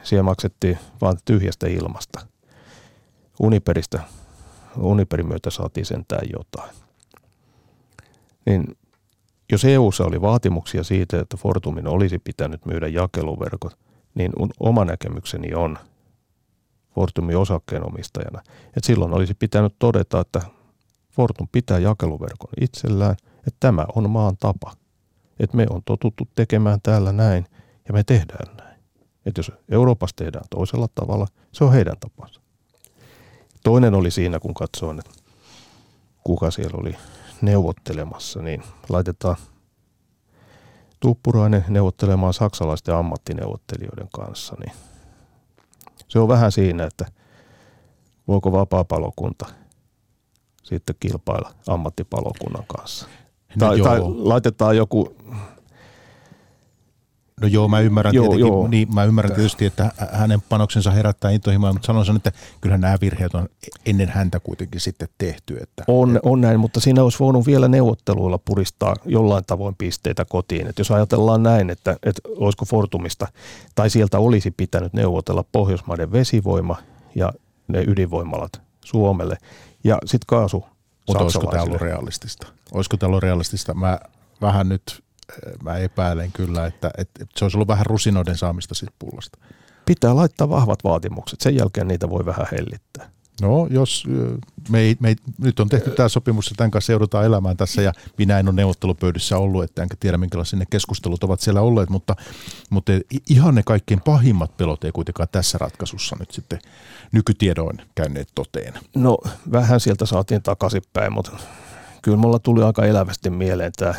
siellä 0.03 0.23
maksettiin 0.23 0.79
vain 1.01 1.17
tyhjästä 1.25 1.67
ilmasta. 1.67 2.27
Uniperistä, 3.41 4.03
Uniperin 4.77 5.29
myötä 5.29 5.51
saatiin 5.51 5.87
sentään 5.87 6.27
jotain. 6.33 6.77
Niin 8.47 8.77
jos 9.53 9.65
EUssa 9.65 10.05
oli 10.05 10.21
vaatimuksia 10.21 10.85
siitä, 10.85 11.21
että 11.21 11.37
Fortumin 11.37 11.87
olisi 11.87 12.19
pitänyt 12.19 12.67
myydä 12.67 12.89
jakeluverkot, 12.89 13.79
niin 14.15 14.33
oma 14.61 14.85
näkemykseni 14.85 15.55
on 15.55 15.79
Fortumin 16.95 17.37
osakkeenomistajana, 17.37 18.43
että 18.67 18.87
silloin 18.87 19.15
olisi 19.15 19.35
pitänyt 19.35 19.75
todeta, 19.79 20.21
että 20.21 20.41
Fortum 21.11 21.49
pitää 21.53 21.79
jakeluverkon 21.79 22.51
itsellään, 22.61 23.17
että 23.39 23.57
tämä 23.61 23.87
on 23.95 24.11
maan 24.11 24.37
tapa. 24.37 24.73
Että 25.41 25.57
me 25.57 25.67
on 25.71 25.83
totuttu 25.85 26.29
tekemään 26.35 26.79
täällä 26.83 27.13
näin 27.13 27.47
ja 27.89 27.95
me 27.95 28.05
tehdään 28.05 28.57
näin. 28.57 28.81
Että 29.27 29.39
jos 29.39 29.53
Euroopassa 29.71 30.17
tehdään 30.17 30.45
toisella 30.51 30.89
tavalla, 30.95 31.27
se 31.53 31.65
on 31.65 31.73
heidän 31.73 31.97
tapansa. 32.01 32.41
Toinen 33.65 33.95
oli 33.95 34.11
siinä, 34.11 34.41
kun 34.41 34.55
katsoin, 34.55 34.99
että 34.99 35.11
kuka 36.25 36.51
siellä 36.51 36.79
oli 36.81 36.97
neuvottelemassa, 37.45 38.43
niin 38.43 38.63
laitetaan 38.89 39.37
Tuppurainen 41.01 41.65
neuvottelemaan 41.69 42.35
saksalaisten 42.35 42.95
ammattineuvottelijoiden 42.95 44.09
kanssa, 44.13 44.57
niin 44.61 44.73
se 46.09 46.19
on 46.19 46.29
vähän 46.29 46.53
siinä, 46.53 46.85
että 46.85 47.07
voiko 48.29 48.53
vapaa-palokunta 48.53 49.47
sitten 50.63 50.97
kilpailla 51.01 51.55
ammattipalokunnan 51.69 52.65
kanssa. 52.77 53.07
No 53.57 53.67
tai, 53.67 53.81
tai 53.81 54.01
laitetaan 54.03 54.77
joku 54.77 55.17
No 57.41 57.49
joo, 57.49 57.69
mä 57.69 57.81
ymmärrän, 57.81 58.15
joo, 58.15 58.25
tietenkin, 58.25 58.47
joo. 58.47 58.69
Niin, 58.69 58.95
mä 58.95 59.05
ymmärrän 59.05 59.35
tietysti, 59.35 59.67
että 59.67 59.93
hänen 60.13 60.43
panoksensa 60.49 60.91
herättää 60.91 61.31
intohimoa, 61.31 61.73
mutta 61.73 61.87
sanoisin, 61.87 62.17
että 62.17 62.33
kyllä 62.61 62.79
nämä 62.79 62.97
virheet 63.01 63.35
on 63.35 63.49
ennen 63.87 64.09
häntä 64.09 64.41
kuitenkin 64.41 64.81
sitten 64.81 65.09
tehty. 65.19 65.57
Että, 65.63 65.85
on, 65.89 66.21
on 66.23 66.41
näin, 66.41 66.61
mutta 66.61 66.81
siinä 66.81 67.03
olisi 67.03 67.19
voinut 67.19 67.47
vielä 67.47 67.69
neuvotteluilla 67.69 68.39
puristaa 68.39 68.97
jollain 69.05 69.45
tavoin 69.47 69.75
pisteitä 69.75 70.25
kotiin. 70.25 70.67
Että 70.67 70.81
jos 70.81 70.91
ajatellaan 70.91 71.43
näin, 71.43 71.71
että, 71.71 71.97
että 72.03 72.23
olisiko 72.37 72.65
Fortumista 72.65 73.29
tai 73.75 73.91
sieltä 73.91 74.19
olisi 74.19 74.51
pitänyt 74.51 74.93
neuvotella 74.93 75.45
Pohjoismaiden 75.53 76.13
vesivoima 76.13 76.77
ja 77.15 77.33
ne 77.69 77.85
ydinvoimalat 77.87 78.63
Suomelle 78.85 79.37
ja 79.85 79.99
sitten 80.05 80.27
kaasu 80.27 80.65
mutta 81.09 81.25
olisiko 81.25 81.47
tämä 81.47 81.63
ollut 81.63 81.81
realistista? 81.81 82.47
Olisiko 82.73 82.97
tämä 82.97 83.09
ollut 83.09 83.23
realistista? 83.23 83.75
Mä 83.75 83.99
vähän 84.41 84.69
nyt 84.69 85.04
mä 85.63 85.77
epäilen 85.77 86.33
kyllä, 86.33 86.67
että, 86.67 86.91
että 86.99 87.25
se 87.37 87.45
olisi 87.45 87.57
ollut 87.57 87.69
vähän 87.69 87.87
rusinoiden 87.87 88.37
saamista 88.37 88.75
siitä 88.75 88.95
pullasta. 88.99 89.39
Pitää 89.87 90.17
laittaa 90.17 90.49
vahvat 90.49 90.85
vaatimukset, 90.85 91.41
sen 91.41 91.57
jälkeen 91.57 91.89
niitä 91.89 92.11
voi 92.11 92.27
vähän 92.27 92.47
hellittää. 92.53 93.11
No, 93.43 93.67
jos 93.71 94.05
me 94.69 94.81
ei, 94.81 94.97
me 95.01 95.09
ei, 95.09 95.17
nyt 95.39 95.61
on 95.61 95.69
tehty 95.69 95.91
tämä 95.91 96.09
sopimus 96.09 96.51
ja 96.51 96.55
tämän 96.57 96.71
kanssa 96.71 96.93
joudutaan 96.93 97.25
elämään 97.25 97.57
tässä 97.57 97.83
ja 97.83 97.93
minä 98.19 98.39
en 98.39 98.49
ole 98.49 98.55
neuvottelupöydissä 98.55 99.39
ollut, 99.39 99.65
että 99.65 99.83
enkä 99.83 99.97
tiedä 100.01 100.19
minkälaisia 100.19 100.59
ne 100.59 100.65
keskustelut 100.71 101.25
ovat 101.25 101.41
siellä 101.41 101.61
olleet, 101.61 101.91
mutta, 101.91 102.17
mutta 102.71 102.93
ihan 103.31 103.55
ne 103.55 103.63
kaikkein 103.63 104.01
pahimmat 104.01 104.57
pelot 104.57 104.85
ei 104.85 104.93
kuitenkaan 104.93 105.29
tässä 105.33 105.59
ratkaisussa 105.59 106.17
nyt 106.21 106.31
sitten 106.31 106.59
nykytiedoin 107.13 107.79
käyneet 107.95 108.29
toteen. 108.35 108.75
No, 108.95 109.19
vähän 109.53 109.81
sieltä 109.81 110.07
saatiin 110.07 110.43
takaisinpäin, 110.43 111.13
mutta 111.13 111.31
kyllä 112.03 112.17
mulla 112.17 112.39
tuli 112.39 112.63
aika 112.63 112.87
elävästi 112.87 113.31
mieleen 113.31 113.73
tämä 113.77 113.95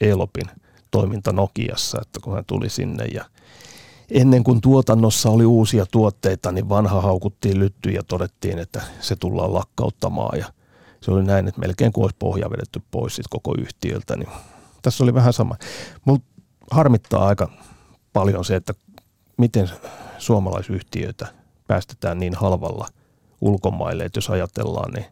Elopin 0.00 0.46
toiminta 0.90 1.32
Nokiassa, 1.32 1.98
että 2.02 2.20
kun 2.20 2.34
hän 2.34 2.44
tuli 2.46 2.68
sinne 2.68 3.04
ja 3.04 3.24
ennen 4.10 4.44
kuin 4.44 4.60
tuotannossa 4.60 5.30
oli 5.30 5.44
uusia 5.44 5.86
tuotteita, 5.86 6.52
niin 6.52 6.68
vanha 6.68 7.00
haukuttiin 7.00 7.58
lytty 7.58 7.90
ja 7.90 8.02
todettiin, 8.02 8.58
että 8.58 8.82
se 9.00 9.16
tullaan 9.16 9.54
lakkauttamaan 9.54 10.38
ja 10.38 10.46
se 11.00 11.10
oli 11.10 11.22
näin, 11.22 11.48
että 11.48 11.60
melkein 11.60 11.92
kuin 11.92 12.02
olisi 12.02 12.16
pohja 12.18 12.50
vedetty 12.50 12.82
pois 12.90 13.16
sit 13.16 13.26
koko 13.30 13.54
yhtiöltä, 13.58 14.16
niin 14.16 14.28
tässä 14.82 15.04
oli 15.04 15.14
vähän 15.14 15.32
sama. 15.32 15.56
Mutta 16.04 16.28
harmittaa 16.70 17.26
aika 17.26 17.48
paljon 18.12 18.44
se, 18.44 18.56
että 18.56 18.74
miten 19.36 19.70
suomalaisyhtiöitä 20.18 21.26
päästetään 21.66 22.18
niin 22.18 22.34
halvalla 22.34 22.88
ulkomaille, 23.40 24.04
että 24.04 24.16
jos 24.16 24.30
ajatellaan, 24.30 24.92
niin 24.92 25.06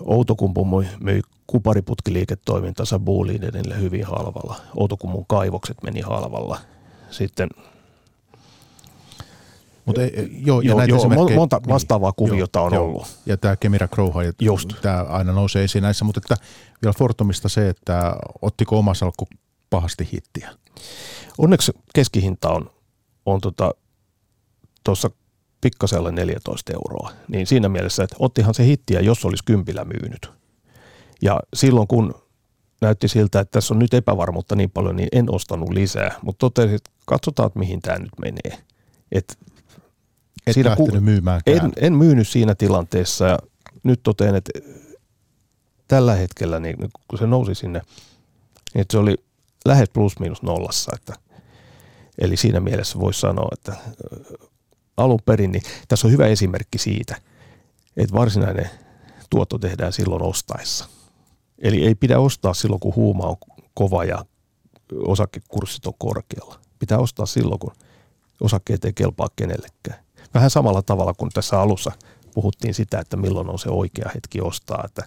Outokumpu 0.00 0.64
myi 1.00 1.22
kupariputkiliiketoimintansa 1.46 2.98
Bolidenille 2.98 3.80
hyvin 3.80 4.04
halvalla. 4.04 4.56
Outokummun 4.76 5.26
kaivokset 5.26 5.76
meni 5.82 6.00
halvalla. 6.00 6.58
Sitten 7.10 7.48
mutta 9.84 10.00
joo, 10.30 10.60
ja 10.60 10.68
joo, 10.68 10.78
näitä 10.78 10.94
joo, 10.94 11.08
monta 11.34 11.56
niin, 11.56 11.68
vastaavaa 11.68 12.12
kuviota 12.12 12.58
joo, 12.58 12.66
on 12.66 12.74
joo. 12.74 12.84
ollut. 12.84 13.06
Ja 13.26 13.36
tämä 13.36 13.56
Kemira 13.56 13.88
Just. 14.40 14.68
tämä 14.82 15.02
aina 15.02 15.32
nousee 15.32 15.64
esiin 15.64 15.82
näissä, 15.82 16.04
mutta 16.04 16.20
että 16.24 16.44
vielä 16.82 16.94
Fortumista 16.98 17.48
se, 17.48 17.68
että 17.68 18.16
ottiko 18.42 18.78
oma 18.78 18.94
salkku 18.94 19.28
pahasti 19.70 20.08
hittiä? 20.12 20.50
Onneksi 21.38 21.72
keskihinta 21.94 22.50
on, 22.50 22.70
on 23.26 23.40
tuossa 24.84 25.08
tota, 25.08 25.22
pikkasella 25.60 26.10
14 26.10 26.72
euroa. 26.72 27.10
Niin 27.28 27.46
siinä 27.46 27.68
mielessä, 27.68 28.04
että 28.04 28.16
ottihan 28.18 28.54
se 28.54 28.64
hittiä, 28.64 29.00
jos 29.00 29.24
olisi 29.24 29.44
kympillä 29.44 29.84
myynyt. 29.84 30.41
Ja 31.22 31.40
silloin 31.54 31.88
kun 31.88 32.14
näytti 32.80 33.08
siltä, 33.08 33.40
että 33.40 33.52
tässä 33.52 33.74
on 33.74 33.78
nyt 33.78 33.94
epävarmuutta 33.94 34.56
niin 34.56 34.70
paljon, 34.70 34.96
niin 34.96 35.08
en 35.12 35.34
ostanut 35.34 35.70
lisää. 35.70 36.18
Mutta 36.22 36.38
totesin, 36.38 36.74
että 36.74 36.90
katsotaan, 37.06 37.46
että 37.46 37.58
mihin 37.58 37.82
tämä 37.82 37.98
nyt 37.98 38.18
menee. 38.20 38.58
Et 39.12 39.38
Et 40.46 40.54
siinä 40.54 40.76
ku, 40.76 40.88
en, 41.46 41.72
en 41.76 41.92
myynyt 41.92 42.28
siinä 42.28 42.54
tilanteessa 42.54 43.26
ja 43.26 43.38
nyt 43.82 44.00
totean, 44.02 44.34
että 44.34 44.50
tällä 45.88 46.14
hetkellä, 46.14 46.60
niin 46.60 46.76
kun 47.08 47.18
se 47.18 47.26
nousi 47.26 47.54
sinne, 47.54 47.82
niin 48.74 48.86
se 48.90 48.98
oli 48.98 49.14
lähes 49.64 49.90
plus 49.92 50.18
miinus 50.18 50.42
nollassa. 50.42 50.92
Että, 50.94 51.14
eli 52.18 52.36
siinä 52.36 52.60
mielessä 52.60 53.00
voisi 53.00 53.20
sanoa, 53.20 53.48
että 53.52 53.76
alun 54.96 55.20
perin, 55.24 55.52
niin 55.52 55.62
tässä 55.88 56.06
on 56.06 56.12
hyvä 56.12 56.26
esimerkki 56.26 56.78
siitä, 56.78 57.16
että 57.96 58.14
varsinainen 58.14 58.70
tuotto 59.30 59.58
tehdään 59.58 59.92
silloin 59.92 60.22
ostaessa. 60.22 61.01
Eli 61.62 61.86
ei 61.86 61.94
pidä 61.94 62.18
ostaa 62.18 62.54
silloin, 62.54 62.80
kun 62.80 62.96
huuma 62.96 63.26
on 63.26 63.36
kova 63.74 64.04
ja 64.04 64.24
osakekurssit 64.94 65.86
on 65.86 65.94
korkealla. 65.98 66.60
Pitää 66.78 66.98
ostaa 66.98 67.26
silloin, 67.26 67.58
kun 67.58 67.72
osakkeet 68.40 68.84
ei 68.84 68.92
kelpaa 68.92 69.28
kenellekään. 69.36 70.04
Vähän 70.34 70.50
samalla 70.50 70.82
tavalla 70.82 71.14
kuin 71.14 71.30
tässä 71.34 71.60
alussa 71.60 71.92
puhuttiin 72.34 72.74
sitä, 72.74 73.00
että 73.00 73.16
milloin 73.16 73.50
on 73.50 73.58
se 73.58 73.68
oikea 73.68 74.10
hetki 74.14 74.40
ostaa, 74.40 74.82
että 74.84 75.02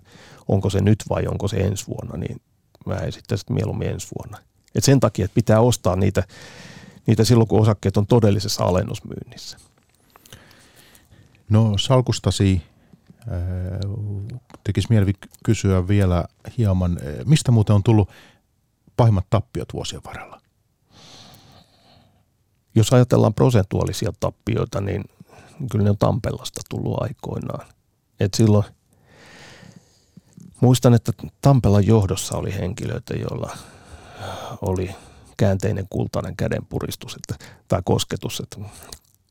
onko 0.47 0.69
se 0.69 0.81
nyt 0.81 1.03
vai 1.09 1.27
onko 1.27 1.47
se 1.47 1.57
ensi 1.57 1.87
vuonna, 1.87 2.17
niin 2.17 2.41
mä 2.85 2.95
esittäisin 2.95 3.53
mieluummin 3.53 3.89
ensi 3.89 4.07
vuonna. 4.17 4.37
Et 4.75 4.83
sen 4.83 4.99
takia, 4.99 5.25
että 5.25 5.35
pitää 5.35 5.61
ostaa 5.61 5.95
niitä, 5.95 6.23
niitä 7.07 7.23
silloin, 7.23 7.47
kun 7.47 7.61
osakkeet 7.61 7.97
on 7.97 8.07
todellisessa 8.07 8.63
alennusmyynnissä. 8.63 9.57
No 11.49 11.77
salkustasi 11.77 12.61
tekisi 14.63 14.87
mieli 14.89 15.13
kysyä 15.45 15.87
vielä 15.87 16.25
hieman, 16.57 16.91
äh, 16.91 17.25
mistä 17.25 17.51
muuten 17.51 17.75
on 17.75 17.83
tullut 17.83 18.09
pahimmat 18.97 19.25
tappiot 19.29 19.73
vuosien 19.73 20.01
varrella? 20.05 20.41
Jos 22.75 22.93
ajatellaan 22.93 23.33
prosentuaalisia 23.33 24.13
tappioita, 24.19 24.81
niin 24.81 25.03
kyllä 25.71 25.83
ne 25.83 25.89
on 25.89 25.97
Tampellasta 25.97 26.61
tullut 26.69 27.01
aikoinaan. 27.01 27.67
Et 28.19 28.33
silloin 28.33 28.63
muistan, 30.61 30.93
että 30.93 31.11
Tampelan 31.41 31.87
johdossa 31.87 32.37
oli 32.37 32.53
henkilöitä, 32.53 33.13
joilla 33.13 33.57
oli 34.61 34.95
käänteinen 35.37 35.87
kultainen 35.89 36.35
kädenpuristus 36.35 37.15
että, 37.15 37.45
tai 37.67 37.81
kosketus, 37.85 38.39
että 38.39 38.57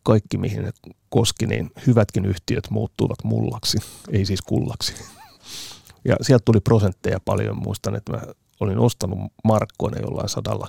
kaikki 0.04 0.38
mihin 0.38 0.62
ne 0.62 0.70
koski, 1.08 1.46
niin 1.46 1.70
hyvätkin 1.86 2.24
yhtiöt 2.24 2.70
muuttuivat 2.70 3.24
mullaksi, 3.24 3.78
ei 4.10 4.26
siis 4.26 4.42
kullaksi. 4.42 4.94
Ja 6.08 6.16
sieltä 6.20 6.42
tuli 6.44 6.60
prosentteja 6.60 7.18
paljon. 7.24 7.58
Muistan, 7.58 7.94
että 7.94 8.12
mä 8.12 8.22
olin 8.60 8.78
ostanut 8.78 9.18
markkoina 9.44 10.00
jollain 10.00 10.28
sadalla, 10.28 10.68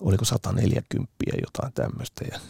oliko 0.00 0.24
140 0.24 1.12
jotain 1.40 1.72
tämmöistä. 1.72 2.24
Ja 2.30 2.40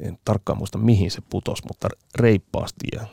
en 0.00 0.18
tarkkaan 0.24 0.58
muista 0.58 0.78
mihin 0.78 1.10
se 1.10 1.20
putosi, 1.30 1.62
mutta 1.68 1.88
reippaasti. 2.14 2.86
Ja 2.92 3.06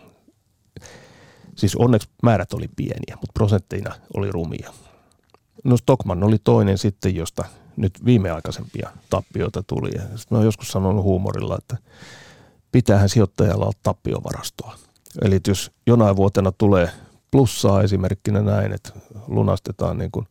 siis 1.55 1.75
onneksi 1.75 2.09
määrät 2.23 2.53
oli 2.53 2.67
pieniä, 2.75 3.15
mutta 3.15 3.33
prosentteina 3.33 3.95
oli 4.13 4.31
rumia. 4.31 4.73
No 5.63 5.77
Stockman 5.77 6.23
oli 6.23 6.37
toinen 6.43 6.77
sitten, 6.77 7.15
josta 7.15 7.45
nyt 7.77 8.05
viimeaikaisempia 8.05 8.89
tappioita 9.09 9.63
tuli. 9.63 9.91
Ja 9.95 10.01
mä 10.29 10.37
oon 10.37 10.45
joskus 10.45 10.67
sanonut 10.67 11.03
huumorilla, 11.03 11.57
että 11.57 11.77
pitäähän 12.71 13.09
sijoittajalla 13.09 13.65
olla 13.65 13.73
tappiovarastoa. 13.83 14.75
Eli 15.21 15.39
jos 15.47 15.71
jonain 15.87 16.15
vuotena 16.15 16.51
tulee 16.51 16.89
plussaa 17.31 17.83
esimerkkinä 17.83 18.41
näin, 18.41 18.73
että 18.73 18.89
lunastetaan 19.27 19.97
niin 19.97 20.11
kuin 20.11 20.27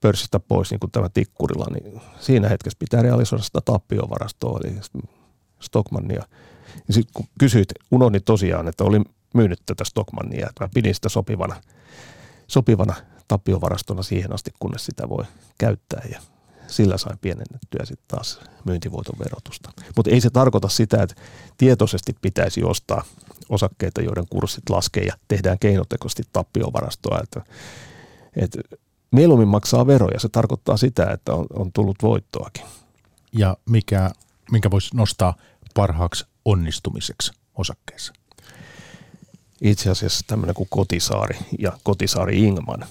pörssistä 0.00 0.40
pois 0.40 0.70
niin 0.70 0.80
kuin 0.80 0.90
tämä 0.90 1.08
tikkurilla, 1.08 1.66
niin 1.72 2.00
siinä 2.20 2.48
hetkessä 2.48 2.78
pitää 2.78 3.02
realisoida 3.02 3.44
sitä 3.44 3.60
tappiovarastoa, 3.64 4.60
eli 4.64 4.76
Stockmannia. 5.60 6.22
Ja 6.88 6.94
sitten 6.94 7.12
kun 7.14 7.26
kysyit, 7.38 7.68
unohdin 7.90 8.24
tosiaan, 8.24 8.68
että 8.68 8.84
olin 8.84 9.04
myynyt 9.34 9.60
tätä 9.66 9.84
Stockmannia, 9.84 10.46
että 10.48 10.64
mä 10.64 10.70
pidin 10.74 10.94
sitä 10.94 11.08
sopivana, 11.08 11.56
sopivana 12.46 12.94
tappiovarastona 13.28 14.02
siihen 14.02 14.32
asti, 14.32 14.50
kunnes 14.58 14.86
sitä 14.86 15.08
voi 15.08 15.24
käyttää. 15.58 16.02
Ja 16.10 16.20
sillä 16.70 16.98
sain 16.98 17.18
pienennettyä 17.18 17.84
sitten 17.84 18.04
taas 18.08 18.40
myyntivoiton 18.64 19.18
verotusta. 19.24 19.72
Mutta 19.96 20.10
ei 20.10 20.20
se 20.20 20.30
tarkoita 20.30 20.68
sitä, 20.68 21.02
että 21.02 21.14
tietoisesti 21.56 22.16
pitäisi 22.22 22.64
ostaa 22.64 23.04
osakkeita, 23.48 24.02
joiden 24.02 24.26
kurssit 24.30 24.70
laskee 24.70 25.04
ja 25.04 25.14
tehdään 25.28 25.58
keinotekoisesti 25.58 26.22
tappiovarastoa. 26.32 27.20
Että, 27.22 27.42
että 28.36 28.58
mieluummin 29.10 29.48
maksaa 29.48 29.86
veroja. 29.86 30.20
Se 30.20 30.28
tarkoittaa 30.28 30.76
sitä, 30.76 31.10
että 31.10 31.34
on, 31.34 31.46
on 31.52 31.72
tullut 31.72 31.96
voittoakin. 32.02 32.64
ja 33.32 33.56
mikä, 33.70 34.10
minkä 34.50 34.70
voisi 34.70 34.96
nostaa 34.96 35.34
parhaaksi 35.74 36.24
onnistumiseksi 36.44 37.32
osakkeessa? 37.54 38.12
Itse 39.60 39.90
asiassa 39.90 40.24
tämmöinen 40.26 40.54
kuin 40.54 40.68
Kotisaari 40.70 41.38
ja 41.58 41.72
Kotisaari 41.82 42.44
Ingman, 42.44 42.86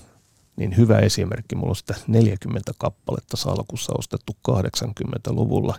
niin 0.60 0.78
hyvä 0.78 0.99
esimerkki. 0.99 1.55
Mulla 1.55 1.70
on 1.70 1.76
sitä 1.76 1.95
40 2.07 2.72
kappaletta 2.78 3.38
salkussa 3.38 3.93
ostettu 3.97 4.38
80-luvulla 4.51 5.76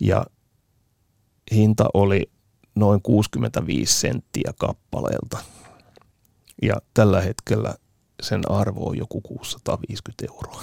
ja 0.00 0.26
hinta 1.52 1.84
oli 1.94 2.30
noin 2.74 3.02
65 3.02 3.98
senttiä 3.98 4.52
kappaleelta. 4.58 5.38
Ja 6.62 6.76
tällä 6.94 7.20
hetkellä 7.20 7.74
sen 8.22 8.50
arvo 8.50 8.88
on 8.88 8.98
joku 8.98 9.20
650 9.20 10.26
euroa. 10.28 10.62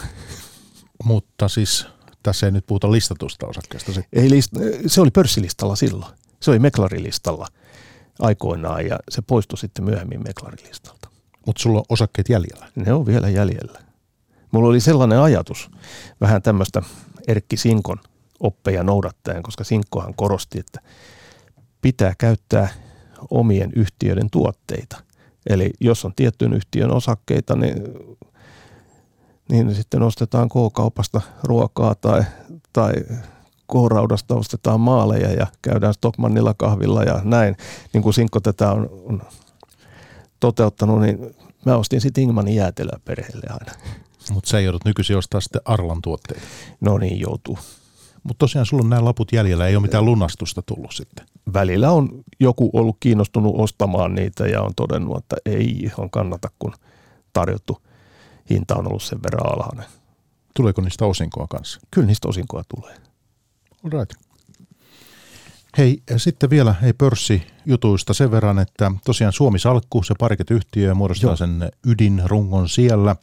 Mutta 1.03 1.47
siis 1.47 1.85
tässä 2.23 2.45
ei 2.45 2.51
nyt 2.51 2.65
puhuta 2.65 2.91
listatusta 2.91 3.47
osakkeesta. 3.47 3.91
Ei 4.13 4.29
list- 4.29 4.87
se 4.87 5.01
oli 5.01 5.11
pörssilistalla 5.11 5.75
silloin. 5.75 6.13
Se 6.39 6.51
oli 6.51 6.59
meklarilistalla 6.59 7.47
aikoinaan 8.19 8.85
ja 8.85 8.99
se 9.09 9.21
poistui 9.21 9.57
sitten 9.57 9.85
myöhemmin 9.85 10.23
meklarilistalta. 10.23 10.98
Mutta 11.49 11.61
sulla 11.61 11.79
on 11.79 11.85
osakkeet 11.89 12.29
jäljellä? 12.29 12.67
Ne 12.75 12.93
on 12.93 13.05
vielä 13.05 13.29
jäljellä. 13.29 13.79
Mulla 14.51 14.69
oli 14.69 14.79
sellainen 14.79 15.19
ajatus, 15.19 15.71
vähän 16.21 16.41
tämmöistä 16.41 16.81
Erkki 17.27 17.57
Sinkon 17.57 17.97
oppeja 18.39 18.83
noudattajan, 18.83 19.43
koska 19.43 19.63
Sinkkohan 19.63 20.13
korosti, 20.13 20.59
että 20.59 20.79
pitää 21.81 22.13
käyttää 22.17 22.67
omien 23.31 23.71
yhtiöiden 23.75 24.29
tuotteita. 24.29 24.97
Eli 25.49 25.71
jos 25.79 26.05
on 26.05 26.13
tiettyyn 26.15 26.53
yhtiön 26.53 26.91
osakkeita, 26.91 27.55
niin, 27.55 27.83
niin 29.49 29.75
sitten 29.75 30.03
ostetaan 30.03 30.49
K-kaupasta 30.49 31.21
ruokaa 31.43 31.95
tai, 31.95 32.23
tai 32.73 32.93
K-raudasta 33.71 34.35
ostetaan 34.35 34.79
maaleja 34.79 35.33
ja 35.33 35.47
käydään 35.61 35.93
Stockmannilla 35.93 36.53
kahvilla 36.57 37.03
ja 37.03 37.21
näin. 37.23 37.57
Niin 37.93 38.03
kuin 38.03 38.13
Sinkko 38.13 38.39
tätä 38.39 38.71
on, 38.71 38.89
on 39.05 39.21
toteuttanut, 40.39 41.01
niin 41.01 41.35
mä 41.65 41.77
ostin 41.77 42.01
sitten 42.01 42.23
Ingmanin 42.23 42.55
jäätelöä 42.55 42.99
perheelle 43.05 43.47
aina. 43.49 43.71
Mutta 44.33 44.49
sä 44.49 44.59
joudut 44.59 44.85
nykyisin 44.85 45.17
ostaa 45.17 45.41
sitten 45.41 45.61
Arlan 45.65 46.01
tuotteita. 46.01 46.43
No 46.81 46.97
niin, 46.97 47.19
joutuu. 47.19 47.59
Mutta 48.23 48.39
tosiaan 48.39 48.65
sulla 48.65 48.83
on 48.83 48.89
nämä 48.89 49.05
laput 49.05 49.31
jäljellä, 49.31 49.67
ei 49.67 49.75
ole 49.75 49.81
mitään 49.81 50.05
lunastusta 50.05 50.61
tullut 50.61 50.91
sitten. 50.93 51.25
Välillä 51.53 51.91
on 51.91 52.09
joku 52.39 52.69
ollut 52.73 52.97
kiinnostunut 52.99 53.55
ostamaan 53.57 54.15
niitä 54.15 54.47
ja 54.47 54.61
on 54.61 54.71
todennut, 54.75 55.17
että 55.17 55.35
ei 55.45 55.69
ihan 55.69 56.09
kannata, 56.09 56.49
kun 56.59 56.73
tarjottu 57.33 57.81
hinta 58.49 58.75
on 58.75 58.87
ollut 58.87 59.03
sen 59.03 59.23
verran 59.23 59.53
alhainen. 59.53 59.85
Tuleeko 60.55 60.81
niistä 60.81 61.05
osinkoa 61.05 61.47
kanssa? 61.49 61.79
Kyllä 61.91 62.07
niistä 62.07 62.27
osinkoa 62.27 62.63
tulee. 62.75 62.95
All 63.83 63.99
right. 63.99 64.28
Hei, 65.77 66.03
sitten 66.17 66.49
vielä 66.49 66.75
hei 66.81 66.93
pörssijutuista 66.93 68.13
sen 68.13 68.31
verran, 68.31 68.59
että 68.59 68.91
tosiaan 69.05 69.33
Suomi 69.33 69.59
Salkku, 69.59 70.03
se 70.03 70.13
pariket-yhtiö 70.19 70.95
muodostaa 70.95 71.29
Joo. 71.29 71.35
sen 71.35 71.71
ydinrungon 71.85 72.69
siellä. 72.69 73.15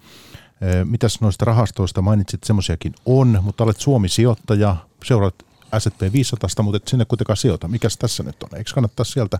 Mitäs 0.84 1.20
noista 1.20 1.44
rahastoista 1.44 2.02
mainitsit, 2.02 2.44
semmoisiakin 2.44 2.94
on, 3.06 3.38
mutta 3.42 3.64
olet 3.64 3.80
Suomi-sijoittaja, 3.80 4.76
seuraat 5.04 5.34
S&P 5.78 6.12
500, 6.12 6.48
mutta 6.62 6.76
et 6.76 6.88
sinne 6.88 7.04
kuitenkaan 7.04 7.36
sijoita. 7.36 7.68
Mikäs 7.68 7.96
tässä 7.96 8.22
nyt 8.22 8.42
on? 8.42 8.58
Eikö 8.58 8.70
kannattaa 8.74 9.04
sieltä 9.04 9.38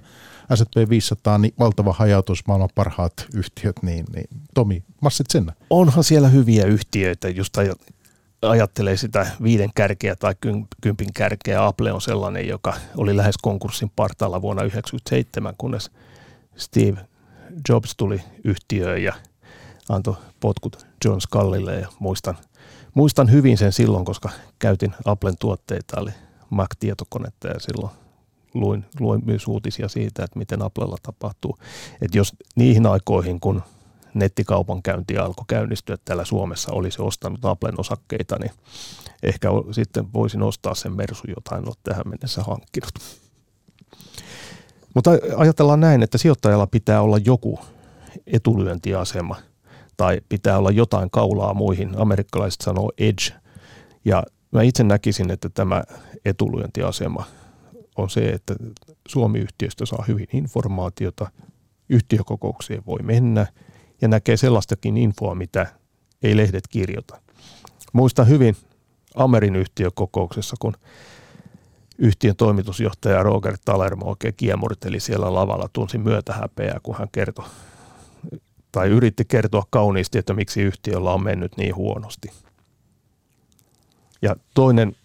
S&P 0.55 0.89
500, 0.89 1.39
niin 1.39 1.55
valtava 1.59 1.93
hajautus, 1.93 2.47
maailman 2.47 2.69
parhaat 2.75 3.27
yhtiöt, 3.35 3.83
niin, 3.83 4.05
niin 4.15 4.29
Tomi, 4.55 4.83
massit 5.01 5.27
sen. 5.31 5.53
Onhan 5.71 6.05
siellä 6.05 6.29
hyviä 6.29 6.65
yhtiöitä, 6.65 7.29
just 7.29 7.57
ajattelee 8.43 8.97
sitä 8.97 9.27
viiden 9.43 9.71
kärkeä 9.75 10.17
tai 10.17 10.35
kympin 10.81 11.13
kärkeä. 11.15 11.67
Apple 11.67 11.93
on 11.93 12.01
sellainen, 12.01 12.49
joka 12.49 12.75
oli 12.97 13.17
lähes 13.17 13.39
konkurssin 13.39 13.91
partaalla 13.97 14.43
vuonna 14.43 14.63
1997, 14.63 15.55
kunnes 15.59 15.91
Steve 16.57 17.01
Jobs 17.69 17.95
tuli 17.97 18.21
yhtiöön 18.45 19.03
ja 19.03 19.15
antoi 19.89 20.17
potkut 20.41 20.87
John 21.05 21.21
Scullille 21.21 21.75
ja 21.75 21.89
muistan, 21.99 22.37
muistan 22.95 23.31
hyvin 23.31 23.59
sen 23.59 23.73
silloin, 23.73 24.05
koska 24.05 24.31
käytin 24.59 24.95
Applen 25.05 25.39
tuotteita, 25.39 26.01
eli 26.01 26.11
Mac-tietokonetta 26.51 27.49
ja 27.49 27.61
silloin 27.61 27.93
luin, 28.55 28.85
luin 29.01 29.23
myös 29.25 29.47
uutisia 29.47 29.89
siitä, 29.89 30.25
että 30.25 30.39
miten 30.39 30.63
Applella 30.63 30.97
tapahtuu. 31.03 31.59
Että 32.03 32.19
jos 32.19 32.33
niihin 32.57 32.87
aikoihin, 32.87 33.41
kun 33.41 33.63
nettikaupankäynti 34.19 35.19
alkoi 35.19 35.45
käynnistyä 35.49 35.97
täällä 36.05 36.25
Suomessa, 36.25 36.73
olisi 36.73 37.03
ostanut 37.03 37.45
Applen 37.45 37.81
osakkeita, 37.81 38.37
niin 38.41 38.51
ehkä 39.23 39.49
sitten 39.73 40.13
voisin 40.13 40.43
ostaa 40.43 40.75
sen 40.75 40.97
Mersu, 40.97 41.23
jota 41.29 41.57
en 41.57 41.69
ole 41.69 41.75
tähän 41.85 42.09
mennessä 42.09 42.43
hankkinut. 42.43 42.93
Mutta 44.95 45.11
ajatellaan 45.37 45.81
näin, 45.81 46.03
että 46.03 46.19
sijoittajalla 46.19 46.67
pitää 46.67 47.03
olla 47.03 47.19
joku 47.19 47.59
etulyöntiasema 48.27 49.37
tai 49.97 50.21
pitää 50.29 50.59
olla 50.59 50.71
jotain 50.71 51.11
kaulaa 51.11 51.55
muihin. 51.55 51.99
Amerikkalaiset 51.99 52.61
sanoo 52.61 52.93
edge. 52.99 53.41
Ja 54.05 54.23
mä 54.51 54.63
itse 54.63 54.85
näkisin, 54.85 55.31
että 55.31 55.49
tämä 55.49 55.83
etulyöntiasema 56.25 57.25
on 57.97 58.11
se, 58.11 58.29
että 58.29 58.55
Suomi-yhtiöstä 59.09 59.87
saa 59.87 60.05
hyvin 60.09 60.27
informaatiota, 60.33 61.31
yhtiökokoukseen 61.89 62.83
voi 62.87 63.03
mennä– 63.03 63.47
ja 64.03 64.09
näkee 64.09 64.37
sellaistakin 64.37 64.97
infoa, 64.97 65.35
mitä 65.35 65.67
ei 66.23 66.37
lehdet 66.37 66.69
kirjoita. 66.69 67.21
Muistan 67.93 68.29
hyvin 68.29 68.57
Amerin 69.15 69.57
yhtiökokouksessa, 69.57 70.57
kun 70.61 70.75
yhtiön 71.99 72.37
toimitusjohtaja 72.37 73.23
Roger 73.23 73.57
Talermo 73.65 74.07
oikein 74.07 74.35
kiemurteli 74.37 75.01
siellä 75.01 75.35
lavalla, 75.35 75.69
tunsi 75.73 75.99
myötähäpeää, 75.99 76.81
kun 76.83 76.97
hän 76.99 77.09
kertoi 77.13 77.45
tai 78.73 78.89
yritti 78.89 79.25
kertoa 79.25 79.63
kauniisti, 79.71 80.19
että 80.19 80.35
miksi 80.35 80.63
yhtiöllä 80.63 81.13
on 81.13 81.23
mennyt 81.23 81.57
niin 81.57 81.77
huonosti. 81.77 82.31
Ja 84.23 84.37
toinen, 84.55 84.97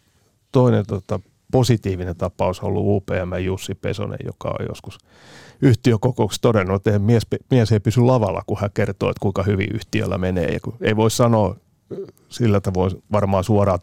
toinen 0.52 0.86
tota, 0.86 1.20
positiivinen 1.52 2.16
tapaus 2.16 2.60
on 2.60 2.68
ollut 2.68 2.84
UPM 2.86 3.44
Jussi 3.46 3.76
Pesonen, 3.76 4.20
joka 4.26 4.56
on 4.60 4.66
joskus 4.70 4.98
yhtiökokouksessa 5.62 6.42
todennut, 6.42 6.88
että 6.88 7.00
mies, 7.00 7.28
mies 7.52 7.72
ei 7.72 7.80
pysy 7.80 8.02
lavalla, 8.02 8.44
kun 8.48 8.58
hän 8.62 8.70
kertoo, 8.74 9.10
että 9.10 9.22
kuinka 9.22 9.44
hyvin 9.44 9.68
yhtiöllä 9.74 10.18
menee. 10.18 10.48
Ja 10.54 10.60
kun 10.60 10.78
ei 10.82 10.96
voi 10.96 11.12
sanoa 11.12 11.56
sillä 12.30 12.62
tavoin 12.62 13.04
varmaan 13.12 13.44
suoraan 13.44 13.80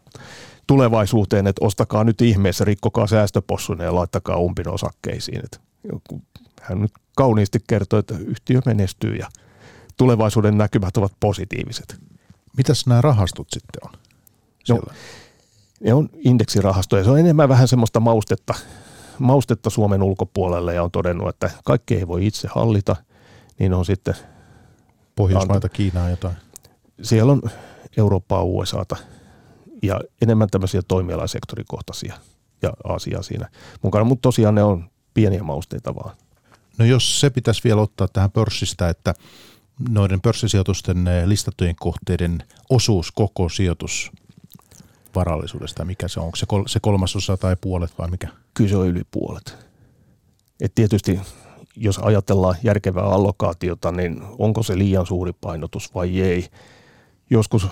tulevaisuuteen, 0.67 1.47
että 1.47 1.65
ostakaa 1.65 2.05
nyt 2.05 2.21
ihmeessä, 2.21 2.65
rikkokaa 2.65 3.07
säästöpossunne 3.07 3.85
ja 3.85 3.95
laittakaa 3.95 4.37
umpin 4.37 4.69
osakkeisiin. 4.69 5.41
Että 5.45 5.59
hän 6.63 6.81
nyt 6.81 6.93
kauniisti 7.17 7.59
kertoo, 7.67 7.99
että 7.99 8.15
yhtiö 8.27 8.61
menestyy 8.67 9.17
ja 9.17 9.29
tulevaisuuden 9.97 10.59
näkymät 10.59 10.97
ovat 10.97 11.13
positiiviset. 11.21 11.97
Mitäs 12.57 12.87
nämä 12.87 13.01
rahastot 13.01 13.47
sitten 13.51 13.81
on? 13.85 13.93
No, 14.69 14.81
ne 15.81 15.95
on 15.95 16.09
indeksirahastoja. 16.15 17.05
Se 17.05 17.11
on 17.11 17.19
enemmän 17.19 17.49
vähän 17.49 17.69
semmoista 17.69 18.01
maustetta, 18.01 18.55
maustetta 19.21 19.71
Suomen 19.71 20.03
ulkopuolelle 20.03 20.75
ja 20.75 20.83
on 20.83 20.91
todennut, 20.91 21.29
että 21.29 21.51
kaikki 21.65 21.95
ei 21.95 22.09
voi 22.09 22.27
itse 22.27 22.49
hallita, 22.55 22.97
niin 23.59 23.75
on 23.75 23.85
sitten... 23.85 24.15
Pohjoismaita, 25.17 25.69
Kiinaa 25.69 26.11
jotain. 26.11 26.35
Siellä 27.03 27.33
on 27.33 27.43
Eurooppaa, 27.97 28.43
USAta 28.43 28.97
ja 29.83 30.01
enemmän 30.23 30.49
tämmöisiä 30.51 30.83
toimialasektorikohtaisia 30.89 32.15
ja 32.63 32.73
Aasiaa 32.85 33.23
siinä 33.23 33.49
mukana, 33.83 34.05
mutta 34.05 34.23
tosiaan 34.23 34.55
ne 34.55 34.63
on 34.63 34.91
pieniä 35.15 35.43
mausteita 35.43 35.95
vaan. 35.95 36.17
No 36.79 36.85
jos 36.85 37.21
se 37.21 37.31
pitäisi 37.31 37.65
vielä 37.65 37.81
ottaa 37.81 38.09
tähän 38.09 38.31
pörssistä, 38.31 38.89
että 38.89 39.15
noiden 39.89 40.21
pörssisijoitusten 40.21 41.09
eh, 41.09 41.27
listattujen 41.27 41.77
kohteiden 41.77 42.43
osuus 42.71 43.13
koko 43.13 43.49
sijoitus 43.49 44.11
varallisuudesta? 45.19 45.85
Mikä 45.85 46.09
se 46.09 46.21
on? 46.21 46.27
Onko 46.27 46.37
se, 46.37 46.47
kol- 46.47 46.67
se 46.67 46.81
kolmasosa 46.81 47.37
tai 47.37 47.57
puolet 47.61 47.99
vai 47.99 48.11
mikä? 48.11 48.29
Kyllä 48.55 48.71
se 48.71 48.77
on 48.77 48.87
yli 48.87 49.03
puolet. 49.11 49.57
Et 50.61 50.75
tietysti 50.75 51.21
jos 51.81 51.99
ajatellaan 51.99 52.55
järkevää 52.63 53.05
allokaatiota, 53.05 53.93
niin 53.93 54.23
onko 54.39 54.63
se 54.63 54.79
liian 54.79 55.07
suuri 55.07 55.33
painotus 55.41 55.95
vai 55.95 56.21
ei? 56.21 56.47
Joskus 57.31 57.69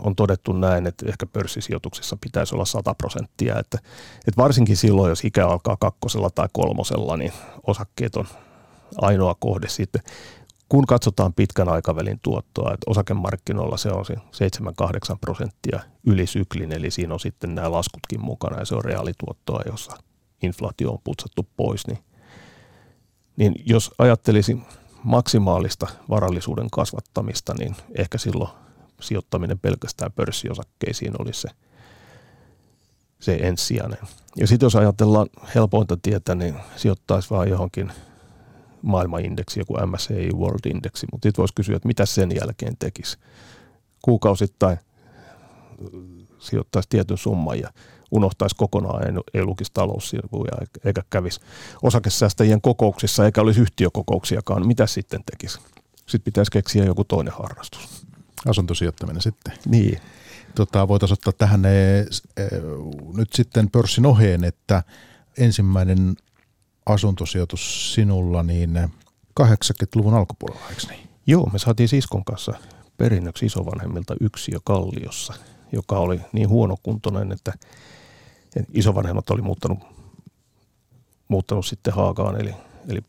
on 0.00 0.16
todettu 0.16 0.52
näin, 0.52 0.86
että 0.86 1.06
ehkä 1.08 1.26
pörssisijoituksessa 1.26 2.16
pitäisi 2.20 2.54
olla 2.54 2.64
100 2.64 2.94
prosenttia. 2.94 3.58
Että, 3.58 3.78
että 4.18 4.42
varsinkin 4.42 4.76
silloin, 4.76 5.08
jos 5.08 5.24
ikä 5.24 5.46
alkaa 5.46 5.76
kakkosella 5.80 6.30
tai 6.30 6.48
kolmosella, 6.52 7.16
niin 7.16 7.32
osakkeet 7.66 8.16
on 8.16 8.26
ainoa 8.96 9.34
kohde 9.40 9.68
sitten 9.68 10.02
kun 10.70 10.86
katsotaan 10.86 11.34
pitkän 11.34 11.68
aikavälin 11.68 12.20
tuottoa, 12.22 12.74
että 12.74 12.90
osakemarkkinoilla 12.90 13.76
se 13.76 13.88
on 13.90 14.04
se 14.04 14.14
7-8 14.14 14.18
prosenttia 15.20 15.80
ylisyklin, 16.06 16.72
eli 16.72 16.90
siinä 16.90 17.14
on 17.14 17.20
sitten 17.20 17.54
nämä 17.54 17.72
laskutkin 17.72 18.20
mukana 18.20 18.58
ja 18.58 18.64
se 18.64 18.74
on 18.74 18.84
reaalituottoa, 18.84 19.62
jossa 19.66 19.96
inflaatio 20.42 20.90
on 20.90 20.98
putsattu 21.04 21.48
pois, 21.56 21.86
niin, 21.86 21.98
niin 23.36 23.54
jos 23.66 23.90
ajattelisin 23.98 24.62
maksimaalista 25.04 25.86
varallisuuden 26.10 26.70
kasvattamista, 26.70 27.54
niin 27.58 27.76
ehkä 27.98 28.18
silloin 28.18 28.50
sijoittaminen 29.00 29.58
pelkästään 29.58 30.12
pörssiosakkeisiin 30.12 31.22
olisi 31.22 31.40
se 31.40 31.48
se 33.20 33.34
ensisijainen. 33.34 33.98
Ja 34.36 34.46
sitten 34.46 34.66
jos 34.66 34.76
ajatellaan 34.76 35.26
helpointa 35.54 35.96
tietä, 36.02 36.34
niin 36.34 36.54
sijoittaisi 36.76 37.30
vaan 37.30 37.48
johonkin 37.48 37.92
maailmanindeksi, 38.82 39.60
joku 39.60 39.74
MSCI 39.86 40.30
World 40.34 40.70
Indeksi, 40.74 41.06
mutta 41.12 41.26
sitten 41.26 41.42
voisi 41.42 41.54
kysyä, 41.54 41.76
että 41.76 41.88
mitä 41.88 42.06
sen 42.06 42.30
jälkeen 42.36 42.76
tekisi. 42.78 43.18
Kuukausittain 44.02 44.78
sijoittaisi 46.38 46.88
tietyn 46.88 47.18
summan 47.18 47.60
ja 47.60 47.70
unohtaisi 48.10 48.56
kokonaan, 48.56 49.02
ei 49.34 49.44
lukisi 49.44 49.70
taloussivuja 49.74 50.52
eikä 50.84 51.02
kävisi 51.10 51.40
osakesäästäjien 51.82 52.60
kokouksissa 52.60 53.24
eikä 53.24 53.40
olisi 53.40 53.60
yhtiökokouksiakaan. 53.60 54.66
Mitä 54.66 54.86
sitten 54.86 55.20
tekisi? 55.30 55.58
Sitten 55.96 56.24
pitäisi 56.24 56.50
keksiä 56.50 56.84
joku 56.84 57.04
toinen 57.04 57.32
harrastus. 57.32 58.06
Asuntosijoittaminen 58.46 59.22
sitten. 59.22 59.52
Niin. 59.66 60.00
Tota, 60.54 60.88
voitaisiin 60.88 61.14
ottaa 61.14 61.32
tähän 61.32 61.64
e, 61.64 61.98
e, 62.00 62.06
nyt 63.16 63.32
sitten 63.32 63.70
pörssin 63.70 64.06
oheen, 64.06 64.44
että 64.44 64.82
ensimmäinen 65.38 66.16
asuntosijoitus 66.92 67.94
sinulla 67.94 68.42
niin 68.42 68.90
80-luvun 69.40 70.14
alkupuolella, 70.14 70.68
eikö 70.70 70.82
niin? 70.88 71.08
Joo, 71.26 71.50
me 71.52 71.58
saatiin 71.58 71.88
siskon 71.88 72.24
kanssa 72.24 72.54
perinnöksi 72.96 73.46
isovanhemmilta 73.46 74.14
yksi 74.20 74.50
jo 74.54 74.60
Kalliossa, 74.64 75.34
joka 75.72 75.98
oli 75.98 76.20
niin 76.32 76.48
huonokuntoinen, 76.48 77.32
että 77.32 77.52
isovanhemmat 78.72 79.30
oli 79.30 79.42
muuttanut, 79.42 79.78
muuttanut 81.28 81.66
sitten 81.66 81.94
Haagaan, 81.94 82.40
eli, 82.40 82.54
eli 82.88 83.00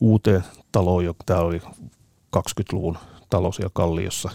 uuteen 0.00 0.44
taloon, 0.72 1.04
joka 1.04 1.24
tämä 1.26 1.40
oli 1.40 1.62
20-luvun 2.36 2.98
talo 3.30 3.52
siellä 3.52 3.70
Kalliossa. 3.74 4.30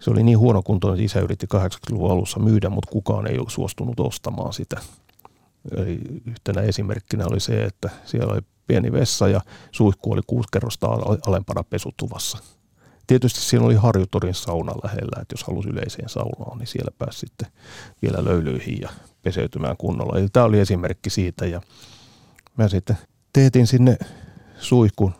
Se 0.00 0.10
oli 0.10 0.22
niin 0.22 0.38
huonokuntoinen, 0.38 0.94
että 0.94 1.04
isä 1.04 1.20
yritti 1.20 1.46
80-luvun 1.56 2.10
alussa 2.10 2.40
myydä, 2.40 2.70
mutta 2.70 2.90
kukaan 2.90 3.26
ei 3.26 3.38
ole 3.38 3.50
suostunut 3.50 4.00
ostamaan 4.00 4.52
sitä. 4.52 4.80
Eli 5.70 6.00
yhtenä 6.26 6.60
esimerkkinä 6.60 7.24
oli 7.26 7.40
se, 7.40 7.64
että 7.64 7.90
siellä 8.04 8.32
oli 8.32 8.40
pieni 8.66 8.92
vessa 8.92 9.28
ja 9.28 9.40
suihku 9.70 10.12
oli 10.12 10.20
kuusi 10.26 10.48
kerrosta 10.52 10.86
alempana 11.26 11.64
pesutuvassa. 11.64 12.38
Tietysti 13.06 13.40
siinä 13.40 13.64
oli 13.64 13.74
Harjutorin 13.74 14.34
sauna 14.34 14.72
lähellä, 14.82 15.22
että 15.22 15.32
jos 15.32 15.44
halusi 15.44 15.68
yleiseen 15.68 16.08
saunaan, 16.08 16.58
niin 16.58 16.66
siellä 16.66 16.90
pääsi 16.98 17.18
sitten 17.18 17.48
vielä 18.02 18.24
löylyihin 18.24 18.80
ja 18.80 18.88
peseytymään 19.22 19.76
kunnolla. 19.76 20.18
Eli 20.18 20.28
tämä 20.32 20.46
oli 20.46 20.60
esimerkki 20.60 21.10
siitä 21.10 21.46
ja 21.46 21.60
mä 22.58 22.68
sitten 22.68 22.98
teetin 23.32 23.66
sinne 23.66 23.98
suihkun. 24.58 25.14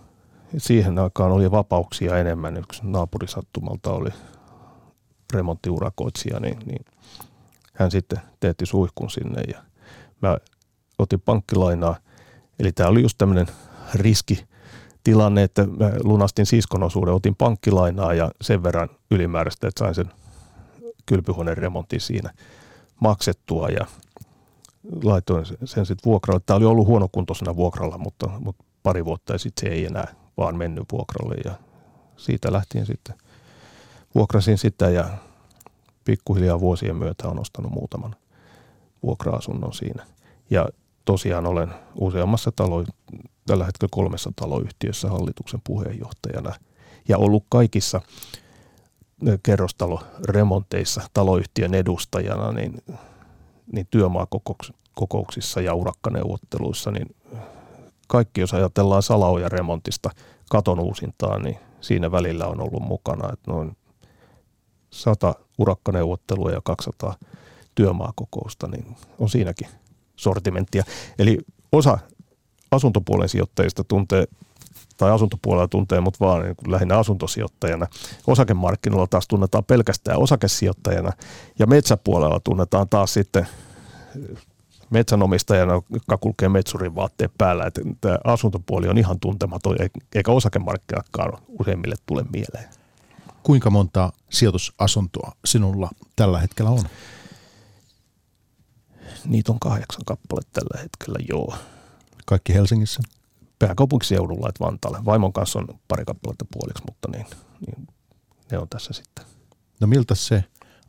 Siihen 0.58 0.98
aikaan 0.98 1.32
oli 1.32 1.50
vapauksia 1.50 2.18
enemmän. 2.18 2.56
Yksi 2.56 2.80
naapurisattumalta 2.84 3.92
oli 3.92 4.10
remonttiurakoitsija, 5.32 6.40
niin, 6.40 6.58
niin 6.66 6.84
hän 7.74 7.90
sitten 7.90 8.20
teetti 8.40 8.66
suihkun 8.66 9.10
sinne 9.10 9.42
ja 9.48 9.62
mä 10.22 10.36
otin 10.98 11.20
pankkilainaa. 11.20 11.96
Eli 12.58 12.72
tämä 12.72 12.88
oli 12.88 13.02
just 13.02 13.18
tämmöinen 13.18 13.46
riski 13.94 14.44
tilanne, 15.04 15.42
että 15.42 15.66
mä 15.66 15.92
lunastin 16.04 16.46
siskon 16.46 16.82
osuuden, 16.82 17.14
otin 17.14 17.34
pankkilainaa 17.34 18.14
ja 18.14 18.30
sen 18.40 18.62
verran 18.62 18.88
ylimääräistä, 19.10 19.68
että 19.68 19.78
sain 19.78 19.94
sen 19.94 20.12
kylpyhuoneen 21.06 21.58
remontin 21.58 22.00
siinä 22.00 22.30
maksettua 23.00 23.68
ja 23.68 23.86
laitoin 25.04 25.46
sen 25.64 25.86
sitten 25.86 26.04
vuokralle. 26.04 26.40
Tämä 26.46 26.56
oli 26.56 26.64
ollut 26.64 26.86
huonokuntoisena 26.86 27.56
vuokralla, 27.56 27.98
mutta, 27.98 28.30
mutta 28.38 28.64
pari 28.82 29.04
vuotta 29.04 29.38
sitten 29.38 29.68
se 29.68 29.74
ei 29.74 29.86
enää 29.86 30.14
vaan 30.36 30.56
mennyt 30.56 30.84
vuokralle 30.92 31.34
ja 31.44 31.54
siitä 32.16 32.52
lähtien 32.52 32.86
sitten 32.86 33.16
vuokrasin 34.14 34.58
sitä 34.58 34.90
ja 34.90 35.08
pikkuhiljaa 36.04 36.60
vuosien 36.60 36.96
myötä 36.96 37.28
on 37.28 37.40
ostanut 37.40 37.72
muutaman 37.72 38.16
vuokra-asunnon 39.02 39.72
siinä. 39.72 40.06
Ja 40.52 40.68
tosiaan 41.04 41.46
olen 41.46 41.68
useammassa 41.94 42.52
talo, 42.56 42.84
tällä 43.46 43.64
hetkellä 43.64 43.88
kolmessa 43.90 44.32
taloyhtiössä 44.36 45.08
hallituksen 45.08 45.60
puheenjohtajana 45.64 46.54
ja 47.08 47.18
ollut 47.18 47.44
kaikissa 47.48 48.00
kerrostaloremonteissa 49.42 51.00
taloyhtiön 51.14 51.74
edustajana, 51.74 52.52
niin, 52.52 52.82
niin 53.72 53.86
työmaakokouksissa 53.90 55.60
ja 55.60 55.74
urakkaneuvotteluissa, 55.74 56.90
niin 56.90 57.16
kaikki 58.08 58.40
jos 58.40 58.54
ajatellaan 58.54 59.02
salaoja 59.02 59.48
remontista 59.48 60.10
katon 60.50 60.80
uusintaa, 60.80 61.38
niin 61.38 61.58
siinä 61.80 62.12
välillä 62.12 62.46
on 62.46 62.60
ollut 62.60 62.82
mukana, 62.82 63.32
että 63.32 63.50
noin 63.50 63.76
100 64.90 65.34
urakkaneuvottelua 65.58 66.50
ja 66.50 66.60
200 66.64 67.14
työmaakokousta, 67.74 68.68
niin 68.68 68.96
on 69.18 69.28
siinäkin 69.28 69.68
sortimenttia. 70.16 70.84
Eli 71.18 71.38
osa 71.72 71.98
asuntopuolen 72.70 73.28
sijoittajista 73.28 73.84
tuntee 73.84 74.24
tai 74.96 75.10
asuntopuolella 75.10 75.68
tuntee 75.68 76.00
mut 76.00 76.20
vaan 76.20 76.42
niin 76.42 76.56
lähinnä 76.66 76.98
asuntosijoittajana. 76.98 77.86
Osakemarkkinoilla 78.26 79.06
taas 79.06 79.28
tunnetaan 79.28 79.64
pelkästään 79.64 80.18
osakesijoittajana 80.18 81.12
ja 81.58 81.66
metsäpuolella 81.66 82.40
tunnetaan 82.44 82.88
taas 82.88 83.14
sitten 83.14 83.46
metsänomistajana, 84.90 85.72
joka 85.72 86.16
kulkee 86.16 86.48
metsurin 86.48 86.94
vaatteet 86.94 87.32
päällä. 87.38 87.66
Että 87.66 87.80
tämä 88.00 88.18
asuntopuoli 88.24 88.88
on 88.88 88.98
ihan 88.98 89.20
tuntematon 89.20 89.76
eikä 90.14 90.32
osakemarkkinatkaan 90.32 91.38
useimmille 91.48 91.96
tule 92.06 92.24
mieleen. 92.32 92.68
Kuinka 93.42 93.70
monta 93.70 94.12
sijoitusasuntoa 94.30 95.32
sinulla 95.44 95.90
tällä 96.16 96.40
hetkellä 96.40 96.70
on? 96.70 96.84
Niitä 99.24 99.52
on 99.52 99.60
kahdeksan 99.60 100.02
kappaletta 100.06 100.60
tällä 100.60 100.82
hetkellä, 100.82 101.18
joo. 101.28 101.54
Kaikki 102.26 102.54
Helsingissä? 102.54 103.00
Pääkaupunkiseudulla, 103.58 104.48
että 104.48 104.64
Vantaalle. 104.64 105.04
Vaimon 105.04 105.32
kanssa 105.32 105.58
on 105.58 105.68
pari 105.88 106.04
kappaletta 106.04 106.44
puoliksi, 106.52 106.82
mutta 106.86 107.08
niin, 107.10 107.26
niin 107.66 107.88
ne 108.50 108.58
on 108.58 108.68
tässä 108.68 108.92
sitten. 108.92 109.24
No 109.80 109.86
miltä 109.86 110.14
se 110.14 110.44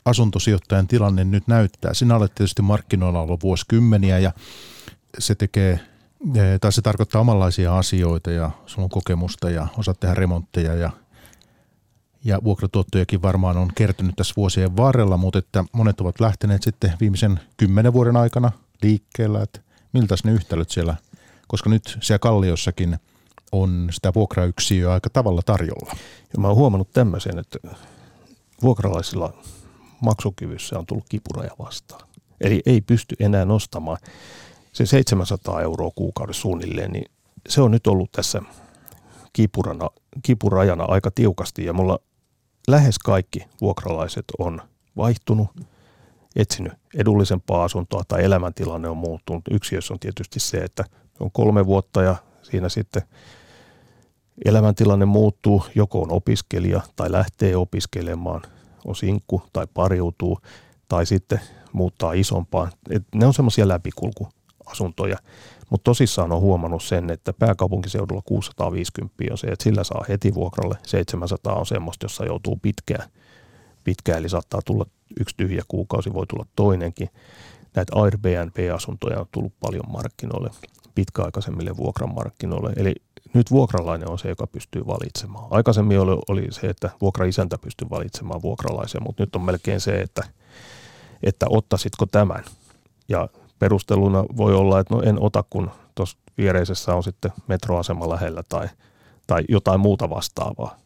asuntosijoittajan 0.05 0.87
tilanne 0.87 1.23
nyt 1.23 1.47
näyttää? 1.47 1.93
Sinä 1.93 2.15
olet 2.15 2.35
tietysti 2.35 2.61
markkinoilla 2.61 3.19
ollut 3.21 3.43
vuosikymmeniä 3.43 4.19
ja 4.19 4.31
se 5.19 5.35
tekee 5.35 5.79
eh, 6.35 6.59
tai 6.61 6.71
se 6.71 6.81
tarkoittaa 6.81 7.21
omanlaisia 7.21 7.77
asioita 7.77 8.31
ja 8.31 8.51
sulla 8.65 8.83
on 8.83 8.89
kokemusta 8.89 9.49
ja 9.49 9.67
osaat 9.77 9.99
tehdä 9.99 10.15
remontteja 10.15 10.75
ja 10.75 10.91
ja 12.23 12.39
vuokratuottojakin 12.43 13.21
varmaan 13.21 13.57
on 13.57 13.69
kertynyt 13.75 14.15
tässä 14.15 14.33
vuosien 14.37 14.77
varrella, 14.77 15.17
mutta 15.17 15.39
että 15.39 15.65
monet 15.71 16.01
ovat 16.01 16.19
lähteneet 16.19 16.63
sitten 16.63 16.93
viimeisen 16.99 17.39
kymmenen 17.57 17.93
vuoden 17.93 18.17
aikana 18.17 18.51
liikkeellä, 18.81 19.41
että 19.41 19.59
miltä 19.93 20.15
ne 20.23 20.31
yhtälöt 20.31 20.69
siellä, 20.69 20.95
koska 21.47 21.69
nyt 21.69 21.97
siellä 22.01 22.19
Kalliossakin 22.19 22.97
on 23.51 23.87
sitä 23.91 24.13
vuokrayksiöä 24.15 24.93
aika 24.93 25.09
tavalla 25.09 25.41
tarjolla. 25.45 25.95
Ja 26.33 26.39
mä 26.39 26.47
oon 26.47 26.57
huomannut 26.57 26.93
tämmöisen, 26.93 27.39
että 27.39 27.59
vuokralaisilla 28.61 29.33
maksukyvyssä 30.01 30.79
on 30.79 30.85
tullut 30.85 31.05
kipuraja 31.09 31.51
vastaan. 31.59 32.07
Eli 32.41 32.61
ei 32.65 32.81
pysty 32.81 33.15
enää 33.19 33.45
nostamaan 33.45 33.97
se 34.73 34.85
700 34.85 35.61
euroa 35.61 35.91
kuukaudessa 35.95 36.41
suunnilleen, 36.41 36.91
niin 36.91 37.11
se 37.49 37.61
on 37.61 37.71
nyt 37.71 37.87
ollut 37.87 38.11
tässä 38.11 38.41
kipurana, 39.33 39.89
kipurajana 40.23 40.83
aika 40.83 41.11
tiukasti 41.11 41.65
ja 41.65 41.73
mulla 41.73 41.99
lähes 42.67 42.99
kaikki 42.99 43.45
vuokralaiset 43.61 44.25
on 44.39 44.61
vaihtunut, 44.97 45.47
etsinyt 46.35 46.73
edullisempaa 46.95 47.63
asuntoa 47.63 48.03
tai 48.07 48.23
elämäntilanne 48.23 48.89
on 48.89 48.97
muuttunut. 48.97 49.43
Yksi 49.51 49.75
on 49.91 49.99
tietysti 49.99 50.39
se, 50.39 50.57
että 50.57 50.85
on 51.19 51.31
kolme 51.31 51.65
vuotta 51.65 52.01
ja 52.01 52.15
siinä 52.41 52.69
sitten 52.69 53.01
elämäntilanne 54.45 55.05
muuttuu, 55.05 55.63
joko 55.75 56.01
on 56.01 56.11
opiskelija 56.11 56.81
tai 56.95 57.11
lähtee 57.11 57.55
opiskelemaan, 57.55 58.41
on 58.85 58.95
sinkku 58.95 59.41
tai 59.53 59.67
pariutuu 59.73 60.39
tai 60.87 61.05
sitten 61.05 61.41
muuttaa 61.73 62.13
isompaan. 62.13 62.71
Et 62.89 63.03
ne 63.15 63.25
on 63.25 63.33
semmoisia 63.33 63.67
läpikulkuasuntoja. 64.63 65.17
Mutta 65.69 65.83
tosissaan 65.83 66.31
on 66.31 66.41
huomannut 66.41 66.83
sen, 66.83 67.09
että 67.09 67.33
pääkaupunkiseudulla 67.33 68.21
650 68.25 69.23
on 69.31 69.37
se, 69.37 69.47
että 69.47 69.63
sillä 69.63 69.83
saa 69.83 70.05
heti 70.09 70.33
vuokralle. 70.33 70.77
700 70.83 71.55
on 71.55 71.65
semmoista, 71.65 72.05
jossa 72.05 72.25
joutuu 72.25 72.59
pitkään, 72.61 73.09
pitkään 73.83 74.19
eli 74.19 74.29
saattaa 74.29 74.61
tulla 74.65 74.85
yksi 75.19 75.35
tyhjä 75.37 75.63
kuukausi, 75.67 76.13
voi 76.13 76.27
tulla 76.27 76.45
toinenkin. 76.55 77.09
Näitä 77.75 77.93
Airbnb-asuntoja 77.95 79.19
on 79.19 79.25
tullut 79.31 79.53
paljon 79.59 79.91
markkinoille, 79.91 80.49
pitkäaikaisemmille 80.95 81.77
vuokramarkkinoille. 81.77 82.73
Eli 82.77 82.95
nyt 83.33 83.51
vuokralainen 83.51 84.09
on 84.09 84.19
se, 84.19 84.29
joka 84.29 84.47
pystyy 84.47 84.85
valitsemaan. 84.87 85.47
Aikaisemmin 85.51 85.99
oli, 85.99 86.21
oli 86.29 86.47
se, 86.51 86.67
että 86.67 86.89
vuokraisäntä 87.01 87.57
pystyy 87.57 87.87
valitsemaan 87.89 88.41
vuokralaisen, 88.41 89.03
mutta 89.03 89.23
nyt 89.23 89.35
on 89.35 89.41
melkein 89.41 89.79
se, 89.79 89.95
että, 90.01 90.23
että 91.23 91.45
ottaisitko 91.49 92.05
tämän. 92.05 92.43
Ja 93.09 93.29
perusteluna 93.63 94.25
voi 94.37 94.53
olla, 94.55 94.79
että 94.79 94.93
no 94.93 95.01
en 95.01 95.21
ota, 95.21 95.43
kun 95.49 95.71
tuossa 95.95 96.17
viereisessä 96.37 96.95
on 96.95 97.03
sitten 97.03 97.31
metroasema 97.47 98.09
lähellä 98.09 98.43
tai, 98.49 98.67
tai 99.27 99.43
jotain 99.49 99.79
muuta 99.79 100.09
vastaavaa. 100.09 100.77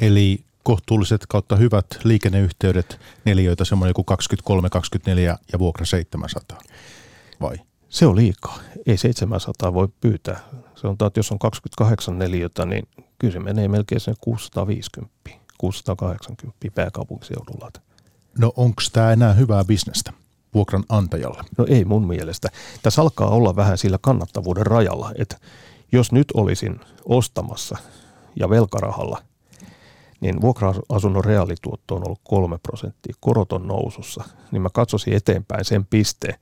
Eli 0.00 0.44
kohtuulliset 0.62 1.26
kautta 1.28 1.56
hyvät 1.56 1.86
liikenneyhteydet, 2.04 3.00
neliöitä 3.24 3.64
semmoinen 3.64 3.90
joku 3.90 4.04
23, 4.04 4.70
24 4.70 5.38
ja 5.52 5.58
vuokra 5.58 5.86
700, 5.86 6.58
vai? 7.40 7.56
Se 7.88 8.06
on 8.06 8.16
liikaa. 8.16 8.58
Ei 8.86 8.96
700 8.96 9.74
voi 9.74 9.88
pyytää. 10.00 10.40
Se 10.74 10.86
on, 10.86 10.92
että 10.92 11.18
jos 11.18 11.32
on 11.32 11.38
28 11.38 12.18
neliötä, 12.18 12.66
niin 12.66 12.88
kyllä 13.18 13.32
se 13.32 13.40
menee 13.40 13.68
melkein 13.68 14.00
sen 14.00 14.14
650, 14.20 15.12
680 15.58 16.66
pääkaupunkiseudulla. 16.74 17.70
No 18.38 18.52
onko 18.56 18.82
tämä 18.92 19.12
enää 19.12 19.32
hyvää 19.32 19.64
bisnestä 19.64 20.12
vuokran 20.54 20.84
antajalle? 20.88 21.42
No 21.58 21.66
ei 21.68 21.84
mun 21.84 22.06
mielestä. 22.06 22.48
Tässä 22.82 23.02
alkaa 23.02 23.28
olla 23.28 23.56
vähän 23.56 23.78
sillä 23.78 23.98
kannattavuuden 24.00 24.66
rajalla, 24.66 25.12
että 25.18 25.36
jos 25.92 26.12
nyt 26.12 26.26
olisin 26.34 26.80
ostamassa 27.04 27.78
ja 28.36 28.50
velkarahalla, 28.50 29.22
niin 30.20 30.40
vuokra-asunnon 30.40 31.24
reaalituotto 31.24 31.94
on 31.94 32.06
ollut 32.06 32.20
kolme 32.24 32.58
prosenttia, 32.58 33.14
koroton 33.20 33.68
nousussa, 33.68 34.24
niin 34.50 34.62
mä 34.62 34.70
katsoisin 34.70 35.14
eteenpäin 35.14 35.64
sen 35.64 35.86
pisteen, 35.86 36.34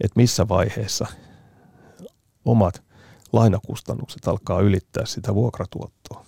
että 0.00 0.16
missä 0.16 0.48
vaiheessa 0.48 1.06
omat 2.44 2.82
lainakustannukset 3.32 4.28
alkaa 4.28 4.60
ylittää 4.60 5.06
sitä 5.06 5.34
vuokratuottoa. 5.34 6.24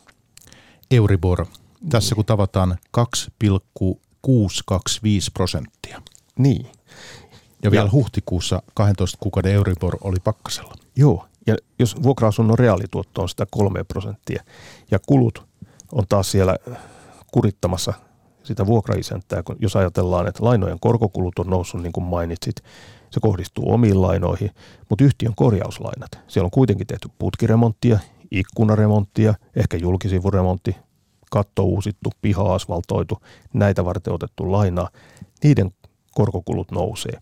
Euribor. 0.90 1.46
Tässä 1.90 2.14
kun 2.14 2.24
tavataan 2.24 2.78
2,625 2.90 5.30
prosenttia. 5.34 6.02
Niin. 6.38 6.66
Ja 7.64 7.70
vielä 7.70 7.84
ja, 7.84 7.92
huhtikuussa 7.92 8.62
12 8.74 9.18
kuukauden 9.20 9.52
Euribor 9.52 9.96
oli 10.00 10.16
pakkasella. 10.24 10.74
Joo, 10.96 11.24
ja 11.46 11.56
jos 11.78 12.02
vuokra-asunnon 12.02 12.58
reaalituotto 12.58 13.22
on 13.22 13.28
sitä 13.28 13.46
kolme 13.50 13.84
prosenttia 13.84 14.42
ja 14.90 14.98
kulut 15.06 15.46
on 15.92 16.04
taas 16.08 16.30
siellä 16.30 16.56
kurittamassa 17.32 17.92
sitä 18.42 18.66
vuokraisäntää, 18.66 19.42
kun 19.42 19.56
jos 19.58 19.76
ajatellaan, 19.76 20.26
että 20.26 20.44
lainojen 20.44 20.80
korkokulut 20.80 21.38
on 21.38 21.46
noussut, 21.46 21.82
niin 21.82 21.92
kuin 21.92 22.04
mainitsit, 22.04 22.56
se 23.10 23.20
kohdistuu 23.20 23.72
omiin 23.72 24.02
lainoihin, 24.02 24.50
mutta 24.88 25.04
yhtiön 25.04 25.34
korjauslainat. 25.36 26.10
Siellä 26.28 26.46
on 26.46 26.50
kuitenkin 26.50 26.86
tehty 26.86 27.08
putkiremonttia, 27.18 27.98
ikkunaremonttia, 28.30 29.34
ehkä 29.56 29.76
julkisivuremontti, 29.76 30.76
katto 31.30 31.62
uusittu, 31.62 32.10
piha 32.22 32.54
asfaltoitu, 32.54 33.18
näitä 33.52 33.84
varten 33.84 34.12
otettu 34.12 34.52
lainaa. 34.52 34.88
Niiden 35.42 35.72
korkokulut 36.14 36.70
nousee. 36.70 37.20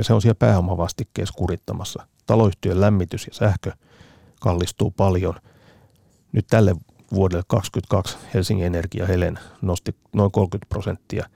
Ja 0.00 0.04
se 0.04 0.14
on 0.14 0.22
siellä 0.22 0.34
pääomavastikkeessa 0.38 1.34
kurittamassa. 1.36 2.06
Taloyhtiön 2.26 2.80
lämmitys 2.80 3.26
ja 3.26 3.34
sähkö 3.34 3.72
kallistuu 4.40 4.90
paljon. 4.90 5.34
Nyt 6.32 6.46
tälle 6.46 6.76
vuodelle 7.14 7.42
2022 7.46 8.18
Helsingin 8.34 8.66
Energia 8.66 9.06
Helen 9.06 9.38
nosti 9.62 9.96
noin 10.12 10.30
30 10.30 10.68
prosenttia 10.68 11.26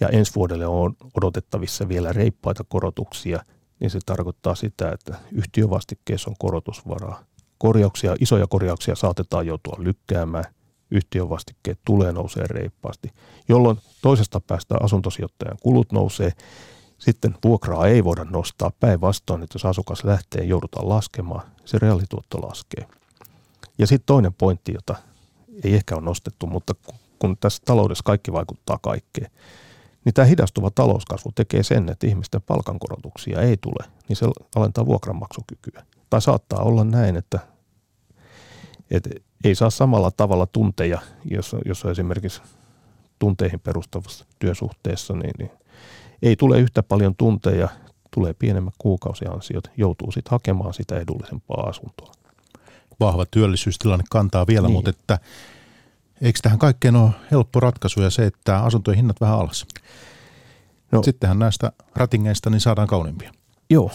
ja 0.00 0.08
ensi 0.08 0.34
vuodelle 0.34 0.66
on 0.66 0.96
odotettavissa 1.16 1.88
vielä 1.88 2.12
reippaita 2.12 2.64
korotuksia, 2.68 3.44
niin 3.80 3.90
se 3.90 3.98
tarkoittaa 4.06 4.54
sitä, 4.54 4.92
että 4.92 5.14
yhtiövastikkeessa 5.32 6.30
on 6.30 6.36
korotusvaraa. 6.38 7.24
Korjauksia, 7.58 8.16
isoja 8.20 8.46
korjauksia 8.46 8.96
saatetaan 8.96 9.46
joutua 9.46 9.76
lykkäämään, 9.78 10.44
yhtiövastikkeet 10.90 11.78
tulee 11.84 12.12
nousee 12.12 12.46
reippaasti, 12.46 13.10
jolloin 13.48 13.78
toisesta 14.02 14.40
päästä 14.40 14.74
asuntosijoittajan 14.80 15.58
kulut 15.62 15.92
nousee 15.92 16.32
sitten 17.00 17.34
vuokraa 17.44 17.86
ei 17.86 18.04
voida 18.04 18.24
nostaa 18.24 18.70
päinvastoin, 18.80 19.42
että 19.42 19.54
jos 19.54 19.64
asukas 19.64 20.04
lähtee, 20.04 20.44
joudutaan 20.44 20.88
laskemaan, 20.88 21.42
se 21.64 21.78
reaalituotto 21.78 22.38
laskee. 22.48 22.86
Ja 23.78 23.86
sitten 23.86 24.06
toinen 24.06 24.34
pointti, 24.34 24.72
jota 24.72 24.94
ei 25.64 25.74
ehkä 25.74 25.94
ole 25.94 26.04
nostettu, 26.04 26.46
mutta 26.46 26.74
kun 27.18 27.36
tässä 27.36 27.62
taloudessa 27.64 28.04
kaikki 28.04 28.32
vaikuttaa 28.32 28.78
kaikkeen, 28.82 29.30
niin 30.04 30.14
tämä 30.14 30.26
hidastuva 30.26 30.70
talouskasvu 30.70 31.32
tekee 31.34 31.62
sen, 31.62 31.88
että 31.88 32.06
ihmisten 32.06 32.42
palkankorotuksia 32.42 33.40
ei 33.40 33.56
tule, 33.56 33.90
niin 34.08 34.16
se 34.16 34.26
alentaa 34.56 34.86
vuokranmaksukykyä. 34.86 35.84
Tai 36.10 36.22
saattaa 36.22 36.62
olla 36.62 36.84
näin, 36.84 37.16
että, 37.16 37.38
että 38.90 39.10
ei 39.44 39.54
saa 39.54 39.70
samalla 39.70 40.10
tavalla 40.10 40.46
tunteja, 40.46 41.00
jos, 41.24 41.56
jos 41.64 41.84
on 41.84 41.90
esimerkiksi 41.90 42.42
tunteihin 43.18 43.60
perustavassa 43.60 44.24
työsuhteessa, 44.38 45.14
niin, 45.14 45.34
niin 45.38 45.50
ei 46.22 46.36
tule 46.36 46.58
yhtä 46.58 46.82
paljon 46.82 47.14
tunteja, 47.16 47.68
tulee 48.10 48.34
pienemmät 48.34 48.74
kuukausiansiot, 48.78 49.70
joutuu 49.76 50.12
sitten 50.12 50.30
hakemaan 50.30 50.74
sitä 50.74 50.98
edullisempaa 50.98 51.68
asuntoa. 51.68 52.12
Vahva 53.00 53.26
työllisyystilanne 53.30 54.04
kantaa 54.10 54.46
vielä, 54.46 54.66
niin. 54.66 54.72
mutta 54.72 54.90
että 54.90 55.18
eikö 56.20 56.38
tähän 56.42 56.58
kaikkeen 56.58 56.96
ole 56.96 57.10
helppo 57.30 57.60
ratkaisu 57.60 58.00
ja 58.00 58.10
se, 58.10 58.26
että 58.26 58.58
asuntojen 58.58 58.96
hinnat 58.96 59.20
vähän 59.20 59.38
alas? 59.38 59.66
No, 60.92 61.02
Sittenhän 61.02 61.38
näistä 61.38 61.72
ratingeista 61.96 62.50
niin 62.50 62.60
saadaan 62.60 62.88
kauniimpia. 62.88 63.32
Joo, 63.70 63.90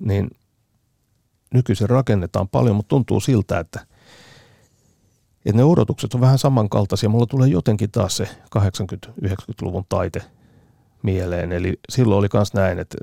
niin 0.00 0.30
nykyisin 1.54 1.90
rakennetaan 1.90 2.48
paljon, 2.48 2.76
mutta 2.76 2.88
tuntuu 2.88 3.20
siltä, 3.20 3.58
että, 3.58 3.86
että 5.46 5.56
ne 5.56 5.64
odotukset 5.64 6.14
on 6.14 6.20
vähän 6.20 6.38
samankaltaisia. 6.38 7.08
Mulla 7.08 7.26
tulee 7.26 7.48
jotenkin 7.48 7.90
taas 7.90 8.16
se 8.16 8.28
80-90-luvun 8.58 9.84
taite 9.88 10.22
mieleen. 11.04 11.52
Eli 11.52 11.78
silloin 11.88 12.18
oli 12.18 12.28
myös 12.32 12.54
näin, 12.54 12.78
että 12.78 12.96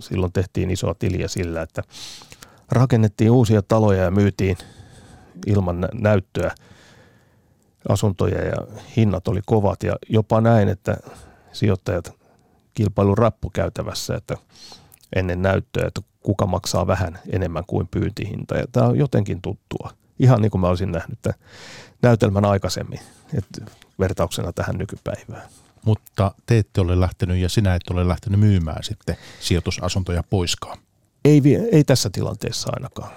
silloin 0.00 0.32
tehtiin 0.32 0.70
isoa 0.70 0.94
tiliä 0.94 1.28
sillä, 1.28 1.62
että 1.62 1.82
rakennettiin 2.72 3.30
uusia 3.30 3.62
taloja 3.62 4.02
ja 4.02 4.10
myytiin 4.10 4.56
ilman 5.46 5.88
näyttöä 5.94 6.50
asuntoja 7.88 8.44
ja 8.44 8.56
hinnat 8.96 9.28
oli 9.28 9.40
kovat 9.46 9.82
ja 9.82 9.96
jopa 10.08 10.40
näin, 10.40 10.68
että 10.68 10.96
sijoittajat 11.52 12.12
kilpailun 12.74 13.18
rappukäytävässä, 13.18 14.14
että 14.14 14.36
ennen 15.16 15.42
näyttöä, 15.42 15.86
että 15.86 16.00
kuka 16.20 16.46
maksaa 16.46 16.86
vähän 16.86 17.18
enemmän 17.32 17.64
kuin 17.66 17.88
pyyntihinta. 17.88 18.56
Ja 18.56 18.64
tämä 18.72 18.86
on 18.86 18.98
jotenkin 18.98 19.42
tuttua. 19.42 19.90
Ihan 20.18 20.42
niin 20.42 20.50
kuin 20.50 20.60
mä 20.60 20.68
olisin 20.68 20.92
nähnyt 20.92 21.18
tämän 21.22 21.38
näytelmän 22.02 22.44
aikaisemmin, 22.44 23.00
että 23.34 23.72
vertauksena 23.98 24.52
tähän 24.52 24.78
nykypäivään 24.78 25.48
mutta 25.86 26.34
te 26.46 26.58
ette 26.58 26.80
ole 26.80 27.00
lähtenyt 27.00 27.36
ja 27.36 27.48
sinä 27.48 27.74
et 27.74 27.90
ole 27.90 28.08
lähtenyt 28.08 28.40
myymään 28.40 28.84
sitten 28.84 29.16
sijoitusasuntoja 29.40 30.22
poiskaan. 30.22 30.78
Ei, 31.24 31.42
ei 31.72 31.84
tässä 31.84 32.10
tilanteessa 32.12 32.70
ainakaan. 32.72 33.10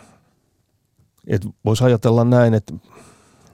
Et 1.28 1.48
voisi 1.66 1.84
ajatella 1.84 2.24
näin, 2.24 2.54
että 2.54 2.74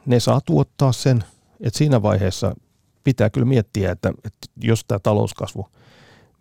ne 0.05 0.19
saa 0.19 0.41
tuottaa 0.41 0.91
sen, 0.91 1.23
että 1.61 1.77
siinä 1.77 2.01
vaiheessa 2.01 2.55
pitää 3.03 3.29
kyllä 3.29 3.45
miettiä, 3.45 3.91
että, 3.91 4.13
että 4.23 4.47
jos 4.61 4.85
tämä 4.87 4.99
talouskasvu 4.99 5.69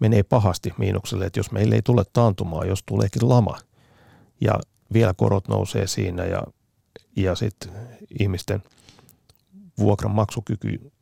menee 0.00 0.22
pahasti 0.22 0.74
miinukselle, 0.78 1.26
että 1.26 1.38
jos 1.38 1.50
meillä 1.50 1.74
ei 1.74 1.82
tule 1.82 2.04
taantumaa, 2.12 2.64
jos 2.64 2.82
tuleekin 2.86 3.28
lama 3.28 3.58
ja 4.40 4.60
vielä 4.92 5.14
korot 5.14 5.48
nousee 5.48 5.86
siinä 5.86 6.24
ja, 6.24 6.42
ja 7.16 7.34
sitten 7.34 7.70
ihmisten 8.20 8.62
vuokran 9.78 10.14
maksukyky 10.14 10.92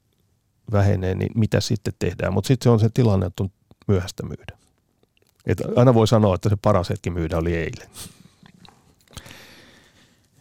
vähenee, 0.72 1.14
niin 1.14 1.32
mitä 1.34 1.60
sitten 1.60 1.94
tehdään. 1.98 2.32
Mutta 2.32 2.48
sitten 2.48 2.64
se 2.64 2.70
on 2.70 2.80
se 2.80 2.88
tilanne, 2.94 3.26
että 3.26 3.42
on 3.42 3.50
myöhäistä 3.88 4.22
myydä. 4.22 4.58
Et 5.46 5.62
aina 5.76 5.94
voi 5.94 6.08
sanoa, 6.08 6.34
että 6.34 6.48
se 6.48 6.56
paras 6.56 6.90
hetki 6.90 7.10
myydä 7.10 7.38
oli 7.38 7.54
eilen. 7.54 7.88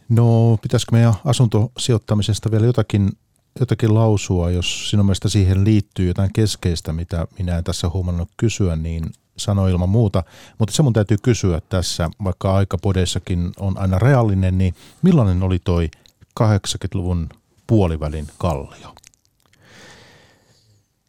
No, 0.08 0.58
pitäisikö 0.62 0.92
meidän 0.92 1.14
asuntosijoittamisesta 1.24 2.50
vielä 2.50 2.66
jotakin, 2.66 3.12
jotakin 3.60 3.94
lausua, 3.94 4.50
jos 4.50 4.90
sinun 4.90 5.06
mielestä 5.06 5.28
siihen 5.28 5.64
liittyy 5.64 6.06
jotain 6.06 6.30
keskeistä, 6.32 6.92
mitä 6.92 7.26
minä 7.38 7.58
en 7.58 7.64
tässä 7.64 7.88
huomannut 7.88 8.28
kysyä, 8.36 8.76
niin 8.76 9.04
sano 9.36 9.68
ilman 9.68 9.88
muuta. 9.88 10.24
Mutta 10.58 10.74
se 10.74 10.82
mun 10.82 10.92
täytyy 10.92 11.16
kysyä 11.22 11.60
tässä, 11.68 12.10
vaikka 12.24 12.54
aikapodeissakin 12.54 13.52
on 13.58 13.78
aina 13.78 13.98
reaalinen, 13.98 14.58
niin 14.58 14.74
millainen 15.02 15.42
oli 15.42 15.58
toi 15.58 15.90
80-luvun 16.40 17.28
puolivälin 17.66 18.26
kallio? 18.38 18.94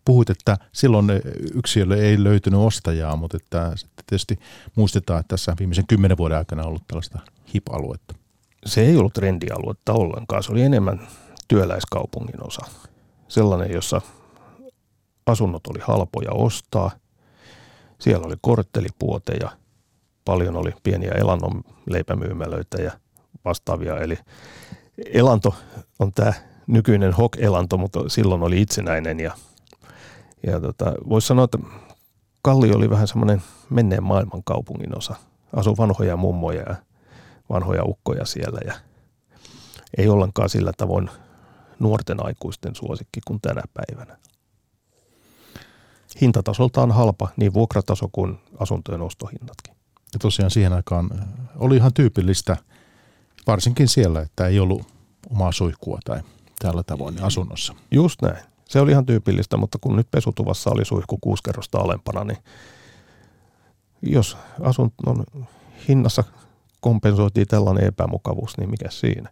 Puhuit, 0.05 0.29
että 0.29 0.57
silloin 0.71 1.07
yksiölle 1.53 1.95
ei 1.95 2.23
löytynyt 2.23 2.59
ostajaa, 2.59 3.15
mutta 3.15 3.37
että 3.37 3.71
sitten 3.75 4.05
tietysti 4.07 4.39
muistetaan, 4.75 5.19
että 5.19 5.33
tässä 5.33 5.55
viimeisen 5.59 5.87
kymmenen 5.87 6.17
vuoden 6.17 6.37
aikana 6.37 6.61
on 6.61 6.67
ollut 6.67 6.87
tällaista 6.87 7.19
hip-aluetta. 7.53 8.15
Se 8.65 8.81
ei 8.81 8.97
ollut 8.97 9.13
trendialuetta 9.13 9.93
ollenkaan. 9.93 10.43
Se 10.43 10.51
oli 10.51 10.61
enemmän 10.61 11.07
työläiskaupungin 11.47 12.47
osa. 12.47 12.65
Sellainen, 13.27 13.71
jossa 13.71 14.01
asunnot 15.25 15.67
oli 15.67 15.79
halpoja 15.81 16.31
ostaa. 16.31 16.91
Siellä 17.99 18.27
oli 18.27 18.35
korttelipuoteja, 18.41 19.49
paljon 20.25 20.55
oli 20.55 20.71
pieniä 20.83 21.11
elannon 21.11 21.63
leipämyymälöitä 21.89 22.81
ja 22.81 22.91
vastaavia. 23.45 23.97
Eli 23.97 24.17
elanto 25.13 25.55
on 25.99 26.11
tämä 26.13 26.33
nykyinen 26.67 27.13
hok-elanto, 27.13 27.77
mutta 27.77 27.99
silloin 28.07 28.43
oli 28.43 28.61
itsenäinen 28.61 29.19
ja 29.19 29.31
ja 30.47 30.59
tota, 30.59 30.93
voisi 31.09 31.27
sanoa, 31.27 31.45
että 31.45 31.57
Kalli 32.41 32.71
oli 32.71 32.89
vähän 32.89 33.07
semmoinen 33.07 33.43
menneen 33.69 34.03
maailman 34.03 34.43
kaupungin 34.43 34.97
osa. 34.97 35.15
Asui 35.55 35.77
vanhoja 35.77 36.17
mummoja 36.17 36.61
ja 36.61 36.75
vanhoja 37.49 37.83
ukkoja 37.83 38.25
siellä 38.25 38.59
ja 38.65 38.73
ei 39.97 40.09
ollenkaan 40.09 40.49
sillä 40.49 40.71
tavoin 40.77 41.09
nuorten 41.79 42.25
aikuisten 42.25 42.75
suosikki 42.75 43.19
kuin 43.27 43.41
tänä 43.41 43.61
päivänä. 43.73 44.17
Hintatasolta 46.21 46.81
on 46.81 46.91
halpa 46.91 47.29
niin 47.37 47.53
vuokrataso 47.53 48.09
kuin 48.11 48.39
asuntojen 48.59 49.01
ostohinnatkin. 49.01 49.75
Ja 50.13 50.19
tosiaan 50.19 50.51
siihen 50.51 50.73
aikaan 50.73 51.09
oli 51.55 51.75
ihan 51.75 51.93
tyypillistä, 51.93 52.57
varsinkin 53.47 53.87
siellä, 53.87 54.21
että 54.21 54.47
ei 54.47 54.59
ollut 54.59 54.87
omaa 55.31 55.51
suihkua 55.51 55.99
tai 56.05 56.21
tällä 56.59 56.83
tavoin 56.83 57.23
asunnossa. 57.23 57.73
Just 57.91 58.21
näin. 58.21 58.52
Se 58.65 58.79
oli 58.79 58.91
ihan 58.91 59.05
tyypillistä, 59.05 59.57
mutta 59.57 59.77
kun 59.81 59.95
nyt 59.95 60.07
pesutuvassa 60.11 60.69
oli 60.69 60.85
suihku 60.85 61.17
kuusi 61.17 61.43
kerrosta 61.43 61.77
alempana, 61.77 62.23
niin 62.23 62.37
jos 64.01 64.37
asunnon 64.61 65.23
hinnassa 65.87 66.23
kompensoitiin 66.79 67.47
tällainen 67.47 67.87
epämukavuus, 67.87 68.57
niin 68.57 68.69
mikä 68.69 68.89
siinä? 68.89 69.29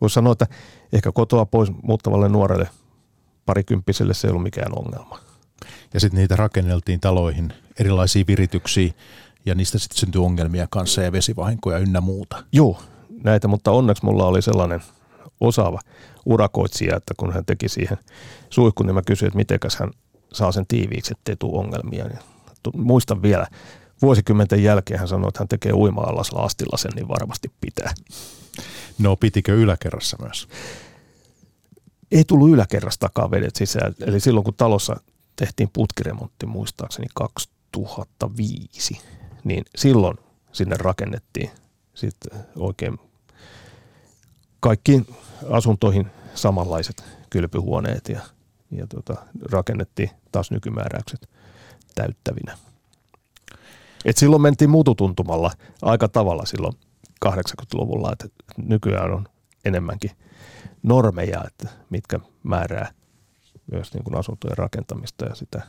Voisi 0.00 0.14
sanoa, 0.14 0.32
että 0.32 0.46
ehkä 0.92 1.12
kotoa 1.12 1.46
pois 1.46 1.70
muuttavalle 1.82 2.28
nuorelle 2.28 2.68
parikymppiselle 3.46 4.14
se 4.14 4.26
ei 4.26 4.30
ollut 4.30 4.42
mikään 4.42 4.78
ongelma. 4.78 5.18
Ja 5.94 6.00
sitten 6.00 6.18
niitä 6.18 6.36
rakenneltiin 6.36 7.00
taloihin 7.00 7.52
erilaisia 7.80 8.24
virityksiä 8.26 8.92
ja 9.46 9.54
niistä 9.54 9.78
sitten 9.78 9.98
syntyi 9.98 10.20
ongelmia 10.20 10.66
kanssa 10.70 11.02
ja 11.02 11.12
vesivahinkoja 11.12 11.78
ynnä 11.78 12.00
muuta. 12.00 12.44
Joo, 12.52 12.82
näitä, 13.24 13.48
mutta 13.48 13.70
onneksi 13.70 14.04
mulla 14.04 14.26
oli 14.26 14.42
sellainen 14.42 14.80
osaava 15.40 15.80
urakoitsija, 16.28 16.96
että 16.96 17.14
kun 17.16 17.32
hän 17.32 17.44
teki 17.44 17.68
siihen 17.68 17.98
suihkun, 18.50 18.86
niin 18.86 18.94
mä 18.94 19.02
kysyin, 19.06 19.26
että 19.26 19.36
mitenkäs 19.36 19.76
hän 19.76 19.90
saa 20.32 20.52
sen 20.52 20.66
tiiviiksi, 20.66 21.14
ettei 21.18 21.36
tule 21.36 21.58
ongelmia. 21.58 22.04
Niin 22.04 22.18
muistan 22.76 23.22
vielä, 23.22 23.46
vuosikymmenten 24.02 24.62
jälkeen 24.62 25.00
hän 25.00 25.08
sanoi, 25.08 25.28
että 25.28 25.40
hän 25.40 25.48
tekee 25.48 25.72
uima-allas 25.72 26.32
laastilla 26.32 26.76
sen, 26.76 26.92
niin 26.94 27.08
varmasti 27.08 27.52
pitää. 27.60 27.94
No 28.98 29.16
pitikö 29.16 29.54
yläkerrassa 29.54 30.16
myös? 30.20 30.48
Ei 32.12 32.24
tullut 32.24 32.50
yläkerrastakaan 32.50 33.30
vedet 33.30 33.56
sisään. 33.56 33.94
Eli 34.00 34.20
silloin 34.20 34.44
kun 34.44 34.54
talossa 34.54 35.00
tehtiin 35.36 35.70
putkiremontti 35.72 36.46
muistaakseni 36.46 37.06
2005, 37.14 39.00
niin 39.44 39.64
silloin 39.76 40.18
sinne 40.52 40.76
rakennettiin 40.78 41.50
sitten 41.94 42.40
oikein 42.56 42.98
kaikkiin 44.60 45.06
asuntoihin 45.50 46.10
samanlaiset 46.42 47.04
kylpyhuoneet 47.30 48.08
ja, 48.08 48.20
ja 48.70 48.86
tota, 48.86 49.26
rakennettiin 49.52 50.10
taas 50.32 50.50
nykymääräykset 50.50 51.28
täyttävinä. 51.94 52.58
Et 54.04 54.16
silloin 54.16 54.42
mentiin 54.42 54.70
mututuntumalla 54.70 55.50
aika 55.82 56.08
tavalla 56.08 56.44
silloin 56.46 56.74
80-luvulla, 57.26 58.12
että 58.12 58.28
nykyään 58.56 59.12
on 59.12 59.28
enemmänkin 59.64 60.10
normeja, 60.82 61.44
että 61.46 61.68
mitkä 61.90 62.20
määrää 62.42 62.92
myös 63.72 63.94
niin 63.94 64.04
kuin 64.04 64.16
asuntojen 64.18 64.58
rakentamista 64.58 65.24
ja 65.24 65.34
sitä 65.34 65.62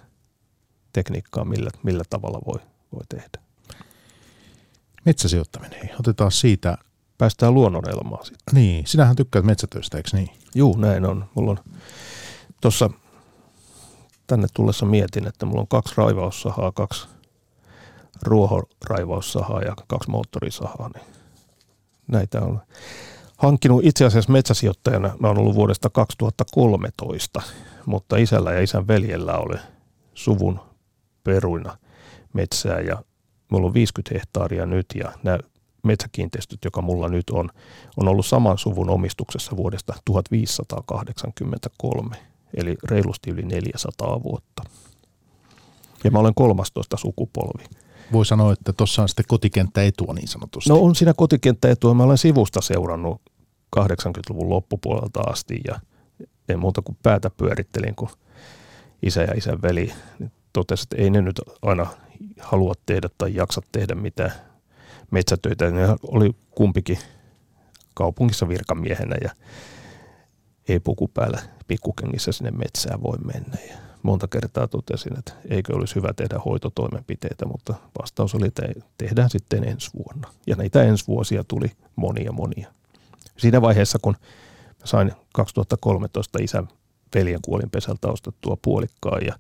tekniikkaa, 0.93 1.45
millä, 1.45 1.70
millä 1.84 2.03
tavalla 2.09 2.39
voi, 2.45 2.59
voi 2.93 3.03
tehdä. 3.09 3.49
Metsäsijoittaminen, 5.05 5.89
otetaan 5.99 6.32
siitä. 6.32 6.78
Päästään 7.20 7.53
luonnonelämään 7.53 8.26
sitten. 8.26 8.55
Niin, 8.55 8.88
sinähän 8.88 9.15
tykkäät 9.15 9.45
metsätöistä, 9.45 9.97
eikö 9.97 10.09
niin? 10.13 10.30
Juu, 10.55 10.78
näin 10.78 11.05
on. 11.05 11.26
Mulla 11.36 11.51
on 11.51 11.59
tuossa 12.61 12.89
tänne 14.28 14.47
tullessa 14.53 14.86
mietin, 14.86 15.28
että 15.28 15.45
mulla 15.45 15.61
on 15.61 15.67
kaksi 15.67 15.93
raivaussahaa, 15.97 16.72
kaksi 16.72 17.07
ruohoraivaussahaa 18.22 19.61
ja 19.61 19.76
kaksi 19.88 20.09
moottorisahaa, 20.09 20.89
niin 20.95 21.05
näitä 22.07 22.41
on 22.41 22.61
hankkinut 23.38 23.86
itse 23.86 24.05
asiassa 24.05 24.32
metsäsijoittajana. 24.32 25.15
Mä 25.20 25.28
oon 25.28 25.38
ollut 25.38 25.55
vuodesta 25.55 25.89
2013, 25.89 27.41
mutta 27.86 28.17
isällä 28.17 28.53
ja 28.53 28.61
isän 28.61 28.88
veljellä 28.88 29.38
oli 29.38 29.57
suvun 30.13 30.59
peruina 31.24 31.78
metsää 32.34 32.80
ja 32.80 33.03
mulla 33.51 33.67
on 33.67 33.74
50 33.74 34.15
hehtaaria 34.15 34.65
nyt 34.65 34.86
ja 34.95 35.11
nämä 35.24 35.39
metsäkiinteistöt, 35.84 36.59
joka 36.65 36.82
mulla 36.82 37.09
nyt 37.09 37.30
on, 37.30 37.49
on 37.97 38.07
ollut 38.07 38.25
saman 38.25 38.57
suvun 38.57 38.89
omistuksessa 38.89 39.57
vuodesta 39.57 39.93
1583, 40.05 42.15
eli 42.53 42.75
reilusti 42.84 43.30
yli 43.30 43.41
400 43.41 44.23
vuotta. 44.23 44.63
Ja 46.03 46.11
mä 46.11 46.19
olen 46.19 46.36
13 46.36 46.97
sukupolvi 46.97 47.63
voi 48.11 48.25
sanoa, 48.25 48.53
että 48.53 48.73
tuossa 48.73 49.01
on 49.01 49.09
sitten 49.09 49.25
kotikenttäetua 49.27 50.13
niin 50.13 50.27
sanotusti. 50.27 50.69
No 50.69 50.80
on 50.80 50.95
siinä 50.95 51.13
kotikenttäetua. 51.17 51.93
Mä 51.93 52.03
olen 52.03 52.17
sivusta 52.17 52.61
seurannut 52.61 53.21
80-luvun 53.80 54.49
loppupuolelta 54.49 55.21
asti 55.21 55.61
ja 55.67 55.80
en 56.49 56.59
muuta 56.59 56.82
kuin 56.82 56.97
päätä 57.03 57.30
pyörittelin, 57.30 57.95
kun 57.95 58.09
isä 59.03 59.21
ja 59.21 59.34
isän 59.38 59.61
veli 59.61 59.93
totesi, 60.53 60.84
että 60.84 61.03
ei 61.03 61.09
ne 61.09 61.21
nyt 61.21 61.41
aina 61.61 61.88
halua 62.39 62.73
tehdä 62.86 63.09
tai 63.17 63.36
jaksa 63.36 63.61
tehdä 63.71 63.95
mitään 63.95 64.32
metsätöitä. 65.12 65.72
Ne 65.72 65.88
oli 66.07 66.36
kumpikin 66.51 66.97
kaupungissa 67.93 68.47
virkamiehenä 68.47 69.16
ja 69.22 69.32
ei 70.68 70.80
puku 70.80 71.07
päällä 71.07 71.41
pikkukengissä 71.68 72.32
sinne 72.32 72.51
metsään 72.51 73.03
voi 73.03 73.18
mennä. 73.18 73.57
Ja 73.70 73.78
monta 74.03 74.28
kertaa 74.28 74.68
totesin, 74.68 75.20
että 75.20 75.34
eikö 75.49 75.76
olisi 75.76 75.95
hyvä 75.95 76.14
tehdä 76.14 76.39
hoitotoimenpiteitä, 76.45 77.45
mutta 77.45 77.74
vastaus 78.01 78.36
oli, 78.36 78.47
että 78.47 78.64
tehdään 78.97 79.30
sitten 79.30 79.64
ensi 79.64 79.89
vuonna. 79.97 80.34
Ja 80.47 80.55
näitä 80.55 80.84
ensi 80.84 81.07
vuosia 81.07 81.43
tuli 81.43 81.72
monia 81.95 82.32
monia. 82.32 82.74
Siinä 83.38 83.62
vaiheessa, 83.62 83.99
kun 84.01 84.16
sain 84.84 85.12
2013 85.34 86.39
isän 86.41 86.68
veljen 87.16 87.39
kuolinpesältä 87.41 88.07
ostettua 88.07 88.57
puolikkaan 88.62 89.26
ja, 89.26 89.36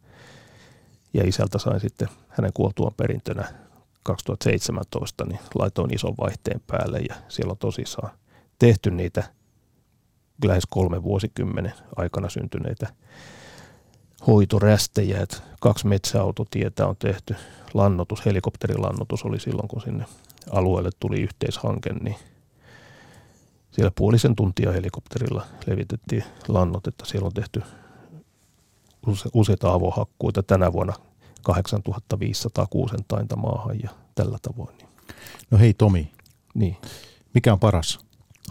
ja 1.13 1.27
isältä 1.27 1.57
sain 1.59 1.79
sitten 1.79 2.07
hänen 2.27 2.53
kuoltuaan 2.53 2.93
perintönä 2.97 3.47
2017, 4.03 5.25
niin 5.25 5.39
laitoin 5.55 5.93
ison 5.93 6.15
vaihteen 6.19 6.61
päälle 6.67 6.99
ja 6.99 7.15
siellä 7.27 7.51
on 7.51 7.57
tosissaan 7.57 8.11
tehty 8.59 8.91
niitä 8.91 9.23
lähes 10.45 10.63
kolme 10.69 11.03
vuosikymmenen 11.03 11.73
aikana 11.95 12.29
syntyneitä 12.29 12.87
hoitorästejä, 14.27 15.21
että 15.21 15.37
kaksi 15.59 15.87
metsäautotietä 15.87 16.87
on 16.87 16.95
tehty. 16.99 17.35
Lannotus, 17.73 18.25
helikopterilannotus 18.25 19.25
oli 19.25 19.39
silloin, 19.39 19.67
kun 19.67 19.81
sinne 19.81 20.05
alueelle 20.51 20.89
tuli 20.99 21.21
yhteishanke, 21.21 21.93
niin 21.93 22.15
siellä 23.71 23.91
puolisen 23.95 24.35
tuntia 24.35 24.71
helikopterilla 24.71 25.45
levitettiin 25.67 26.23
lannotetta. 26.47 27.05
Siellä 27.05 27.25
on 27.25 27.33
tehty 27.33 27.61
useita 29.33 29.73
avohakkuita 29.73 30.43
tänä 30.43 30.73
vuonna 30.73 30.93
8500 31.43 32.67
kuusentainta 32.69 33.35
maahan 33.35 33.79
ja 33.83 33.89
tällä 34.15 34.37
tavoin. 34.41 34.77
No 35.51 35.57
hei 35.57 35.73
Tomi, 35.73 36.11
niin. 36.53 36.77
mikä 37.33 37.53
on 37.53 37.59
paras? 37.59 37.99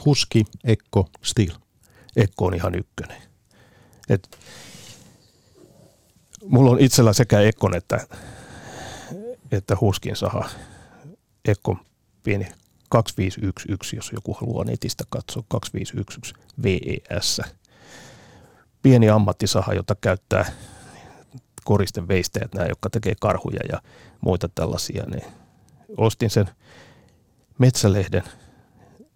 Huski, 0.05 0.45
Ekko, 0.65 1.09
Steel? 1.25 1.55
Ekko 2.17 2.47
on 2.47 2.55
ihan 2.55 2.75
ykkönen. 2.75 3.23
Et 4.09 4.39
mulla 6.45 6.71
on 6.71 6.81
itsellä 6.81 7.13
sekä 7.13 7.41
Ekkon 7.41 7.77
että, 7.77 8.07
että 9.53 9.77
Huskin 9.81 10.17
saha. 10.17 10.49
Ekko 11.45 11.77
pieni 12.23 12.47
2511, 12.89 13.97
jos 13.97 14.11
joku 14.13 14.35
haluaa 14.35 14.65
netistä 14.65 15.05
katsoa, 15.11 15.43
2511 15.49 16.41
VES. 16.63 17.41
Pieni 18.83 19.09
ammattisaha, 19.09 19.75
jota 19.75 19.95
käyttää 20.01 20.53
koristen 21.69 22.09
veisteet, 22.09 22.55
nämä, 22.55 22.67
jotka 22.69 22.91
tekee 22.91 23.15
karhuja 23.21 23.61
ja 23.73 23.83
muita 24.21 24.49
tällaisia. 24.55 25.05
Niin 25.07 25.25
ostin 25.97 26.31
sen 26.31 26.51
Metsälehden 27.59 28.23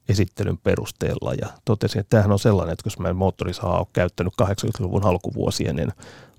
esittelyn 0.08 0.58
perusteella 0.58 1.34
ja 1.34 1.48
totesin, 1.64 2.00
että 2.00 2.10
tämähän 2.10 2.32
on 2.32 2.38
sellainen, 2.38 2.72
että 2.72 2.86
jos 2.86 2.98
mä 2.98 3.12
moottorisaha 3.12 3.78
on 3.78 3.86
käyttänyt 3.92 4.32
80-luvun 4.42 5.04
alkuvuosien, 5.04 5.76
niin 5.76 5.92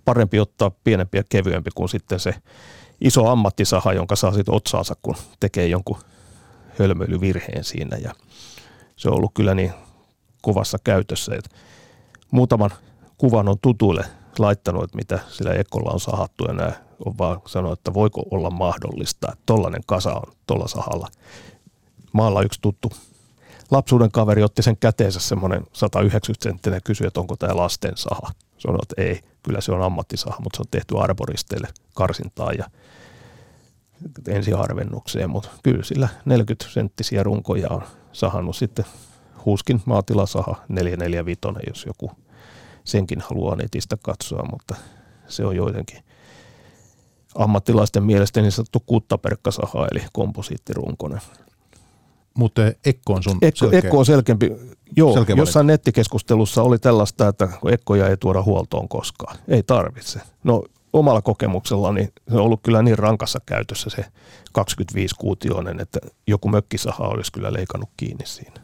parempi 0.05 0.39
ottaa 0.39 0.71
pienempi 0.83 1.17
ja 1.17 1.23
kevyempi 1.29 1.69
kuin 1.75 1.89
sitten 1.89 2.19
se 2.19 2.35
iso 3.01 3.27
ammattisaha, 3.27 3.93
jonka 3.93 4.15
saa 4.15 4.33
sitten 4.33 4.55
otsaansa, 4.55 4.95
kun 5.01 5.15
tekee 5.39 5.67
jonkun 5.67 5.97
hölmöilyvirheen 6.79 7.63
siinä. 7.63 7.97
Ja 7.97 8.13
se 8.95 9.09
on 9.09 9.15
ollut 9.15 9.31
kyllä 9.33 9.55
niin 9.55 9.73
kovassa 10.41 10.77
käytössä, 10.83 11.35
että 11.35 11.55
muutaman 12.31 12.71
kuvan 13.17 13.49
on 13.49 13.57
tutuille 13.61 14.05
laittanut, 14.39 14.83
että 14.83 14.97
mitä 14.97 15.19
sillä 15.29 15.53
ekolla 15.53 15.91
on 15.91 15.99
sahattu 15.99 16.45
ja 16.45 16.53
nämä 16.53 16.71
on 17.05 17.17
vaan 17.17 17.41
sanonut, 17.47 17.79
että 17.79 17.93
voiko 17.93 18.23
olla 18.31 18.49
mahdollista, 18.49 19.27
että 19.31 19.43
tollainen 19.45 19.81
kasa 19.85 20.13
on 20.13 20.33
tuolla 20.47 20.67
sahalla. 20.67 21.07
Maalla 22.13 22.41
yksi 22.41 22.61
tuttu 22.61 22.91
lapsuuden 23.71 24.11
kaveri 24.11 24.43
otti 24.43 24.61
sen 24.61 24.77
käteensä 24.77 25.19
semmoinen 25.19 25.63
190 25.73 26.43
senttinen 26.43 26.77
ja 26.77 26.81
kysyi, 26.81 27.07
että 27.07 27.19
onko 27.19 27.35
tämä 27.37 27.55
lasten 27.55 27.93
saha. 27.95 28.31
Sanoi, 28.57 28.79
että 28.81 29.01
ei, 29.01 29.21
kyllä 29.43 29.61
se 29.61 29.71
on 29.71 29.81
ammattisaha, 29.81 30.39
mutta 30.39 30.57
se 30.57 30.61
on 30.61 30.71
tehty 30.71 30.97
arboristeille 30.99 31.67
karsintaa 31.93 32.53
ja 32.53 32.65
ensiharvennukseen, 34.27 35.29
mutta 35.29 35.49
kyllä 35.63 35.83
sillä 35.83 36.09
40 36.25 36.65
senttisiä 36.73 37.23
runkoja 37.23 37.67
on 37.69 37.81
sahannut 38.11 38.55
sitten 38.55 38.85
Huskin 39.45 39.81
maatilasaha 39.85 40.55
445, 40.69 41.41
jos 41.67 41.85
joku 41.85 42.11
senkin 42.83 43.21
haluaa 43.21 43.55
netistä 43.55 43.97
katsoa, 44.01 44.45
mutta 44.51 44.75
se 45.27 45.45
on 45.45 45.55
joidenkin 45.55 46.03
ammattilaisten 47.35 48.03
mielestä 48.03 48.41
niin 48.41 48.51
sanottu 48.51 48.79
kuttaperkkasaha, 48.85 49.87
eli 49.91 50.03
komposiittirunkonen. 50.13 51.21
Mutta 52.37 52.61
Ekko 52.85 53.13
on 53.13 53.23
sun 53.23 53.37
Ekko, 53.41 53.57
selkeä. 53.57 53.79
Ekko 53.79 53.99
on 53.99 54.05
selkeämpi. 54.05 54.51
Joo, 54.95 55.13
selkeä 55.13 55.35
jossain 55.35 55.67
nettikeskustelussa 55.67 56.63
oli 56.63 56.79
tällaista, 56.79 57.27
että 57.27 57.49
Ekkoja 57.71 58.07
ei 58.07 58.17
tuoda 58.17 58.43
huoltoon 58.43 58.89
koskaan. 58.89 59.37
Ei 59.47 59.63
tarvitse. 59.63 60.21
No 60.43 60.63
omalla 60.93 61.21
kokemuksella 61.21 61.91
niin 61.91 62.09
se 62.29 62.35
on 62.35 62.41
ollut 62.41 62.59
kyllä 62.63 62.81
niin 62.81 62.99
rankassa 62.99 63.39
käytössä 63.45 63.89
se 63.89 64.05
25-kuutioinen, 64.59 65.81
että 65.81 65.99
joku 66.27 66.49
mökkisaha 66.49 67.07
olisi 67.07 67.31
kyllä 67.31 67.53
leikannut 67.53 67.89
kiinni 67.97 68.25
siinä. 68.25 68.62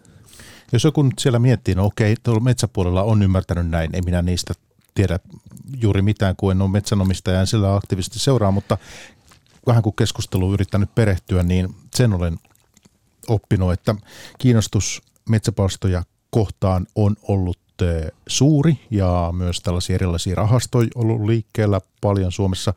Jos 0.72 0.84
joku 0.84 1.04
nyt 1.04 1.20
siellä 1.20 1.40
miettii, 1.40 1.76
no 1.76 1.86
okei, 1.86 2.16
tuolla 2.24 2.42
metsäpuolella 2.42 3.04
on 3.04 3.24
ymmärtänyt 3.24 3.70
näin, 3.70 3.96
ei 3.96 4.02
minä 4.02 4.22
niistä 4.22 4.54
tiedä 4.96 5.20
juuri 5.82 6.02
mitään, 6.02 6.36
kun 6.36 6.52
en 6.52 6.62
ole 6.62 6.70
metsänomistaja 6.70 7.40
ja 7.40 7.46
sillä 7.46 7.76
aktiivisesti 7.76 8.20
seuraa, 8.20 8.52
mutta 8.52 8.78
vähän 9.68 9.84
kun 9.84 9.96
keskustelu 9.96 10.54
yrittänyt 10.54 10.96
perehtyä, 10.96 11.44
niin 11.44 11.76
sen 11.96 12.14
olen 12.14 12.40
oppinut, 13.28 13.74
että 13.74 13.96
kiinnostus 14.38 15.02
metsäpalstoja 15.30 16.04
kohtaan 16.30 16.88
on 16.96 17.16
ollut 17.22 17.60
eh, 17.82 18.12
suuri 18.28 18.80
ja 18.92 19.30
myös 19.38 19.60
tällaisia 19.62 19.96
erilaisia 19.96 20.36
rahastoja 20.36 20.90
ollut 20.96 21.26
liikkeellä 21.26 21.82
paljon 22.02 22.32
Suomessa, 22.32 22.74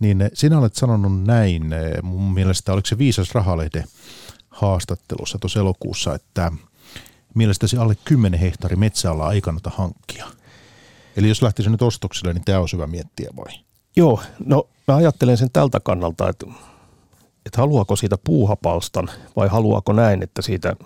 niin 0.00 0.20
eh, 0.20 0.30
sinä 0.34 0.58
olet 0.58 0.74
sanonut 0.74 1.24
näin, 1.24 1.72
eh, 1.72 2.02
mun 2.02 2.34
mielestä 2.34 2.72
oliko 2.72 2.86
se 2.86 2.98
Viisas 2.98 3.34
Rahalehde 3.34 3.84
haastattelussa 4.50 5.38
tuossa 5.38 5.60
elokuussa, 5.60 6.14
että 6.14 6.52
mielestäsi 7.34 7.76
alle 7.76 7.96
10 8.04 8.40
hehtaari 8.40 8.76
metsäalaa 8.76 9.32
ei 9.32 9.40
kannata 9.40 9.70
hankkia. 9.74 10.26
Eli 11.16 11.28
jos 11.28 11.42
lähtisi 11.42 11.70
nyt 11.70 11.82
ostoksille, 11.82 12.32
niin 12.32 12.44
tämä 12.44 12.58
on 12.58 12.68
hyvä 12.72 12.86
miettiä 12.86 13.30
vai? 13.36 13.52
Joo, 13.96 14.20
no 14.44 14.68
mä 14.88 14.96
ajattelen 14.96 15.36
sen 15.36 15.50
tältä 15.52 15.80
kannalta, 15.80 16.28
että, 16.28 16.46
että 17.46 17.60
haluaako 17.60 17.96
siitä 17.96 18.18
puuhapalstan 18.24 19.10
vai 19.36 19.48
haluaako 19.48 19.92
näin, 19.92 20.22
että 20.22 20.42
siitä 20.42 20.76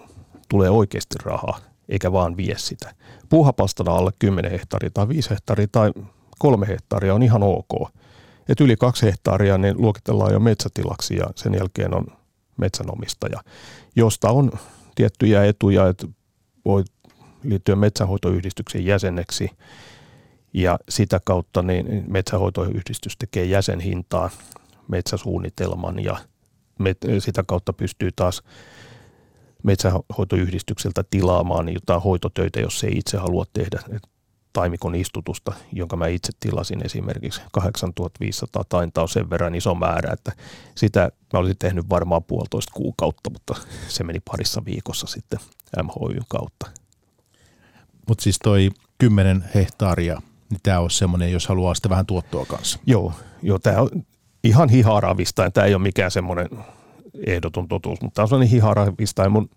tulee 0.49 0.71
oikeasti 0.71 1.15
rahaa, 1.23 1.59
eikä 1.89 2.13
vaan 2.13 2.37
vie 2.37 2.55
sitä. 2.59 2.95
Puuhapalstana 3.29 3.93
alle 3.93 4.11
10 4.19 4.51
hehtaaria 4.51 4.91
tai 4.95 5.09
5 5.09 5.31
hehtaaria 5.31 5.67
tai 5.73 5.93
3 6.39 6.67
hehtaaria 6.67 7.15
on 7.15 7.23
ihan 7.23 7.43
ok. 7.43 7.91
Et 8.49 8.61
yli 8.61 8.77
2 8.77 9.07
hehtaaria 9.07 9.59
niin 9.59 9.83
luokitellaan 9.83 10.33
jo 10.33 10.41
metsätilaksi 10.41 11.17
ja 11.17 11.27
sen 11.37 11.55
jälkeen 11.55 11.95
on 11.95 12.07
metsänomistaja, 12.57 13.41
josta 13.97 14.31
on 14.31 14.53
tiettyjä 14.95 15.45
etuja, 15.45 15.89
että 15.89 16.07
voi 16.65 16.85
liittyä 17.43 17.77
metsänhoitoyhdistyksen 17.77 18.85
jäseneksi. 18.85 19.51
Ja 20.53 20.79
sitä 20.89 21.21
kautta 21.25 21.63
niin 21.63 22.05
metsänhoitoyhdistys 22.07 23.17
tekee 23.17 23.45
jäsenhintaan 23.45 24.31
metsäsuunnitelman 24.89 26.05
ja 26.05 26.17
sitä 27.19 27.45
kautta 27.47 27.73
pystyy 27.73 28.11
taas 28.17 28.43
metsänhoitoyhdistykseltä 29.63 31.05
tilaamaan 31.11 31.73
jotain 31.73 32.03
hoitotöitä, 32.03 32.61
jos 32.61 32.85
ei 32.85 32.93
itse 32.99 33.17
halua 33.17 33.45
tehdä 33.53 33.81
taimikon 34.55 34.95
istutusta, 34.95 35.53
jonka 35.73 35.97
mä 35.97 36.07
itse 36.07 36.33
tilasin 36.41 36.87
esimerkiksi 36.87 37.41
8500 37.53 38.65
tainta 38.69 39.03
on 39.03 39.09
sen 39.09 39.31
verran 39.31 39.55
iso 39.55 39.75
määrä, 39.75 40.13
että 40.13 40.33
sitä 40.75 41.11
mä 41.33 41.39
olisin 41.39 41.59
tehnyt 41.59 41.89
varmaan 41.89 42.25
puolitoista 42.25 42.73
kuukautta, 42.75 43.31
mutta 43.31 43.55
se 43.89 44.05
meni 44.05 44.21
parissa 44.21 44.65
viikossa 44.65 45.07
sitten 45.07 45.41
MHYn 45.83 46.23
kautta. 46.29 46.67
Mutta 48.09 48.23
siis 48.23 48.39
toi 48.39 48.71
10 48.99 49.45
hehtaaria, 49.55 50.23
niin 50.51 50.61
tämä 50.63 50.81
on 50.81 50.91
semmoinen, 50.91 51.33
jos 51.33 51.47
haluaa 51.47 51.75
sitä 51.75 51.89
vähän 51.89 52.07
tuottoa 52.07 52.47
kanssa. 52.47 52.79
Joo, 52.87 53.13
joo 53.43 53.59
tämä 53.59 53.81
on 53.81 53.89
ihan 54.45 54.69
hiharavista, 54.69 55.51
tämä 55.51 55.67
ei 55.67 55.75
ole 55.75 55.83
mikään 55.83 56.11
semmoinen 56.11 56.49
ehdoton 57.27 57.69
totuus, 57.69 58.01
mutta 58.01 58.15
tämä 58.15 58.25
on 58.25 58.29
sellainen 58.29 58.51
hiharavista 58.51 59.23
ja 59.23 59.29
mun 59.29 59.51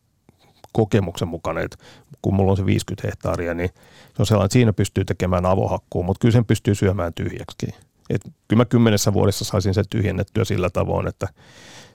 kokemuksen 0.72 1.28
mukaan, 1.28 1.58
että 1.58 1.78
kun 2.22 2.34
mulla 2.34 2.52
on 2.52 2.58
se 2.58 2.66
50 2.66 3.08
hehtaaria, 3.08 3.54
niin 3.54 3.70
se 4.16 4.22
on 4.22 4.26
sellainen, 4.26 4.46
että 4.46 4.54
siinä 4.54 4.74
pystyy 4.74 5.06
tekemään 5.06 5.46
avohakkuun, 5.46 6.06
mutta 6.06 6.20
kyllä 6.20 6.34
sen 6.34 6.46
pystyy 6.46 6.76
syömään 6.76 7.14
tyhjäksi. 7.14 7.76
Et 8.10 8.22
kyllä 8.48 8.62
mä 8.62 8.66
kymmenessä 8.66 9.14
vuodessa 9.14 9.46
saisin 9.46 9.74
sen 9.74 9.86
tyhjennettyä 9.90 10.46
sillä 10.46 10.70
tavoin, 10.70 11.08
että 11.08 11.28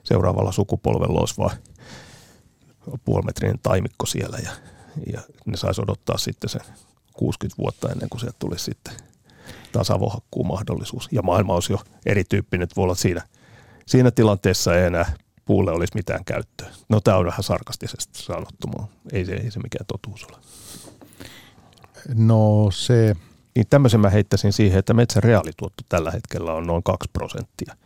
seuraavalla 0.04 0.52
sukupolvella 0.52 1.20
olisi 1.20 1.38
vaan 1.38 1.56
puolimetrinen 3.04 3.58
taimikko 3.62 4.06
siellä 4.06 4.38
ja, 4.42 4.50
ja 5.12 5.20
ne 5.46 5.56
saisi 5.56 5.82
odottaa 5.82 6.18
sitten 6.18 6.50
sen 6.50 6.60
60 7.12 7.62
vuotta 7.62 7.92
ennen 7.92 8.08
kuin 8.08 8.20
sieltä 8.20 8.36
tulisi 8.38 8.64
sitten 8.64 8.94
taas 9.72 9.90
avohakkuun 9.90 10.46
mahdollisuus. 10.46 11.08
Ja 11.12 11.22
maailma 11.22 11.54
olisi 11.54 11.72
jo 11.72 11.80
erityyppinen, 12.06 12.62
että 12.62 12.76
voi 12.76 12.84
olla 12.84 12.94
siinä, 12.94 13.22
siinä 13.86 14.10
tilanteessa 14.10 14.76
ei 14.76 14.86
enää 14.86 15.12
puulle 15.44 15.72
olisi 15.72 15.94
mitään 15.94 16.24
käyttöä. 16.24 16.70
No 16.88 17.00
tämä 17.00 17.16
on 17.16 17.26
vähän 17.26 17.42
sarkastisesti 17.42 18.22
sanottu, 18.22 18.66
mutta 18.66 18.96
ei 19.12 19.24
se, 19.24 19.32
ei 19.32 19.50
se 19.50 19.60
mikään 19.60 19.86
totuus 19.86 20.24
ole. 20.24 20.38
No 22.14 22.70
se... 22.70 23.16
Niin 23.56 23.66
tämmöisen 23.70 24.00
mä 24.00 24.10
heittäisin 24.10 24.52
siihen, 24.52 24.78
että 24.78 24.94
metsän 24.94 25.22
reaalituotto 25.22 25.82
tällä 25.88 26.10
hetkellä 26.10 26.52
on 26.52 26.66
noin 26.66 26.82
2 26.82 27.10
prosenttia. 27.12 27.76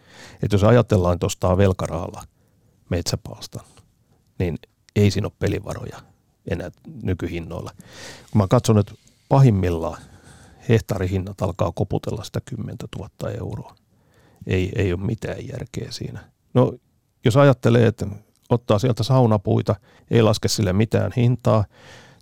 Että 0.42 0.54
jos 0.54 0.64
ajatellaan, 0.64 1.14
että 1.14 1.26
ostaa 1.26 1.56
velkarahalla 1.56 2.24
metsäpalstan, 2.90 3.64
niin 4.38 4.58
ei 4.96 5.10
siinä 5.10 5.26
ole 5.26 5.32
pelivaroja 5.38 6.00
enää 6.50 6.70
nykyhinnoilla. 7.02 7.70
Kun 8.30 8.42
mä 8.42 8.48
katson, 8.48 8.78
että 8.78 8.94
pahimmillaan 9.28 10.02
hehtaarihinnat 10.68 11.42
alkaa 11.42 11.72
koputella 11.72 12.24
sitä 12.24 12.40
10 12.44 12.76
000 12.98 13.30
euroa. 13.30 13.76
Ei, 14.46 14.72
ei 14.76 14.92
ole 14.92 15.00
mitään 15.00 15.48
järkeä 15.48 15.86
siinä. 15.90 16.24
No 16.54 16.74
jos 17.26 17.36
ajattelee, 17.36 17.86
että 17.86 18.06
ottaa 18.50 18.78
sieltä 18.78 19.02
saunapuita, 19.02 19.74
ei 20.10 20.22
laske 20.22 20.48
sille 20.48 20.72
mitään 20.72 21.12
hintaa, 21.16 21.64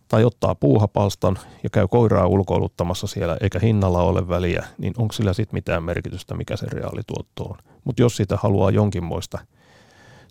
tai 0.09 0.25
ottaa 0.25 0.55
puuhapalstan 0.55 1.39
ja 1.63 1.71
käy 1.71 1.89
koiraa 1.89 2.27
ulkoiluttamassa 2.27 3.07
siellä, 3.07 3.37
eikä 3.41 3.59
hinnalla 3.59 4.03
ole 4.03 4.29
väliä, 4.29 4.67
niin 4.79 4.95
onko 4.99 5.13
sillä 5.13 5.33
sitten 5.33 5.57
mitään 5.57 5.83
merkitystä, 5.83 6.35
mikä 6.35 6.57
se 6.57 6.67
reaalituotto 6.67 7.45
on. 7.45 7.59
Mutta 7.85 8.03
jos 8.03 8.17
sitä 8.17 8.39
haluaa 8.43 8.71
jonkinmoista 8.71 9.39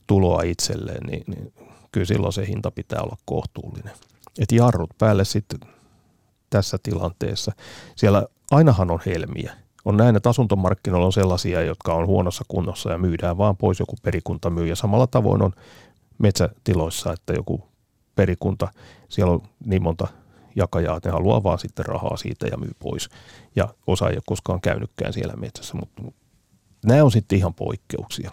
tuloa 0.07 0.41
itselleen, 0.41 1.03
niin, 1.07 1.23
niin 1.27 1.53
kyllä 1.91 2.05
silloin 2.05 2.33
se 2.33 2.47
hinta 2.47 2.71
pitää 2.71 3.01
olla 3.01 3.17
kohtuullinen. 3.25 3.93
Et 4.39 4.51
jarrut 4.51 4.97
päälle 4.97 5.25
sitten 5.25 5.59
tässä 6.49 6.77
tilanteessa. 6.83 7.51
Siellä 7.95 8.25
ainahan 8.51 8.91
on 8.91 8.99
helmiä. 9.05 9.53
On 9.85 9.97
näin, 9.97 10.15
että 10.15 10.29
asuntomarkkinoilla 10.29 11.05
on 11.05 11.13
sellaisia, 11.13 11.61
jotka 11.61 11.93
on 11.93 12.07
huonossa 12.07 12.45
kunnossa 12.47 12.91
ja 12.91 12.97
myydään 12.97 13.37
vaan 13.37 13.57
pois 13.57 13.79
joku 13.79 13.95
perikunta 14.03 14.49
myy. 14.49 14.67
Ja 14.67 14.75
samalla 14.75 15.07
tavoin 15.07 15.41
on 15.41 15.53
metsätiloissa, 16.17 17.13
että 17.13 17.33
joku 17.33 17.67
perikunta, 18.15 18.67
siellä 19.09 19.33
on 19.33 19.41
niin 19.65 19.83
monta 19.83 20.07
jakajaa, 20.55 20.97
että 20.97 21.09
ne 21.09 21.13
haluaa 21.13 21.43
vaan 21.43 21.59
sitten 21.59 21.85
rahaa 21.85 22.17
siitä 22.17 22.47
ja 22.47 22.57
myy 22.57 22.71
pois. 22.79 23.09
Ja 23.55 23.73
osa 23.87 24.09
ei 24.09 24.15
ole 24.15 24.23
koskaan 24.25 24.61
käynytkään 24.61 25.13
siellä 25.13 25.33
metsässä, 25.35 25.77
mutta 25.77 26.03
nämä 26.85 27.03
on 27.03 27.11
sitten 27.11 27.37
ihan 27.37 27.53
poikkeuksia. 27.53 28.31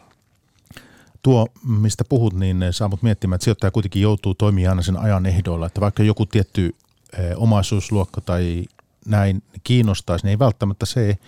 Tuo, 1.23 1.47
mistä 1.65 2.05
puhut, 2.09 2.35
niin 2.35 2.65
saa 2.71 2.89
mut 2.89 3.03
miettimään, 3.03 3.35
että 3.35 3.45
sijoittaja 3.45 3.71
kuitenkin 3.71 4.03
joutuu 4.03 4.35
toimimaan 4.35 4.71
aina 4.71 4.83
sen 4.83 4.97
ajan 4.97 5.27
ehdoilla, 5.27 5.67
että 5.67 5.81
vaikka 5.81 6.03
joku 6.03 6.27
tietty 6.27 6.75
eh, 7.19 7.33
omaisuusluokka 7.37 8.21
tai 8.21 8.65
näin 9.07 9.43
kiinnostaisi, 9.65 10.25
niin 10.25 10.31
ei 10.31 10.39
välttämättä 10.39 10.87
se 10.87 11.19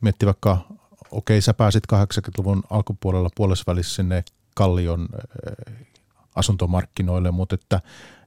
mietti 0.00 0.26
vaikka, 0.26 0.58
okei 1.10 1.40
sä 1.40 1.54
pääsit 1.54 1.84
80-luvun 1.92 2.62
alkupuolella 2.70 3.28
puolesvälissä 3.34 3.94
sinne 3.94 4.24
Kallion 4.54 5.08
eh, 5.46 5.86
asuntomarkkinoille, 6.34 7.30
mutta 7.30 7.54
että 7.54 7.80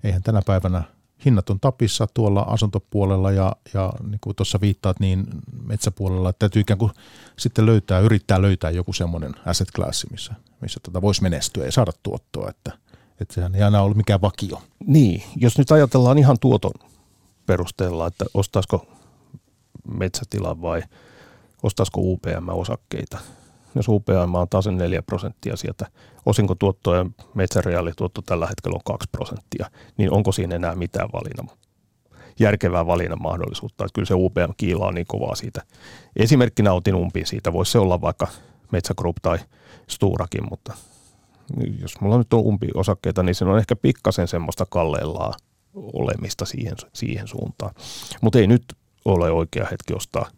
eihän 0.03 0.23
tänä 0.23 0.41
päivänä 0.45 0.83
hinnat 1.25 1.49
on 1.49 1.59
tapissa 1.59 2.07
tuolla 2.13 2.41
asuntopuolella 2.41 3.31
ja, 3.31 3.55
ja 3.73 3.93
niin 4.09 4.19
kuin 4.21 4.35
tuossa 4.35 4.61
viittaat, 4.61 4.99
niin 4.99 5.25
metsäpuolella, 5.63 6.29
että 6.29 6.39
täytyy 6.39 6.61
ikään 6.61 6.77
kuin 6.77 6.91
sitten 7.37 7.65
löytää, 7.65 7.99
yrittää 7.99 8.41
löytää 8.41 8.71
joku 8.71 8.93
semmoinen 8.93 9.31
asset 9.45 9.67
class, 9.75 10.05
missä, 10.11 10.33
missä 10.61 10.79
tota 10.83 11.01
voisi 11.01 11.21
menestyä 11.21 11.65
ja 11.65 11.71
saada 11.71 11.91
tuottoa, 12.03 12.49
että, 12.49 12.71
että 13.21 13.33
sehän 13.33 13.55
ei 13.55 13.63
aina 13.63 13.81
ollut 13.81 13.97
mikään 13.97 14.21
vakio. 14.21 14.61
Niin, 14.87 15.23
jos 15.35 15.57
nyt 15.57 15.71
ajatellaan 15.71 16.17
ihan 16.17 16.37
tuoton 16.39 16.71
perusteella, 17.45 18.07
että 18.07 18.26
ostaisiko 18.34 18.88
metsätila 19.97 20.61
vai 20.61 20.81
ostaisiko 21.63 22.01
UPM-osakkeita. 22.01 23.17
Jos 23.76 23.88
UPM 23.88 24.35
on 24.35 24.49
taas 24.49 24.67
4 24.67 25.01
prosenttia 25.01 25.57
sieltä, 25.57 25.88
osinkotuotto 26.26 26.95
ja 26.95 27.05
metsäreaalituotto 27.34 28.22
tällä 28.22 28.47
hetkellä 28.47 28.76
on 28.76 28.81
2 28.85 29.09
prosenttia, 29.11 29.69
niin 29.97 30.11
onko 30.11 30.31
siinä 30.31 30.55
enää 30.55 30.76
mitään 30.76 31.09
valinnan, 31.13 31.57
järkevää 32.39 32.88
valinnan 32.88 33.22
mahdollisuutta. 33.22 33.85
Että 33.85 33.93
kyllä 33.95 34.05
se 34.05 34.13
UPM 34.13 34.53
kiilaa 34.57 34.91
niin 34.91 35.07
kovaa 35.07 35.35
siitä. 35.35 35.61
Esimerkkinä 36.15 36.73
otin 36.73 36.95
umpiin 36.95 37.27
siitä, 37.27 37.53
voisi 37.53 37.72
se 37.72 37.80
olla 37.80 38.01
vaikka 38.01 38.27
Metsä 38.72 38.93
Group 38.97 39.15
tai 39.22 39.38
Sturakin, 39.89 40.49
mutta 40.49 40.73
jos 41.81 42.01
mulla 42.01 42.17
nyt 42.17 42.34
on 42.34 42.39
umpi 42.39 42.67
osakkeita, 42.73 43.23
niin 43.23 43.35
se 43.35 43.45
on 43.45 43.59
ehkä 43.59 43.76
pikkasen 43.76 44.27
semmoista 44.27 44.65
kalleellaa 44.69 45.34
olemista 45.76 46.45
siihen, 46.45 46.76
siihen 46.93 47.27
suuntaan. 47.27 47.76
Mutta 48.22 48.39
ei 48.39 48.47
nyt 48.47 48.65
ole 49.06 49.31
oikea 49.31 49.68
hetki 49.72 49.93
ostaa 49.93 50.30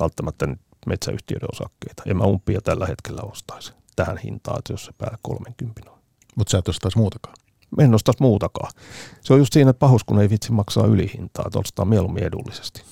välttämättä 0.00 0.46
nyt 0.46 0.60
metsäyhtiöiden 0.86 1.48
osakkeita. 1.52 2.02
En 2.06 2.16
mä 2.16 2.24
umpia 2.24 2.60
tällä 2.60 2.86
hetkellä 2.86 3.22
ostaisi 3.22 3.72
tähän 3.96 4.18
hintaan, 4.18 4.58
että 4.58 4.72
jos 4.72 4.84
se 4.84 4.92
päällä 4.98 5.18
30 5.22 5.90
on. 5.90 5.98
Mutta 6.36 6.50
sä 6.50 6.58
et 6.58 6.68
ostaisi 6.68 6.98
muutakaan. 6.98 7.36
En 7.78 7.94
ostaisi 7.94 8.22
muutakaan. 8.22 8.72
Se 9.20 9.32
on 9.32 9.38
just 9.38 9.52
siinä, 9.52 9.70
että 9.70 9.78
pahus 9.80 10.04
kun 10.04 10.20
ei 10.20 10.30
vitsi 10.30 10.52
maksaa 10.52 10.86
ylihintaa, 10.86 11.44
että 11.46 11.58
ostaa 11.58 11.84
mieluummin 11.84 12.24
edullisesti. 12.24 12.82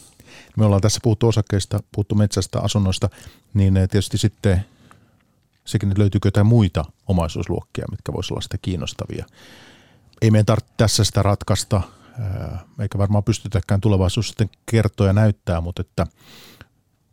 Me 0.56 0.64
ollaan 0.64 0.80
tässä 0.80 1.00
puhuttu 1.02 1.28
osakkeista, 1.28 1.80
puhuttu 1.92 2.14
metsästä, 2.14 2.60
asunnoista, 2.60 3.08
niin 3.54 3.76
eh, 3.76 3.88
tietysti 3.88 4.18
sitten 4.18 4.64
sekin, 5.64 5.90
että 5.90 6.00
löytyykö 6.00 6.26
jotain 6.26 6.46
muita 6.46 6.84
omaisuusluokkia, 7.06 7.86
mitkä 7.90 8.12
voisivat 8.12 8.30
olla 8.30 8.40
sitä 8.40 8.58
kiinnostavia. 8.62 9.26
Ei 10.22 10.30
meidän 10.30 10.46
tarvitse 10.46 10.72
tässä 10.76 11.04
sitä 11.04 11.22
ratkaista, 11.22 11.82
eikä 12.80 12.98
varmaan 12.98 13.24
pystytäkään 13.24 13.80
tulevaisuus 13.80 14.28
sitten 14.28 14.50
kertoa 14.70 15.06
ja 15.06 15.12
näyttää, 15.12 15.60
mutta 15.60 15.80
että 15.80 16.06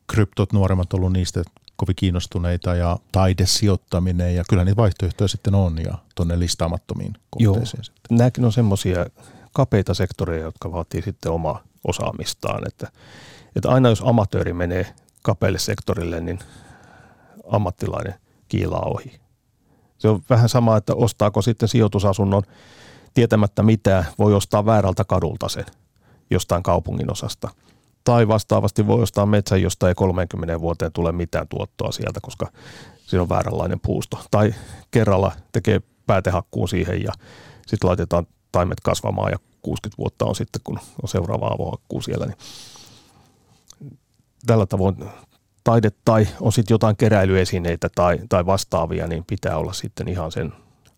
kryptot 0.08 0.54
nuoremmat 0.54 0.94
ollut 0.94 1.14
niistä 1.14 1.44
kovin 1.76 1.96
kiinnostuneita 1.96 2.76
ja 2.76 2.98
taidesijoittaminen 3.12 4.36
ja 4.36 4.44
kyllä 4.50 4.66
niitä 4.66 4.82
vaihtoehtoja 4.82 5.28
sitten 5.28 5.56
on 5.56 5.78
ja 5.86 5.94
tuonne 6.16 6.40
listaamattomiin 6.40 7.14
kohteisiin. 7.30 7.80
Joo, 7.80 7.84
sitten. 7.84 8.18
nämäkin 8.18 8.46
on 8.46 8.52
semmoisia 8.52 9.06
kapeita 9.54 9.94
sektoreja, 9.94 10.44
jotka 10.44 10.72
vaatii 10.72 11.02
sitten 11.02 11.32
omaa 11.32 11.64
osaamistaan, 11.88 12.68
että, 12.68 12.92
että 13.56 13.70
aina 13.70 13.90
jos 13.90 14.04
amatööri 14.06 14.54
menee 14.54 14.96
kapeille 15.22 15.60
sektorille, 15.60 16.22
niin 16.22 16.40
ammattilainen 17.52 18.14
kiilaa 18.48 18.86
ohi. 18.86 19.20
Se 19.98 20.08
on 20.08 20.24
vähän 20.30 20.50
sama, 20.50 20.78
että 20.78 20.96
ostaako 20.96 21.42
sitten 21.42 21.70
sijoitusasunnon 21.70 22.44
tietämättä 23.14 23.64
mitään, 23.64 24.06
voi 24.19 24.34
ostaa 24.34 24.65
väärältä 24.65 25.03
kadulta 25.03 25.49
sen 25.49 25.65
jostain 26.30 26.64
kaupungin 26.64 27.11
osasta– 27.11 27.49
tai 28.03 28.27
vastaavasti 28.27 28.88
voi 28.88 29.02
ostaa 29.02 29.26
metsän, 29.26 29.61
josta 29.61 29.88
ei 29.88 29.95
30 29.95 30.61
vuoteen 30.61 30.91
tule 30.91 31.11
mitään 31.11 31.48
tuottoa 31.48 31.91
sieltä, 31.91 32.19
koska 32.22 32.48
siinä 33.06 33.22
on 33.22 33.30
vääränlainen 33.30 33.80
puusto. 33.80 34.19
Tai 34.31 34.53
kerralla 34.91 35.31
tekee 35.52 35.81
päätehakkuun 36.06 36.69
siihen 36.69 37.03
ja 37.03 37.11
sitten 37.68 37.88
laitetaan 37.88 38.27
taimet 38.52 38.80
kasvamaan 38.80 39.31
ja 39.31 39.38
60 39.61 39.98
vuotta 39.98 40.26
on 40.26 40.35
sitten, 40.35 40.61
kun 40.64 40.80
on 41.03 41.10
seuraava 41.10 41.48
avohakkuu 41.48 42.02
siellä. 42.02 42.26
Niin 42.26 42.38
tällä 44.45 44.65
tavoin 44.65 44.95
taide 45.64 45.90
tai 46.06 46.27
on 46.41 46.52
sitten 46.52 46.73
jotain 46.73 46.95
keräilyesineitä 46.95 47.90
tai, 47.95 48.19
tai 48.30 48.45
vastaavia, 48.45 49.07
niin 49.07 49.23
pitää 49.26 49.57
olla 49.57 49.73
sitten 49.73 50.07
ihan 50.07 50.31
sen 50.31 50.53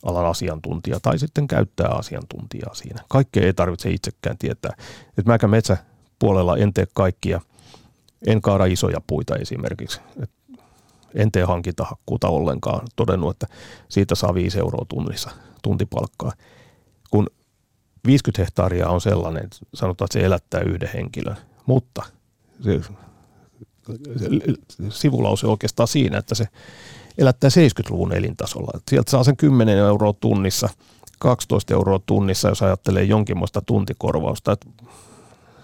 alan 0.05 0.25
asiantuntija 0.25 0.99
tai 0.99 1.19
sitten 1.19 1.47
käyttää 1.47 1.87
asiantuntijaa 1.89 2.73
siinä. 2.73 3.03
Kaikkea 3.09 3.43
ei 3.43 3.53
tarvitse 3.53 3.89
itsekään 3.89 4.37
tietää. 4.37 4.73
Et 5.17 5.25
mäkä 5.25 5.47
metsä 5.47 5.77
puolella 6.19 6.57
en 6.57 6.73
tee 6.73 6.85
kaikkia. 6.93 7.41
En 8.27 8.41
kaada 8.41 8.65
isoja 8.65 9.01
puita 9.07 9.35
esimerkiksi. 9.35 9.99
Et 10.23 10.31
en 11.15 11.31
tee 11.31 11.43
hankintahakkuuta 11.43 12.27
ollenkaan. 12.27 12.87
Todennut, 12.95 13.31
että 13.31 13.47
siitä 13.89 14.15
saa 14.15 14.33
5 14.33 14.59
euroa 14.59 14.85
tunnissa 14.89 15.29
tuntipalkkaa. 15.61 16.31
Kun 17.11 17.27
50 18.07 18.41
hehtaaria 18.41 18.89
on 18.89 19.01
sellainen, 19.01 19.43
että 19.43 19.57
sanotaan, 19.73 20.05
että 20.05 20.19
se 20.19 20.25
elättää 20.25 20.61
yhden 20.61 20.89
henkilön, 20.93 21.37
mutta 21.65 22.03
se, 22.61 22.81
se 24.17 24.29
sivulause 24.89 25.47
oikeastaan 25.47 25.87
siinä, 25.87 26.17
että 26.17 26.35
se 26.35 26.47
elättää 27.17 27.49
70-luvun 27.49 28.13
elintasolla. 28.13 28.71
Et 28.75 28.83
sieltä 28.89 29.11
saa 29.11 29.23
sen 29.23 29.37
10 29.37 29.77
euroa 29.77 30.13
tunnissa, 30.13 30.69
12 31.19 31.73
euroa 31.73 31.99
tunnissa, 32.05 32.49
jos 32.49 32.61
ajattelee 32.61 33.03
jonkinmoista 33.03 33.61
tuntikorvausta. 33.61 34.51
Et 34.51 34.67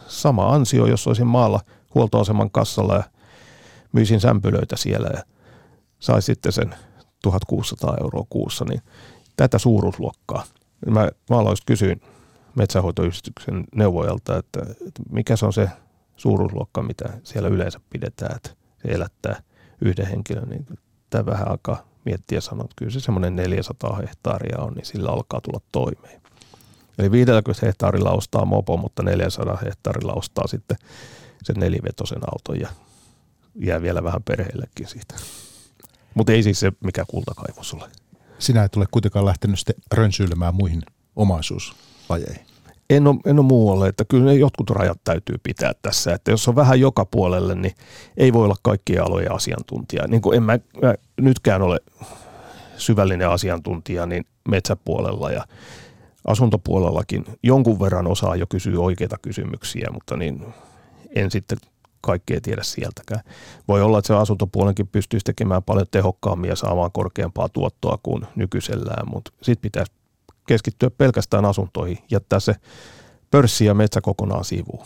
sama 0.07 0.53
ansio, 0.53 0.85
jos 0.85 1.07
olisin 1.07 1.27
maalla 1.27 1.59
huoltoaseman 1.95 2.51
kassalla 2.51 2.95
ja 2.95 3.03
myisin 3.91 4.19
sämpylöitä 4.19 4.75
siellä 4.75 5.09
ja 5.13 5.23
sai 5.99 6.21
sitten 6.21 6.51
sen 6.51 6.75
1600 7.21 7.97
euroa 8.01 8.25
kuussa, 8.29 8.65
niin 8.65 8.81
tätä 9.37 9.57
suuruusluokkaa. 9.57 10.43
Mä 10.89 11.09
maalaista 11.29 11.63
kysyin 11.65 12.01
metsähoitoyhdistyksen 12.55 13.63
neuvojalta, 13.75 14.37
että, 14.37 14.61
että 14.87 15.01
mikä 15.11 15.35
se 15.35 15.45
on 15.45 15.53
se 15.53 15.69
suuruusluokka, 16.17 16.83
mitä 16.83 17.05
siellä 17.23 17.49
yleensä 17.49 17.79
pidetään, 17.89 18.35
että 18.35 18.49
se 18.81 18.87
elättää 18.87 19.41
yhden 19.81 20.07
henkilön, 20.07 20.49
niin 20.49 20.65
tämä 21.11 21.25
vähän 21.25 21.51
aikaa 21.51 21.83
miettiä 22.05 22.37
ja 22.37 22.41
sanoa, 22.41 22.63
että 22.63 22.75
kyllä 22.75 22.91
se 22.91 22.99
semmoinen 22.99 23.35
400 23.35 23.95
hehtaaria 23.95 24.57
on, 24.59 24.73
niin 24.73 24.85
sillä 24.85 25.09
alkaa 25.09 25.41
tulla 25.41 25.61
toimeen. 25.71 26.21
Eli 26.97 27.11
50 27.11 27.65
hehtaarilla 27.65 28.11
ostaa 28.11 28.45
mopo, 28.45 28.77
mutta 28.77 29.03
400 29.03 29.57
hehtaarilla 29.65 30.13
ostaa 30.13 30.47
sitten 30.47 30.77
sen 31.43 31.55
nelivetosen 31.59 32.21
auton 32.33 32.59
ja 32.59 32.69
jää 33.55 33.81
vielä 33.81 34.03
vähän 34.03 34.23
perheellekin 34.23 34.87
siitä. 34.87 35.15
Mutta 36.13 36.31
ei 36.31 36.43
siis 36.43 36.59
se 36.59 36.71
mikä 36.83 37.05
kultakaivos 37.07 37.73
ole. 37.73 37.89
Sinä 38.39 38.63
et 38.63 38.75
ole 38.75 38.85
kuitenkaan 38.91 39.25
lähtenyt 39.25 39.59
sitten 39.59 39.75
rönsyilemään 39.91 40.55
muihin 40.55 40.81
omaisuuslajeihin. 41.15 42.50
En 42.91 43.07
ole, 43.07 43.15
en 43.25 43.39
ole 43.39 43.47
muualle, 43.47 43.87
että 43.87 44.05
kyllä 44.05 44.25
ne 44.25 44.33
jotkut 44.33 44.69
rajat 44.69 45.01
täytyy 45.03 45.35
pitää 45.43 45.71
tässä. 45.81 46.13
Että 46.13 46.31
jos 46.31 46.47
on 46.47 46.55
vähän 46.55 46.79
joka 46.79 47.05
puolelle, 47.05 47.55
niin 47.55 47.75
ei 48.17 48.33
voi 48.33 48.45
olla 48.45 48.55
kaikkien 48.61 49.03
alojen 49.03 49.31
asiantuntija. 49.31 50.07
Niin 50.07 50.21
kuin 50.21 50.37
en 50.37 50.43
mä, 50.43 50.59
mä 50.81 50.95
nytkään 51.21 51.61
ole 51.61 51.79
syvällinen 52.77 53.29
asiantuntija 53.29 54.05
niin 54.05 54.25
metsäpuolella 54.47 55.31
ja 55.31 55.45
asuntopuolellakin 56.27 57.25
jonkun 57.43 57.79
verran 57.79 58.07
osaa 58.07 58.35
jo 58.35 58.45
kysyä 58.49 58.79
oikeita 58.79 59.17
kysymyksiä, 59.21 59.89
mutta 59.93 60.17
niin 60.17 60.45
en 61.15 61.31
sitten 61.31 61.57
kaikkea 62.01 62.41
tiedä 62.41 62.63
sieltäkään. 62.63 63.21
Voi 63.67 63.81
olla, 63.81 63.99
että 63.99 64.07
se 64.07 64.13
asuntopuolenkin 64.13 64.87
pystyisi 64.87 65.23
tekemään 65.23 65.63
paljon 65.63 65.87
tehokkaammin 65.91 66.49
ja 66.49 66.55
saamaan 66.55 66.91
korkeampaa 66.91 67.49
tuottoa 67.49 67.99
kuin 68.03 68.27
nykyisellään, 68.35 69.09
mutta 69.11 69.31
sitten 69.41 69.61
pitäisi 69.61 69.91
keskittyä 70.47 70.89
pelkästään 70.89 71.45
asuntoihin, 71.45 71.97
jättää 72.11 72.39
se 72.39 72.55
pörssi 73.31 73.65
ja 73.65 73.73
metsä 73.73 74.01
kokonaan 74.01 74.45
sivuun. 74.45 74.85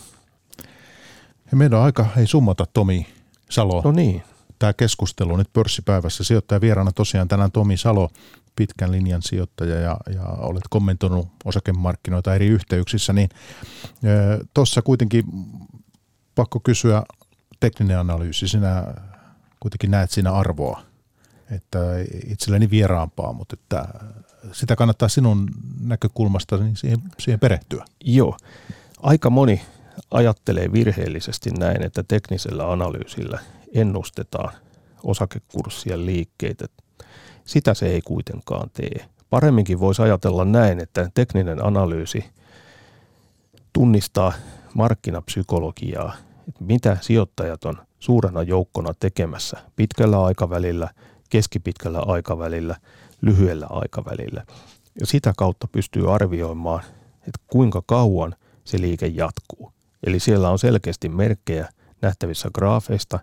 Ja 1.52 1.57
meidän 1.57 1.80
on 1.80 1.86
aika 1.86 2.06
ei 2.18 2.27
summata 2.27 2.65
Tomi 2.73 3.07
Salo. 3.49 3.82
No 3.82 3.91
niin. 3.91 4.23
Tämä 4.60 4.73
keskustelu 4.73 5.38
nyt 5.38 5.53
pörssipäivässä. 5.53 6.23
Sijoittaja 6.23 6.61
vieraana 6.61 6.91
tosiaan 6.91 7.27
tänään 7.27 7.52
Tomi 7.52 7.77
Salo, 7.77 8.10
pitkän 8.56 8.91
linjan 8.91 9.22
sijoittaja 9.22 9.76
ja, 9.76 9.98
ja 10.14 10.23
olet 10.23 10.64
kommentoinut 10.69 11.27
osakemarkkinoita 11.45 12.36
eri 12.36 12.48
yhteyksissä, 12.48 13.14
niin 13.14 13.30
tuossa 14.53 14.82
kuitenkin 14.82 15.23
pakko 16.36 16.60
kysyä 16.60 17.03
tekninen 17.60 17.99
analyysi. 17.99 18.48
Sinä 18.48 18.94
kuitenkin 19.60 19.91
näet 19.91 20.11
siinä 20.11 20.32
arvoa, 20.32 20.82
että 21.52 21.80
itselleni 22.27 22.69
vieraampaa, 22.69 23.34
mutta 23.34 23.56
että 23.60 23.86
sitä 24.51 24.76
kannattaa 24.76 25.09
sinun 25.09 25.47
näkökulmasta 25.81 26.57
niin 26.57 26.76
siihen, 26.76 26.97
siihen 27.19 27.39
perehtyä. 27.39 27.85
Joo, 28.05 28.38
aika 28.99 29.30
moni 29.30 29.61
ajattelee 30.11 30.72
virheellisesti 30.72 31.49
näin, 31.49 31.84
että 31.84 32.03
teknisellä 32.07 32.72
analyysillä 32.72 33.39
ennustetaan 33.73 34.53
osakekurssien 35.03 36.05
liikkeitä 36.05 36.65
sitä 37.45 37.73
se 37.73 37.88
ei 37.88 38.01
kuitenkaan 38.01 38.69
tee. 38.73 39.05
Paremminkin 39.30 39.80
voisi 39.80 40.01
ajatella 40.01 40.45
näin, 40.45 40.80
että 40.80 41.09
tekninen 41.13 41.65
analyysi 41.65 42.26
tunnistaa 43.73 44.34
markkinapsykologiaa, 44.73 46.15
että 46.47 46.63
mitä 46.63 46.97
sijoittajat 47.01 47.65
on 47.65 47.77
suurena 47.99 48.43
joukkona 48.43 48.93
tekemässä 48.99 49.57
pitkällä 49.76 50.23
aikavälillä, 50.23 50.89
keskipitkällä 51.30 51.99
aikavälillä, 51.99 52.76
lyhyellä 53.21 53.67
aikavälillä. 53.69 54.45
Ja 54.99 55.05
sitä 55.05 55.33
kautta 55.37 55.67
pystyy 55.71 56.13
arvioimaan, 56.13 56.83
että 57.15 57.39
kuinka 57.47 57.83
kauan 57.85 58.35
se 58.63 58.81
liike 58.81 59.07
jatkuu. 59.07 59.71
Eli 60.03 60.19
siellä 60.19 60.49
on 60.49 60.59
selkeästi 60.59 61.09
merkkejä 61.09 61.69
nähtävissä 62.01 62.49
graafeista 62.53 63.19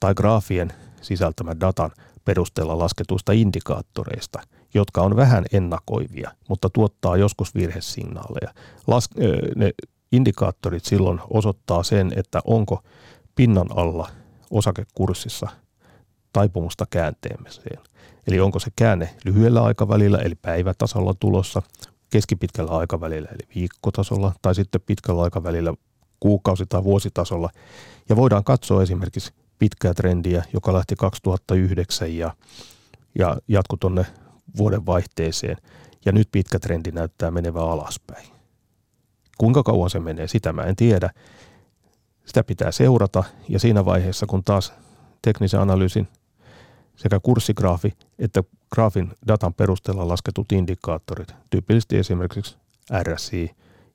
tai 0.00 0.14
graafien 0.14 0.72
sisältämän 1.02 1.60
datan 1.60 1.90
perusteella 2.24 2.78
lasketuista 2.78 3.32
indikaattoreista, 3.32 4.40
jotka 4.74 5.02
on 5.02 5.16
vähän 5.16 5.44
ennakoivia, 5.52 6.30
mutta 6.48 6.70
tuottaa 6.70 7.16
joskus 7.16 7.54
virhesignaaleja. 7.54 8.54
Las, 8.86 9.08
ne 9.56 9.70
indikaattorit 10.12 10.84
silloin 10.84 11.20
osoittaa 11.30 11.82
sen, 11.82 12.12
että 12.16 12.40
onko 12.44 12.82
pinnan 13.34 13.66
alla 13.76 14.10
osakekurssissa 14.50 15.48
taipumusta 16.36 16.86
käänteemiseen. 16.90 17.78
Eli 18.26 18.40
onko 18.40 18.58
se 18.58 18.70
käänne 18.76 19.08
lyhyellä 19.24 19.62
aikavälillä, 19.64 20.18
eli 20.18 20.34
päivätasolla 20.34 21.14
tulossa, 21.20 21.62
keskipitkällä 22.10 22.70
aikavälillä, 22.70 23.28
eli 23.28 23.48
viikkotasolla, 23.54 24.32
tai 24.42 24.54
sitten 24.54 24.80
pitkällä 24.86 25.22
aikavälillä 25.22 25.74
kuukausi- 26.20 26.66
tai 26.68 26.84
vuositasolla. 26.84 27.50
Ja 28.08 28.16
voidaan 28.16 28.44
katsoa 28.44 28.82
esimerkiksi 28.82 29.32
pitkää 29.58 29.94
trendiä, 29.94 30.44
joka 30.52 30.72
lähti 30.72 30.96
2009 30.96 32.16
ja, 32.16 32.34
ja 33.18 33.36
jatkui 33.48 33.78
tuonne 33.78 34.06
vuoden 34.56 34.86
vaihteeseen. 34.86 35.56
Ja 36.04 36.12
nyt 36.12 36.28
pitkä 36.32 36.58
trendi 36.58 36.90
näyttää 36.92 37.30
menevän 37.30 37.68
alaspäin. 37.68 38.26
Kuinka 39.38 39.62
kauan 39.62 39.90
se 39.90 40.00
menee, 40.00 40.28
sitä 40.28 40.52
mä 40.52 40.62
en 40.62 40.76
tiedä. 40.76 41.10
Sitä 42.24 42.44
pitää 42.44 42.72
seurata 42.72 43.24
ja 43.48 43.58
siinä 43.58 43.84
vaiheessa, 43.84 44.26
kun 44.26 44.44
taas 44.44 44.72
teknisen 45.22 45.60
analyysin 45.60 46.08
sekä 46.96 47.20
kurssigraafi 47.22 47.92
että 48.18 48.44
graafin 48.74 49.12
datan 49.28 49.54
perusteella 49.54 50.08
lasketut 50.08 50.52
indikaattorit, 50.52 51.34
tyypillisesti 51.50 51.98
esimerkiksi 51.98 52.56
RSI 53.02 53.50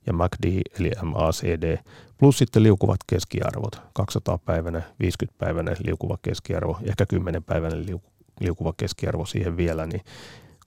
ja 0.06 0.12
MACD 0.12 0.60
eli 0.80 0.90
MACD, 1.02 1.78
plus 2.18 2.38
sitten 2.38 2.62
liukuvat 2.62 3.00
keskiarvot, 3.06 3.82
200-päiväinen, 4.00 4.84
50-päiväinen 5.02 5.76
liukuva 5.86 6.18
keskiarvo, 6.22 6.78
ehkä 6.82 7.06
10-päiväinen 7.12 8.00
liukuva 8.40 8.72
keskiarvo 8.76 9.26
siihen 9.26 9.56
vielä, 9.56 9.86
niin 9.86 10.00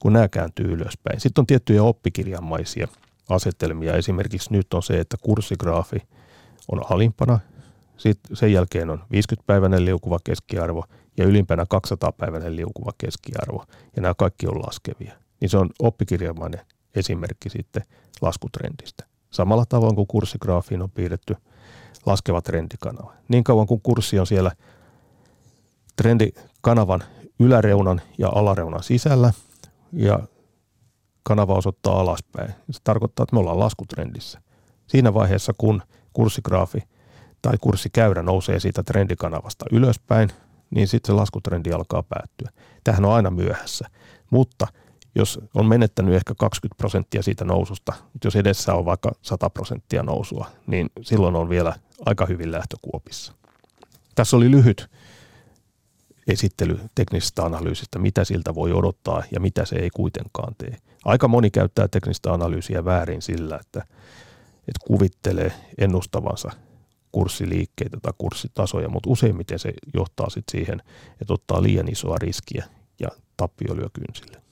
kun 0.00 0.12
nämä 0.12 0.28
kääntyy 0.28 0.66
ylöspäin. 0.72 1.20
Sitten 1.20 1.42
on 1.42 1.46
tiettyjä 1.46 1.82
oppikirjamaisia 1.82 2.88
asetelmia. 3.28 3.96
Esimerkiksi 3.96 4.52
nyt 4.52 4.74
on 4.74 4.82
se, 4.82 5.00
että 5.00 5.16
kurssigraafi 5.20 6.02
on 6.72 6.82
alimpana, 6.90 7.38
sitten 7.96 8.36
sen 8.36 8.52
jälkeen 8.52 8.90
on 8.90 8.98
50-päiväinen 8.98 9.84
liukuva 9.84 10.18
keskiarvo 10.24 10.84
ja 11.16 11.24
ylimpänä 11.24 11.66
200-päiväinen 11.74 12.56
liukuva 12.56 12.90
keskiarvo. 12.98 13.64
Ja 13.96 14.02
nämä 14.02 14.14
kaikki 14.14 14.46
on 14.46 14.58
laskevia. 14.58 15.12
Niin 15.40 15.48
se 15.48 15.58
on 15.58 15.70
oppikirjamainen 15.78 16.60
esimerkki 16.94 17.50
sitten 17.50 17.82
laskutrendistä. 18.22 19.04
Samalla 19.30 19.66
tavoin 19.66 19.94
kuin 19.94 20.06
kurssigraafiin 20.06 20.82
on 20.82 20.90
piirretty 20.90 21.36
laskeva 22.06 22.42
trendikanava. 22.42 23.12
Niin 23.28 23.44
kauan 23.44 23.66
kuin 23.66 23.80
kurssi 23.82 24.18
on 24.18 24.26
siellä 24.26 24.52
trendikanavan 25.96 27.04
yläreunan 27.40 28.00
ja 28.18 28.28
alareunan 28.34 28.82
sisällä 28.82 29.32
ja 29.92 30.20
kanava 31.22 31.54
osoittaa 31.54 32.00
alaspäin. 32.00 32.54
Se 32.70 32.80
tarkoittaa, 32.84 33.22
että 33.22 33.36
me 33.36 33.40
ollaan 33.40 33.58
laskutrendissä. 33.58 34.40
Siinä 34.86 35.14
vaiheessa, 35.14 35.52
kun 35.58 35.82
kurssigraafi 36.12 36.82
tai 37.46 37.56
kurssikäyrä 37.60 38.22
nousee 38.22 38.60
siitä 38.60 38.82
trendikanavasta 38.82 39.64
ylöspäin, 39.72 40.28
niin 40.70 40.88
sitten 40.88 41.06
se 41.06 41.12
laskutrendi 41.12 41.72
alkaa 41.72 42.02
päättyä. 42.02 42.50
Tähän 42.84 43.04
on 43.04 43.12
aina 43.12 43.30
myöhässä, 43.30 43.88
mutta 44.30 44.66
jos 45.14 45.40
on 45.54 45.66
menettänyt 45.66 46.14
ehkä 46.14 46.34
20 46.38 46.78
prosenttia 46.78 47.22
siitä 47.22 47.44
noususta, 47.44 47.92
jos 48.24 48.36
edessä 48.36 48.74
on 48.74 48.84
vaikka 48.84 49.12
100 49.22 49.50
prosenttia 49.50 50.02
nousua, 50.02 50.46
niin 50.66 50.90
silloin 51.02 51.36
on 51.36 51.48
vielä 51.48 51.74
aika 52.06 52.26
hyvin 52.26 52.52
lähtökuopissa. 52.52 53.32
Tässä 54.14 54.36
oli 54.36 54.50
lyhyt 54.50 54.90
esittely 56.28 56.80
teknisestä 56.94 57.44
analyysistä, 57.44 57.98
mitä 57.98 58.24
siltä 58.24 58.54
voi 58.54 58.72
odottaa 58.72 59.22
ja 59.32 59.40
mitä 59.40 59.64
se 59.64 59.76
ei 59.76 59.90
kuitenkaan 59.90 60.54
tee. 60.58 60.76
Aika 61.04 61.28
moni 61.28 61.50
käyttää 61.50 61.88
teknistä 61.88 62.32
analyysiä 62.32 62.84
väärin 62.84 63.22
sillä, 63.22 63.58
että, 63.60 63.80
että 64.68 64.86
kuvittelee 64.86 65.52
ennustavansa 65.78 66.65
kurssiliikkeitä 67.12 67.96
tai 68.02 68.12
kurssitasoja, 68.18 68.88
mutta 68.88 69.10
useimmiten 69.10 69.58
se 69.58 69.72
johtaa 69.94 70.30
sitten 70.30 70.52
siihen, 70.52 70.82
että 71.20 71.34
ottaa 71.34 71.62
liian 71.62 71.88
isoa 71.88 72.16
riskiä 72.18 72.64
ja 73.00 73.08
tappio 73.36 73.76
lyö 73.76 73.88
kynsille. 73.92 74.42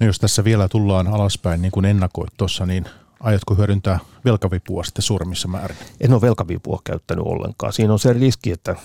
No 0.00 0.06
jos 0.06 0.18
tässä 0.18 0.44
vielä 0.44 0.68
tullaan 0.68 1.08
alaspäin, 1.08 1.62
niin 1.62 1.72
kuin 1.72 1.86
ennakoit 1.86 2.30
tuossa, 2.36 2.66
niin 2.66 2.84
aiotko 3.20 3.54
hyödyntää 3.54 3.98
velkavipua 4.24 4.84
sitten 4.84 5.02
suuremmissa 5.02 5.48
määrin? 5.48 5.76
En 6.00 6.12
ole 6.12 6.20
velkavipua 6.20 6.80
käyttänyt 6.84 7.24
ollenkaan. 7.26 7.72
Siinä 7.72 7.92
on 7.92 7.98
se 7.98 8.12
riski, 8.12 8.52
että, 8.52 8.76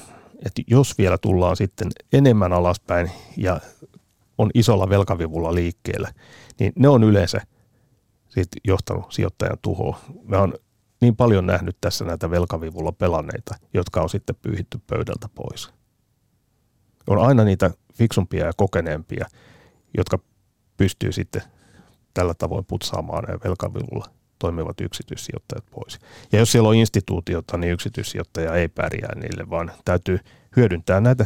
että 0.46 0.62
jos 0.68 0.98
vielä 0.98 1.18
tullaan 1.18 1.56
sitten 1.56 1.92
enemmän 2.14 2.54
alaspäin 2.54 3.12
ja 3.38 3.60
on 4.38 4.50
isolla 4.54 4.90
velkavivulla 4.90 5.56
liikkeellä, 5.56 6.14
niin 6.60 6.74
ne 6.76 6.88
on 6.88 7.04
yleensä 7.04 7.42
sitten 8.30 8.62
johtanut 8.64 9.14
sijoittajan 9.14 9.58
tuhoon. 9.62 9.96
Mä 10.24 10.40
oon 10.40 10.54
niin 11.06 11.16
paljon 11.16 11.46
nähnyt 11.46 11.78
tässä 11.82 12.06
näitä 12.06 12.30
velkavivulla 12.30 12.92
pelanneita, 12.92 13.56
jotka 13.74 14.02
on 14.02 14.10
sitten 14.10 14.36
pyyhitty 14.42 14.80
pöydältä 14.88 15.30
pois. 15.36 15.70
On 17.08 17.28
aina 17.28 17.44
niitä 17.44 17.72
fiksumpia 17.94 18.46
ja 18.46 18.52
kokeneempia, 18.58 19.26
jotka 19.98 20.20
pystyy 20.78 21.12
sitten 21.12 21.42
tällä 22.14 22.34
tavoin 22.34 22.66
putsaamaan 22.66 23.24
velkavivulla 23.44 24.06
toimivat 24.40 24.82
yksityissijoittajat 24.82 25.66
pois. 25.72 26.00
Ja 26.32 26.40
jos 26.40 26.52
siellä 26.52 26.70
on 26.70 26.76
instituutiota, 26.76 27.58
niin 27.58 27.74
yksityissijoittaja 27.74 28.56
ei 28.56 28.68
pärjää 28.68 29.16
niille, 29.16 29.50
vaan 29.50 29.72
täytyy 29.86 30.20
hyödyntää 30.56 31.02
näitä 31.02 31.26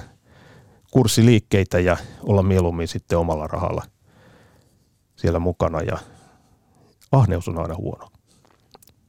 kurssiliikkeitä 0.91 1.79
ja 1.79 1.97
olla 2.23 2.43
mieluummin 2.43 2.87
sitten 2.87 3.17
omalla 3.17 3.47
rahalla 3.47 3.83
siellä 5.15 5.39
mukana 5.39 5.81
ja 5.81 5.97
ahneus 7.11 7.47
on 7.47 7.59
aina 7.59 7.75
huono. 7.75 8.18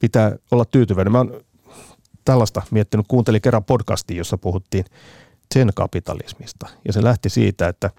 Pitää 0.01 0.35
olla 0.51 0.65
tyytyväinen. 0.65 1.11
Mä 1.11 1.17
oon 1.17 1.41
tällaista 2.25 2.61
miettinyt, 2.71 3.05
kuuntelin 3.07 3.41
kerran 3.41 3.63
podcastin, 3.63 4.17
jossa 4.17 4.37
puhuttiin 4.37 4.85
sen 5.53 5.71
kapitalismista 5.75 6.67
ja 6.85 6.93
se 6.93 7.03
lähti 7.03 7.29
siitä, 7.29 7.67
että 7.67 7.89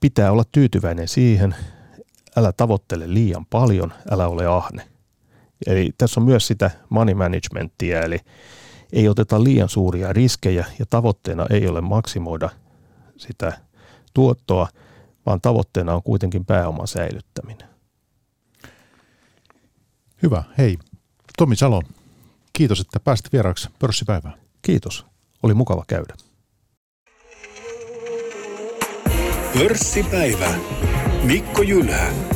pitää 0.00 0.32
olla 0.32 0.44
tyytyväinen 0.52 1.08
siihen, 1.08 1.54
älä 2.36 2.52
tavoittele 2.52 3.14
liian 3.14 3.46
paljon, 3.46 3.92
älä 4.10 4.28
ole 4.28 4.46
ahne. 4.46 4.88
Eli 5.66 5.90
tässä 5.98 6.20
on 6.20 6.24
myös 6.26 6.46
sitä 6.46 6.70
money 6.88 7.14
managementia, 7.14 8.02
eli 8.02 8.20
ei 8.92 9.08
oteta 9.08 9.44
liian 9.44 9.68
suuria 9.68 10.12
riskejä 10.12 10.64
ja 10.78 10.86
tavoitteena 10.90 11.46
ei 11.50 11.68
ole 11.68 11.80
maksimoida 11.80 12.50
sitä 13.16 13.58
tuottoa, 14.14 14.68
vaan 15.26 15.40
tavoitteena 15.40 15.94
on 15.94 16.02
kuitenkin 16.02 16.44
pääoman 16.44 16.88
säilyttäminen. 16.88 17.75
Hyvä. 20.22 20.42
Hei, 20.58 20.78
Tomi 21.38 21.56
Salo, 21.56 21.82
kiitos, 22.52 22.80
että 22.80 23.00
pääsit 23.00 23.32
vieraaksi 23.32 23.68
pörssipäivään. 23.78 24.34
Kiitos. 24.62 25.06
Oli 25.42 25.54
mukava 25.54 25.84
käydä. 25.88 26.14
Pörssipäivä. 29.58 30.54
Mikko 31.22 31.62
Jylhä. 31.62 32.35